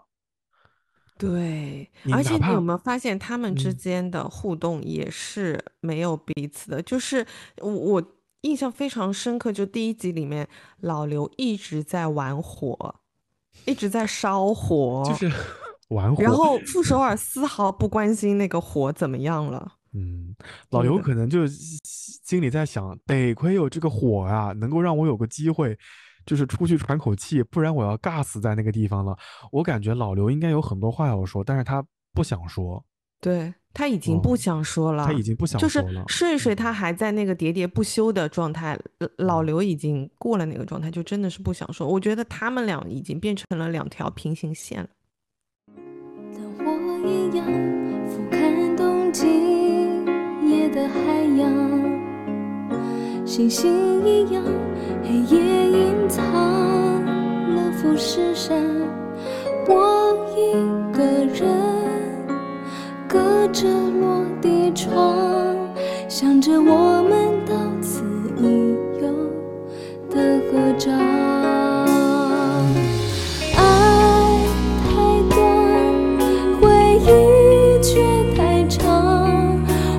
[1.16, 6.82] 对，而且你有没有发现他们之嗯间的互动也是没有彼此的？
[6.82, 7.24] 就是
[7.59, 8.02] 我我
[8.45, 10.47] 印象非常深刻，就第一集里面
[10.81, 12.95] 老刘一直在玩火，
[13.65, 15.33] 一直在烧火，就是
[15.89, 16.23] 玩火。
[16.23, 19.73] 然后傅首尔丝毫不关心那个火怎么样了。
[19.95, 20.35] 嗯，
[20.71, 21.79] 老刘可能就心
[22.25, 25.79] 心里在想，得亏有这个火啊，能够让我有个机会，
[26.27, 29.16] 就是出去喘口气，不然我要尬死在那个地方了。
[29.53, 32.85] 我感觉老刘应该有很多话要说，但是他不想说，
[33.24, 35.82] 对，他已经不哦想说了，他已经不想就是。
[36.09, 38.78] 睡睡，嗯他还在那个喋喋不休的状态，
[39.16, 41.88] 老刘已经过了那个状态，就真的是不想说。
[41.88, 44.88] 我觉得他们俩已经变成了两条平行线了。
[46.36, 47.46] 当我一样
[48.06, 49.26] 俯瞰冬季
[50.46, 50.98] 夜的海
[51.38, 51.51] 洋，
[53.24, 54.44] 星星一样
[55.02, 55.40] 黑夜
[55.70, 56.22] 隐藏
[57.55, 58.62] 了富士山，
[59.66, 60.52] 我一
[60.94, 61.02] 个
[61.32, 61.84] 人
[63.15, 65.57] 隔着落地窗，
[66.09, 67.12] 想着我们
[67.47, 68.03] 到此
[68.36, 69.07] 一游
[70.11, 70.91] 的合照。
[73.57, 73.62] 爱
[74.82, 74.91] 太
[75.31, 75.39] 短，
[76.61, 76.65] 回
[76.99, 78.03] 忆却
[78.35, 78.82] 太长，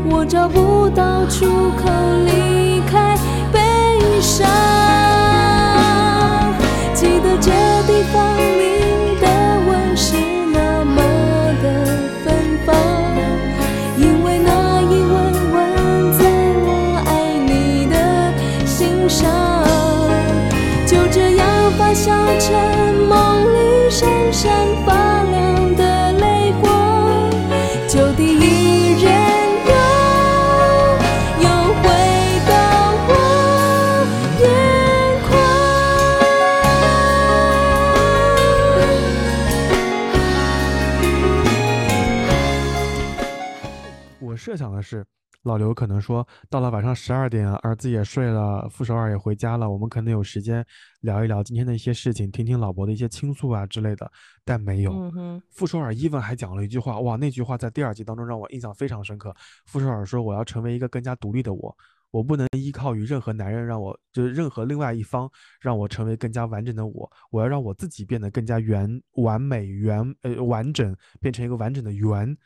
[0.09, 1.45] 我找不到出
[1.77, 1.87] 口
[44.45, 45.03] 设想的是，
[45.41, 50.63] 老刘可能说，到了晚上十二点，儿子也睡了，傅首尔也回家了，我们可能有时间
[51.01, 54.11] 聊一聊今天的一些事情，听听老伯的一些倾诉啊之类的，
[54.43, 54.93] 但没有。
[55.15, 59.35] 嗯，傅首尔 even 还讲了一句话，哇，那句话在第二集当中让我印象非常深刻。
[59.65, 61.75] 傅首尔说：“我要成为一个更加独立的我，
[62.11, 65.27] 我不能依靠于任何男人让我，就是任何另外一方
[65.59, 72.37] 让我成为更加完整的我，我要让我自己变得更加圆、完美、圆呃完整，变成一个完整的圆。”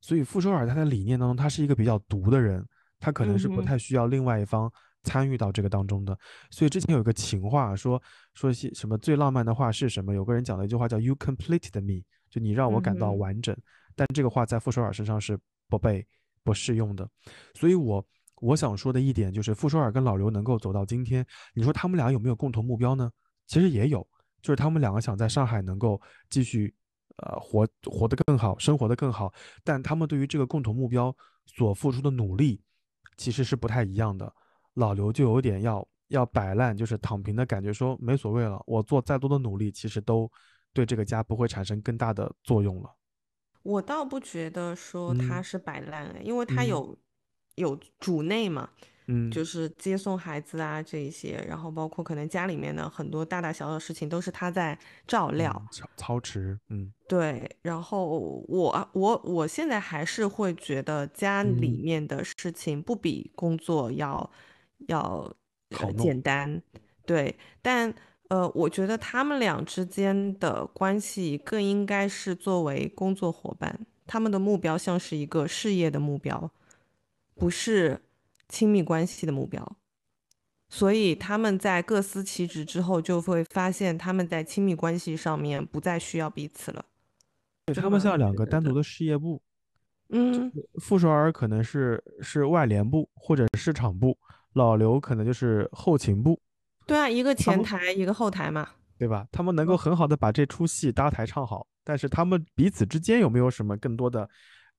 [0.00, 2.64] 所以傅首尔他的理念当中，他是一个比较独的人，
[3.00, 4.70] 他可能是不太需要另外一方
[5.02, 6.16] 参与到这个当中的。
[6.50, 8.00] 所以之前有一个情话说
[8.34, 10.14] 说些什么最浪漫的话是什么？
[10.14, 13.56] 有个人讲了一句话叫 “You completed me”，就你让我感到完整。
[13.94, 16.06] 但这个话在傅首尔身上是不被
[16.44, 17.08] 不适用的。
[17.54, 18.06] 所以我
[18.42, 23.10] 我想说的一点就是，傅首尔跟老刘能够走到今天，你说他们俩有没有共同目标呢？
[23.46, 24.06] 其实也有，
[24.42, 26.00] 就是他们两个想在上海能够
[26.30, 26.72] 继续。
[27.18, 29.32] 呃，活活得更好，生活得更好，
[29.64, 31.14] 但他们对于这个共同目标
[31.46, 32.60] 所付出的努力，
[33.16, 34.30] 其实是不太一样的。
[34.74, 40.30] 老刘就有点要要摆烂，就是躺平的感觉，说没所谓了，我做再多的努力，其实都
[40.74, 42.94] 对这个家不会产生更大的作用了。
[43.62, 46.98] 我倒不觉得说他嗯是摆烂，因为他嗯有
[47.54, 48.68] 有主内嘛，
[49.08, 55.52] 嗯，就是接送孩子啊这一些，然后包括可能家里面的很多大大小小的事情都是他在照料。
[55.64, 56.92] 嗯操操持，嗯。
[57.08, 58.18] 对，然后
[58.48, 64.28] 我我我现在还是会觉得家里嗯面的事情不比工作要
[64.88, 65.32] 要
[65.70, 66.60] 呃简单，
[67.04, 67.94] 对，但
[68.28, 76.50] 呃，我觉得他们俩之间的关系更应该是作为工作伙伴，他们的目标像是一个事业的目标，
[77.36, 78.00] 不是
[78.48, 79.76] 亲密关系的目标。
[80.68, 86.84] 所以他们在各司其职之后，就会发现他们在亲密关系上面不再需要彼此了。
[87.66, 89.40] 对他们像两个单独的事业部，
[90.08, 94.18] 嗯，傅首尔可能是是外联部或者市场部，
[94.54, 96.40] 老刘可能就是后勤部，
[96.86, 98.68] 对啊，一个前台，一个后台嘛。
[98.98, 99.28] 对吧？
[99.30, 104.26] 他们能够很好的把这出戏搭台唱好，但是他们彼此之间有没有什么更多的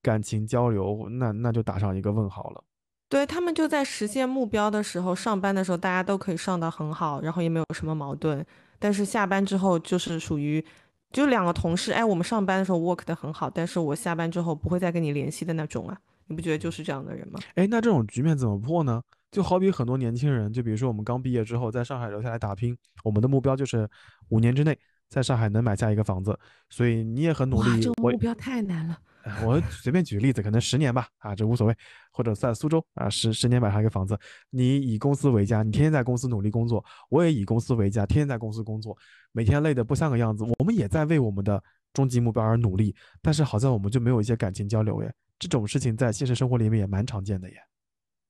[0.02, 2.64] 感情交流，那那就打上一个问号了。
[3.08, 8.44] 对，他们就在实现目标的时候，上班的时候大家都可以上得很好，然后也没有什么矛盾。
[8.78, 10.64] 但是下班之后就是属于，
[11.10, 15.98] 就两个同事，哎，我们上班的时候 work 的很好，但是我下班之后不会再跟你联系的那种啊。
[16.26, 17.40] 你不觉得就是这样的人吗？
[17.54, 19.02] 哎，那这种局面怎么破呢？
[19.32, 23.88] 就好比很多年轻人，就比如说我们刚毕业之后，在上海留下来打拼，我们的目标就是
[24.28, 24.78] 五年之内
[25.08, 28.98] 在上海能买下一个房子，所以你也很努，力这个，我目标太难了。
[29.28, 31.76] 哎 我随便举个例子，可能十年吧，啊，这无所谓，
[32.10, 34.18] 或者在苏州啊，十十年买上一个房子，
[34.50, 38.96] 你以公司为家，你天天在公司努力工作，我也以公司为家，天天在公司工作，
[39.32, 47.56] 每天累得不像个样子，我们也在为我们的终极目标而努力，但是好像我们就没有一些感情交流耶，这种事情在现实生活里面也蛮常见的耶。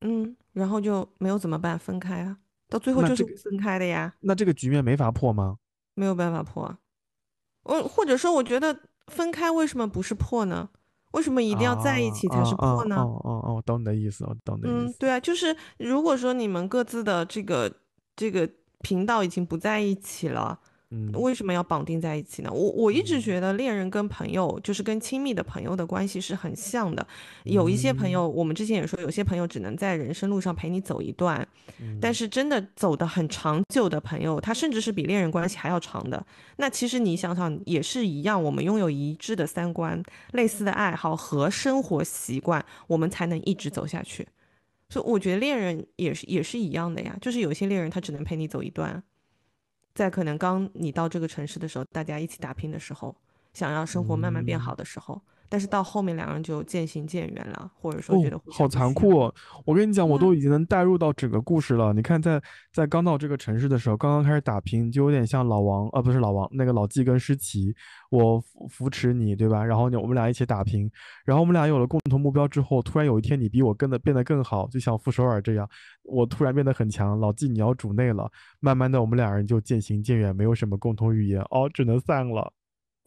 [0.00, 1.78] 嗯，然后就没有怎么办？
[1.78, 2.38] 分开啊，
[2.68, 4.14] 到最后就是分开的呀。
[4.20, 5.58] 那这个局面没法破吗？
[5.94, 6.78] 没有办法破啊。
[7.64, 10.70] 我或者说，我觉得分开为什么不是破呢？
[11.12, 12.97] 为什么一定要在一起才是破呢？
[12.97, 17.72] 哦哦哦，我懂你的意思，我懂你的意思。，嗯对啊，就是如果说你们各自的这个
[18.14, 18.48] 这个
[18.82, 20.59] 频道已经不在一起了，
[20.90, 22.51] 嗯为什么要绑定在一起呢？
[22.51, 27.06] 我我一直嗯觉得恋人跟朋友，就是跟亲密的朋友的关系是很像的。
[27.44, 31.47] 有一些朋嗯友，我们之前也说，有些朋友只能在人生路上陪你走一段，
[32.01, 36.24] 但嗯是真的走得很长久的朋友，他甚至是比恋人关系还要长的。
[36.56, 40.02] 那其实你想想，也是一样，我们拥有一致的三观、
[40.32, 44.27] 类似的爱好和生活习惯，我们才能一直走下去。
[44.89, 49.02] 所以我觉得恋人也是也是一样的呀，就是有些恋人他只能陪你走一段，
[49.94, 53.15] 在可能刚你到这个城市的时候，大家一起打拼的时候，
[53.52, 59.34] 想要生活慢慢变好的时候，但是到后面两个人就渐行渐远了，或者说觉得哦，好残酷哦！
[59.64, 61.92] 我跟你讲，我都已经能带入到整个故事了。
[61.92, 62.40] 你看在，
[62.72, 67.74] 在刚到这个城市的时候，刚刚开始打拼，就有点像老王，啊，不是老王，那个老纪跟诗琪，
[68.10, 69.64] 我扶扶持你，对吧？
[69.64, 70.90] 然后呢，我们俩一起打拼，
[71.24, 75.68] 然后我们俩有了共同目标之后，突然有一天你比我更的变得更好，就像傅首尔这样，
[76.02, 78.30] 我突然变得很强，老纪你要主内了，
[78.60, 82.52] 慢慢的我们俩人就渐行渐远，没有什么共同语言，哦，只能散了。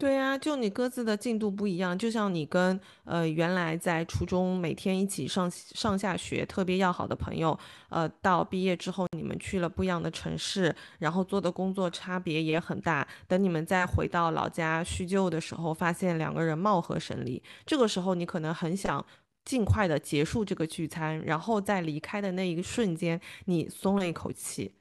[0.02, 7.56] 对呀，就你各自的进度不一样，就像你跟呃原来在初中每天一起上上下学特别要好的朋友，
[7.90, 13.07] 呃，到毕业之后你们去了不一样的城市，然后做的工作差别也很大。
[13.28, 19.06] 等你们再回到老家叙旧的时候，发现两个人貌合神离，这个时候你可能很想。
[19.44, 24.72] 尽快的结束这个聚餐，然后在离开的那一瞬间，你松了一口气，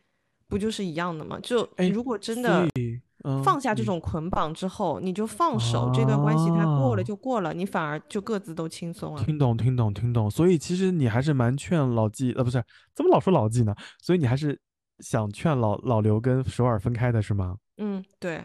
[0.49, 1.41] 不就是一样的吗？
[1.43, 9.25] 就哎如果真的以嗯放下这种捆绑之后，你就放手，这段关系它过了啊就过了，你反而就各自都轻松了。
[9.25, 10.31] 听懂，听懂，听懂。
[10.31, 12.63] 所以其实你还是蛮劝老纪，呃，不是，
[12.95, 13.75] 怎么老说老纪呢？
[14.01, 14.59] 所以你还是
[15.01, 17.57] 想劝老老刘跟首尔分开的是吗？
[17.79, 18.43] 嗯，对，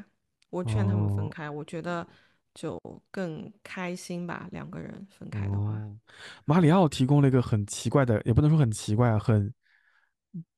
[0.49, 2.05] 我劝他们分哦开，我觉得
[2.53, 2.77] 就
[3.11, 5.71] 更开心吧，两个人分开的话。
[5.71, 5.95] 哦，
[6.45, 9.53] 马里奥提供了一个很奇怪的，也不能说很奇怪啊，很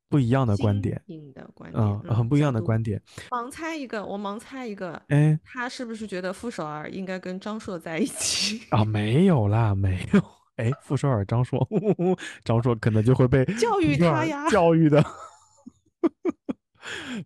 [0.09, 3.01] 不一样的观点，颖的观点，嗯，很不一样的观点。
[3.29, 8.61] 盲猜一个，我盲猜一个，哎，他是不是觉得傅首尔应该跟张硕在一起？
[8.71, 10.23] 啊，没有啦，没有。
[10.57, 11.67] 哎，傅首尔张硕，
[12.43, 15.03] 张硕可能就会被教育他呀教育的。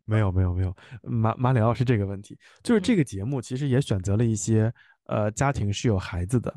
[0.06, 4.74] 没有没有没有，马马里奥是这个问题，就是这嗯个节目其实也选择了一些
[5.06, 6.54] 呃家庭是有孩子的，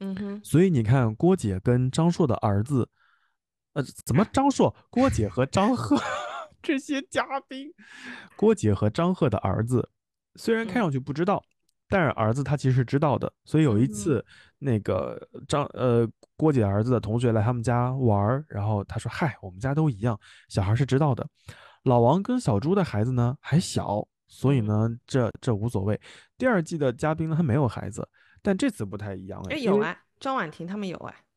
[0.00, 2.86] 嗯哼，所以你看郭姐跟张硕的儿子，
[3.74, 5.96] 呃，怎么张硕、郭姐和张赫
[6.62, 7.72] 这些嘉宾，
[8.36, 9.88] 郭姐和张赫的儿子
[10.36, 11.42] 虽然看上去不知道，
[11.88, 14.24] 但是儿子他其实是知道的，所以有一次
[14.58, 20.18] 那个张呃郭姐儿子的同学来他们家玩儿，然后他说：“嗨，我们家都一样，
[20.48, 21.26] 小孩是知道的。”
[21.84, 24.66] 老王跟小朱的孩子呢还小，所以嗯。
[24.66, 26.00] 呢这这无所谓。
[26.38, 28.08] 第二季的嘉宾呢他没有孩子，
[28.40, 31.31] 但这次不太一样哎，哎，有啊，张婉婷他们有哎，那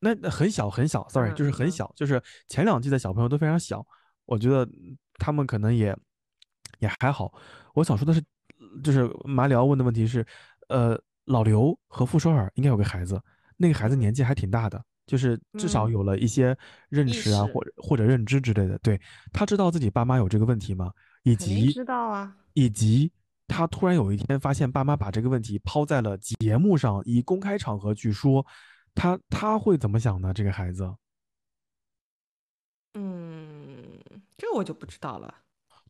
[0.00, 3.86] 那很小很小，sorry，嗯就是很嗯小，就是前两季的小朋友都非常小，
[4.26, 5.96] 我觉得嗯他们可能也
[6.78, 7.32] 也还好。
[7.74, 8.22] 我想说的是，
[8.82, 10.26] 就是马里奥问的问题是，
[10.68, 13.20] 呃，老刘和傅首尔应该有个孩子，
[13.56, 16.56] 那个孩子嗯年纪还挺大的，就是至少嗯有了一些
[16.88, 18.78] 认识啊，识或者或者认知之类的。
[18.78, 19.00] 对，
[19.32, 20.90] 他知道自己爸妈有这个问题吗？
[21.22, 22.34] 以及知道啊。
[22.54, 23.12] 以及
[23.46, 28.44] 他突然有一天发现爸妈把这个问题抛在了节目上，以公开场合去说，
[28.94, 30.32] 他他会怎么想呢？
[30.34, 30.92] 这个孩子，
[32.94, 33.98] 嗯，
[34.36, 35.34] 这我就不知道了。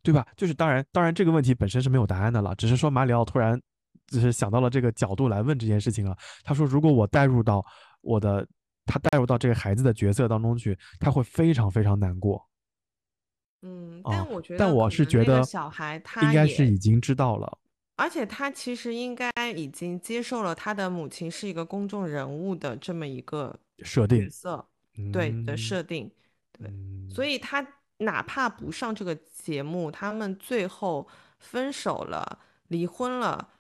[0.03, 0.27] 对吧？
[0.35, 3.61] 就是当然，当然这个问题本身是没有答案的了，只是说马里奥突然
[4.07, 6.17] 就是想到了这个角度来问这件事情了。
[6.43, 7.63] 他说，如果我带入到
[8.01, 8.47] 我的
[8.87, 12.43] 他带入到这个孩子的角色当中去，他会非常非常难过。
[13.61, 17.59] 嗯，啊但我觉得，但我是觉得小孩他应该是已经知道了。
[18.01, 24.67] 而且他其实应该已经接受了他的母亲是一个公众人物的这么一个设定角色，
[25.13, 26.11] 对的嗯设定，
[26.51, 27.07] 对，嗯。
[27.11, 27.67] 所以他
[27.99, 31.07] 哪怕不上这个节目，他们最后
[31.39, 33.51] 分手了、离婚了，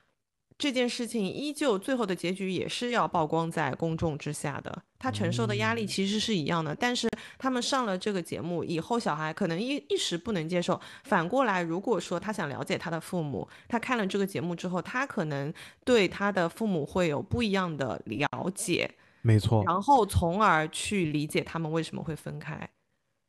[0.61, 7.09] 这件事情依旧最后的结局也是要曝光在公众之下的，他承受的压力嗯其实是一样的，但是
[7.39, 10.78] 他们上了这个节目以后，小孩可能一一时不能接受。
[11.05, 15.51] 反过来，如果说他想了解他的父母，他看了这个节目之后，他可能
[15.82, 18.91] 对他的父母会有不一样的了解，
[19.23, 22.69] 没错，然后从而去理解他们为什么会分开。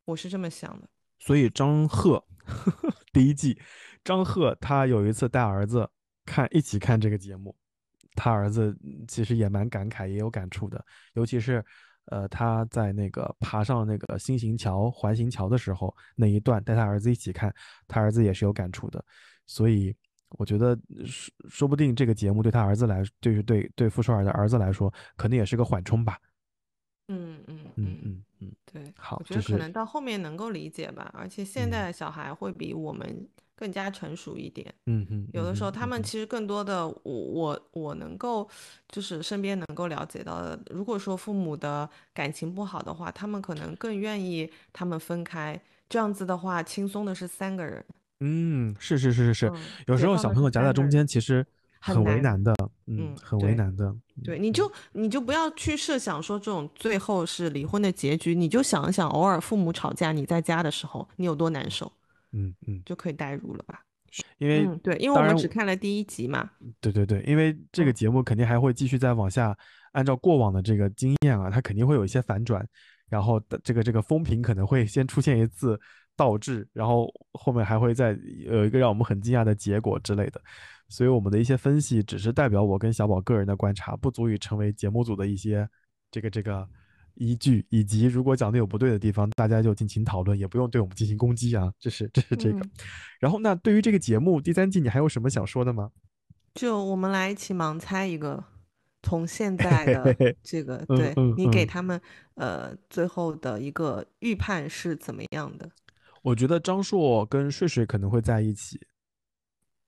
[0.04, 0.86] 我是这么想的。
[1.18, 2.22] 所以张赫
[3.10, 3.58] 第一季，
[4.04, 5.88] 张赫他有一次带儿子
[6.24, 7.54] 看一起看这个节目，
[8.14, 10.84] 他儿子嗯其实也蛮感慨，也有感触的，
[11.14, 11.64] 尤其是
[12.06, 17.54] 呃他在那个爬上那个新型桥环形桥的时候那一段，带他儿子一起看，
[17.86, 19.04] 他儿子也是有感触的，
[19.46, 19.94] 所以。
[20.38, 20.74] 我觉得
[21.04, 26.18] 说说不定这个节目对他儿子来，就是对对傅首尔的儿子来说，可能也是个缓冲吧。
[27.08, 34.72] 嗯嗯嗯嗯，嗯嗯，对，好我觉得可能到后面能够理解吧，而且现嗯在的小孩会比我们更加成熟一点。
[34.86, 38.48] 嗯哼，有的时候，他们其实更多的，我我我能够，
[38.88, 47.84] 就是身边能够了解到的，如果说父母的感情不好的话，他们可能更愿意他们分开，这样子的话，轻松的是三个人。
[48.20, 49.56] 嗯，是是是是是，嗯
[49.88, 51.44] 有时候小朋友夹在中间，其实
[51.80, 52.54] 很很为难难的，
[52.86, 53.92] 嗯，嗯很为难的，
[54.22, 61.90] 对，你就你就不要去设想说这种最后是离婚的结局，你就想一想，偶尔父母吵架，你在家的时候你有多难受，
[62.32, 63.80] 嗯嗯，就可以代入了吧？
[64.38, 66.50] 因为嗯，对，因为我们只看了第一集嘛。
[66.80, 69.56] 对对对，因为这个嗯节目肯定还会继续再往下，
[69.92, 72.66] 按照过往的这个经验啊，它肯定会有一些反转，
[73.08, 75.80] 然后的这个这个风评可能会先出现一次
[76.14, 80.40] 倒置，然后后面还会再有一个让我们很惊讶的结果之类的，
[80.88, 85.66] 所以我们的一些分析只是代表我跟小宝个人的观察，不足以成为节目组的一些
[86.10, 86.68] 这个这个
[87.14, 92.58] 依据，以及如果讲的有不对的地方，大家就尽情讨论，也不用对我们进行攻击啊，这是这是这个。
[92.58, 92.70] 嗯
[93.20, 95.90] 然后那对于这个节目第三季，你还有什么想说的吗？
[96.54, 98.42] 就我们来一起盲猜一个，
[99.02, 102.00] 从现在的这个，嗯对嗯你给嗯他们
[102.34, 105.70] 呃最后的一个预判是怎么样的？
[106.22, 108.80] 我觉得张硕跟睡睡可能会在一起，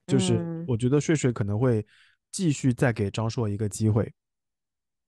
[0.07, 1.85] 就是嗯我觉得睡睡可能会
[2.31, 4.13] 继续再给张硕一个机会，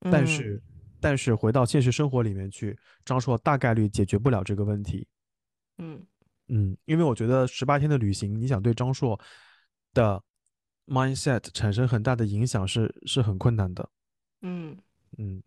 [0.00, 0.62] 但嗯是
[1.00, 5.06] 但是回到现实生活里面去，张硕大概率解决不了这个问题。
[5.78, 6.04] 嗯
[6.48, 9.18] 嗯，因为我觉得十八天的旅行，你想对张硕
[9.92, 10.22] 的
[10.86, 13.88] mindset 产生很大的影响是是很困难的。
[14.42, 14.76] 嗯
[15.18, 15.42] 嗯，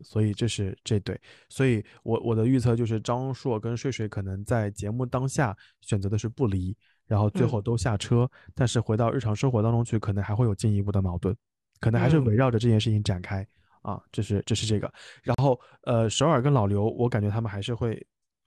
[0.00, 6.76] 所以这是这对，所以我我的预测就是张硕跟睡睡可能在节目当下选择的是不离，
[7.06, 11.34] 然后最嗯后都下车，但是回到日常生活当中去，可能还会有进一步的矛盾，
[11.80, 13.46] 可能还是嗯围绕着这件事情展开
[13.84, 14.90] 啊，这是这是这个，
[15.22, 18.04] 然后呃，首尔跟老刘，我感觉他们还是会，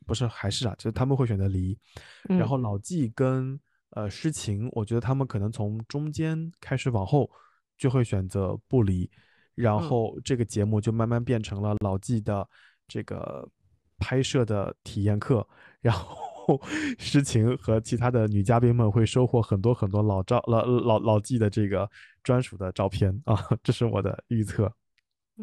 [0.07, 1.77] 不是还是啊，就是他们会选择离，
[2.27, 2.47] 然嗯。
[2.47, 3.57] 后老纪跟
[3.91, 7.29] 呃诗晴，我觉得他们可能从中间开始往后
[7.77, 9.07] 就会选择不离，
[9.53, 9.79] 然嗯。
[9.87, 12.49] 后这个节目就慢慢变成了老纪的
[12.87, 13.47] 这个
[13.99, 15.47] 拍摄的体验课，
[15.81, 16.59] 然后
[16.97, 21.87] 诗晴和其他的女嘉宾们会收获很多很多老照老老老纪的这个
[22.23, 24.73] 专属的照片啊，这是我的预测。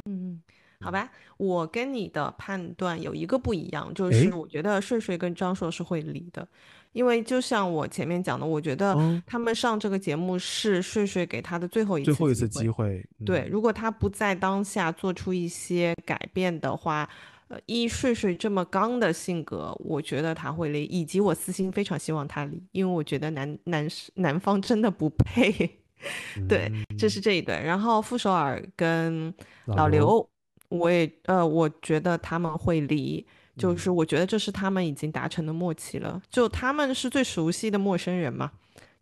[0.06, 0.40] 嗯，
[0.80, 6.46] 好吧，我跟你的判断有一个不一样，就是我觉得睡睡跟张硕是会离的，
[6.92, 13.50] 因为就像我前面讲的，我觉得嗯他们上这个节目是睡睡给他的最后一次最后一次机机会，对，嗯。
[13.50, 17.08] 如果他不在当下做出一些改变的话，
[17.48, 25.78] 呃，依睡睡这么刚的性格，我觉得他会离，以及我私心非常希望他离，因为我觉得男男男方真的不配。
[26.48, 27.54] 对，这是这一对。
[27.54, 29.34] 然后傅首尔跟嗯
[29.66, 30.30] 老老刘，
[30.68, 33.26] 我也呃，我觉得他们会离，
[33.56, 38.50] 就是嗯我觉得这是他们已经达成的默契了，就他们是最熟悉的陌生人嘛，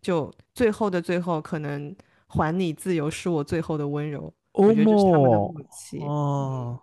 [0.01, 1.95] 就最后的最后，可能
[2.27, 5.99] 还你自由是我最后的温柔，我觉得这是他们的默契。
[5.99, 6.79] 哦，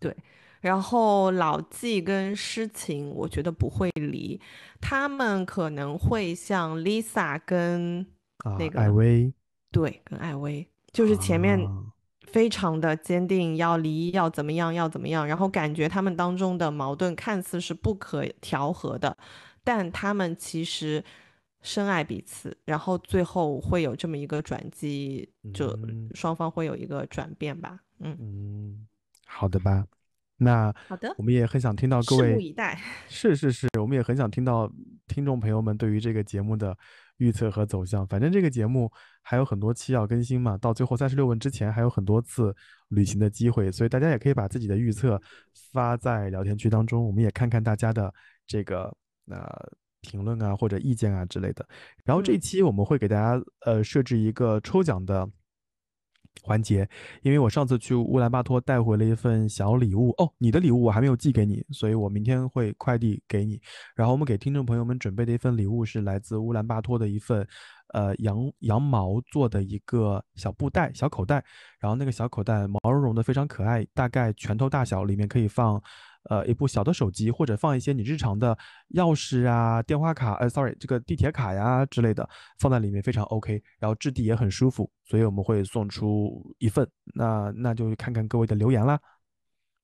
[0.00, 0.14] 对
[0.60, 4.40] 然后老纪跟诗情，我觉得不会离，
[4.80, 8.06] 他们可能会像 Lisa 跟
[8.38, 9.32] 啊那，个艾薇
[9.70, 11.84] 对跟艾薇，就是前面啊
[12.26, 19.16] 非常的坚定要离，要怎么样，要怎么样，然后感觉他们当中的矛盾看似是不可调和的，
[19.62, 21.04] 但他们其实
[21.62, 27.78] 深爱彼此，然后最后会有这么一个转机，就嗯双方会有一个转变吧。
[28.00, 28.86] 嗯，嗯，
[29.26, 29.86] 好的吧。
[30.36, 32.78] 那好的我，们也很想听到各位拭目位以待。
[33.08, 34.70] 是是是，我们也很想听到
[35.06, 36.76] 听众朋友们对于这个节目的
[37.18, 38.06] 预测和走向。
[38.06, 38.90] 反正这个节目
[39.22, 42.54] 还有很多期要更新嘛，到最后三十六问之前还有很多次
[42.88, 45.20] 旅行的机会，所以大家也可以把自己的预测
[45.72, 48.12] 发在聊天区当中，我们也看看大家的
[48.46, 48.94] 这个
[49.28, 49.46] 呃
[50.00, 51.66] 评论啊或者意见啊之类的。
[52.04, 55.28] 然后这一嗯期我们会给大家呃设置一个抽奖的。
[56.42, 56.88] 环节，
[57.22, 63.60] 因为我上次去乌兰巴托带回了一份小礼物哦，你的礼物我还没有寄给你，所以我明天会快递给你。
[63.94, 67.46] 然后我们给听众朋友们准备的一份礼物是来自乌兰巴托的一份，
[67.94, 71.42] 呃羊羊毛做的一个小布袋、小口袋，
[71.78, 75.82] 然后那个小口袋毛茸茸的，非常可爱，大概拳头大小，里面可以放。
[76.30, 78.56] 呃，一部小的手机，或者放一些你日常的
[78.94, 82.28] 钥匙啊、电话卡，呃，sorry，这个地铁卡呀之类的，
[82.58, 86.88] 放在里面非常 OK，然后质地也很舒服，所以我们会送出一份。
[87.14, 88.98] 那那就看看各位的留言啦。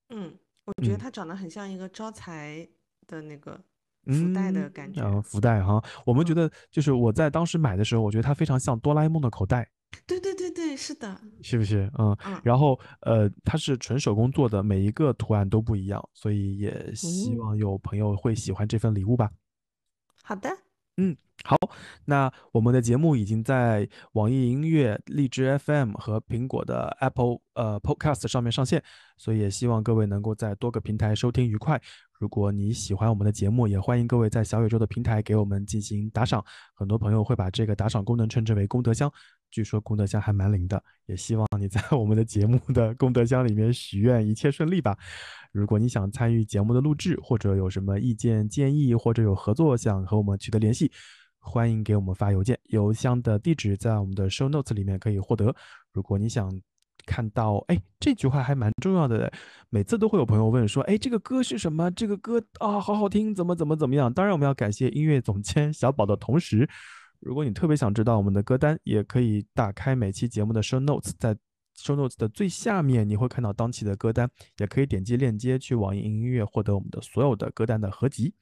[0.09, 0.35] 嗯，
[0.65, 2.67] 我觉得嗯它长得很像一个招财
[3.07, 3.61] 的那个
[4.07, 5.03] 福袋的嗯感觉。
[5.03, 9.69] 呃，福袋哈，我们觉嗯得就是我在当时买的时候，我觉得它非常像哆啦 A 梦的口袋，
[10.07, 11.21] 对对对对，是的。
[11.43, 11.91] 是不是？
[11.99, 19.31] 嗯，嗯然后呃，它是纯手工做的，每一个图案都不一样，所以也希嗯望有朋友会喜欢这份礼物吧。
[20.23, 20.51] 好的，
[20.97, 21.57] 嗯，好
[22.05, 28.83] 那我们的节目已经在网易音乐、荔枝 FM 和苹果的 Apple 呃 Podcast 上面上线，
[29.17, 31.81] 所以也希望各位能够在多个平台收听愉快。
[32.19, 36.45] 如果你喜欢我们的节目，也欢迎各位在小宇宙的平台给我们进行打赏。
[36.75, 39.11] 很多朋友会把这个打赏功能称之为功德箱，
[39.51, 44.97] 据说功德箱还蛮灵的，也希望你在我们的节目的功德箱里面许愿，一切顺利吧。
[45.53, 50.91] 如果你想参与节目的录制，或者有什么意见建议，或者有合作想和我们取得联系，
[51.39, 55.55] 欢迎给我们发邮件，邮箱的地址在我们的 show notes 里面可以获得。
[55.93, 56.49] 如果你想
[57.07, 59.33] 看到，哎，这句话还蛮重要的，
[59.71, 61.91] 每次都会有朋友问说，哎，这个歌是什么？
[61.91, 64.13] 这个歌啊，好好听，怎么怎么怎么样？
[64.13, 66.69] 当然，我们要感谢音乐总监小宝的同时，
[67.21, 71.35] 如果你特别想知道我们的歌单，也可以打开每期节目的 show notes，在
[71.77, 74.29] show notes 的最下面你会看到当期的歌单，
[74.59, 78.35] 也可以点击链接去网易云音乐获得我们的所有的歌单的合集。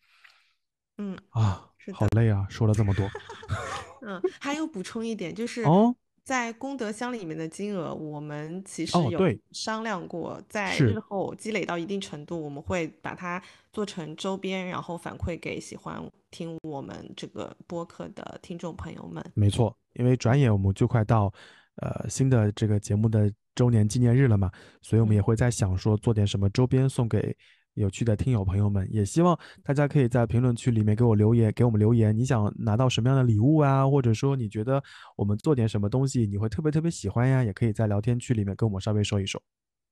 [0.96, 3.09] 嗯啊好累啊，说了这么多。
[4.02, 5.94] 嗯，还有补充一点，就是哦，
[6.28, 9.18] 在功德箱里面的金额，我们其实有
[9.50, 13.42] 商量过，在日后积累到一定程度，我们会把它
[13.72, 15.98] 做成周边，然后反馈给喜欢
[16.30, 19.24] 听我们这个播客的听众朋友们。
[19.32, 21.32] 没错，因为转眼我们就快到
[21.76, 24.52] 呃新的这个节目的周年纪念日了嘛，
[24.82, 27.34] 所以我们也嗯会在想说做点什么周边送给
[27.78, 34.82] 有趣的听友朋友们，也希望大家可以在评论区里面给我留言，给我们留言，你想拿到什么样的礼物啊，或者说你觉得
[35.16, 39.40] 我们做点什么东西你会特别特别喜欢呀，也可以在聊天区里面跟我们稍微说一说。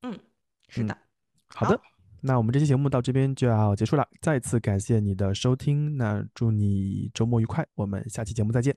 [0.02, 0.12] 嗯，
[0.68, 0.98] 是嗯的，
[1.48, 1.80] 好的，
[2.20, 8.76] 那我们这期节目到这边就要结束了，再次感谢你的收听，那祝你周末愉快，我们下期节目再见，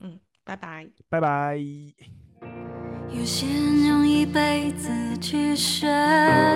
[0.00, 0.88] 嗯，拜拜。
[1.08, 1.58] 拜拜。
[3.10, 4.88] 有些人用一辈子
[5.20, 5.86] 去学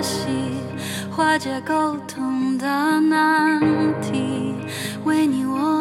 [0.01, 0.27] 习
[1.11, 2.65] 化解沟通的
[3.01, 3.59] 难
[4.01, 4.53] 题，
[5.03, 5.72] 为你我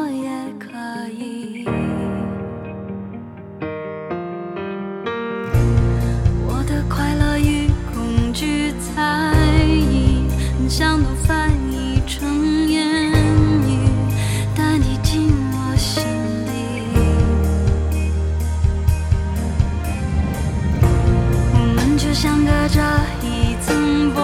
[22.73, 22.81] 下
[23.23, 24.19] 一层玻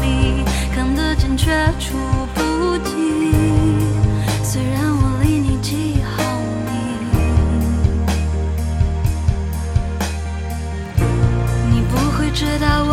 [0.00, 0.42] 璃，
[0.74, 1.98] 看得见却触
[2.34, 3.34] 不及。
[4.42, 6.22] 虽然我离你几毫
[6.64, 6.70] 米，
[11.70, 12.89] 你不会知道。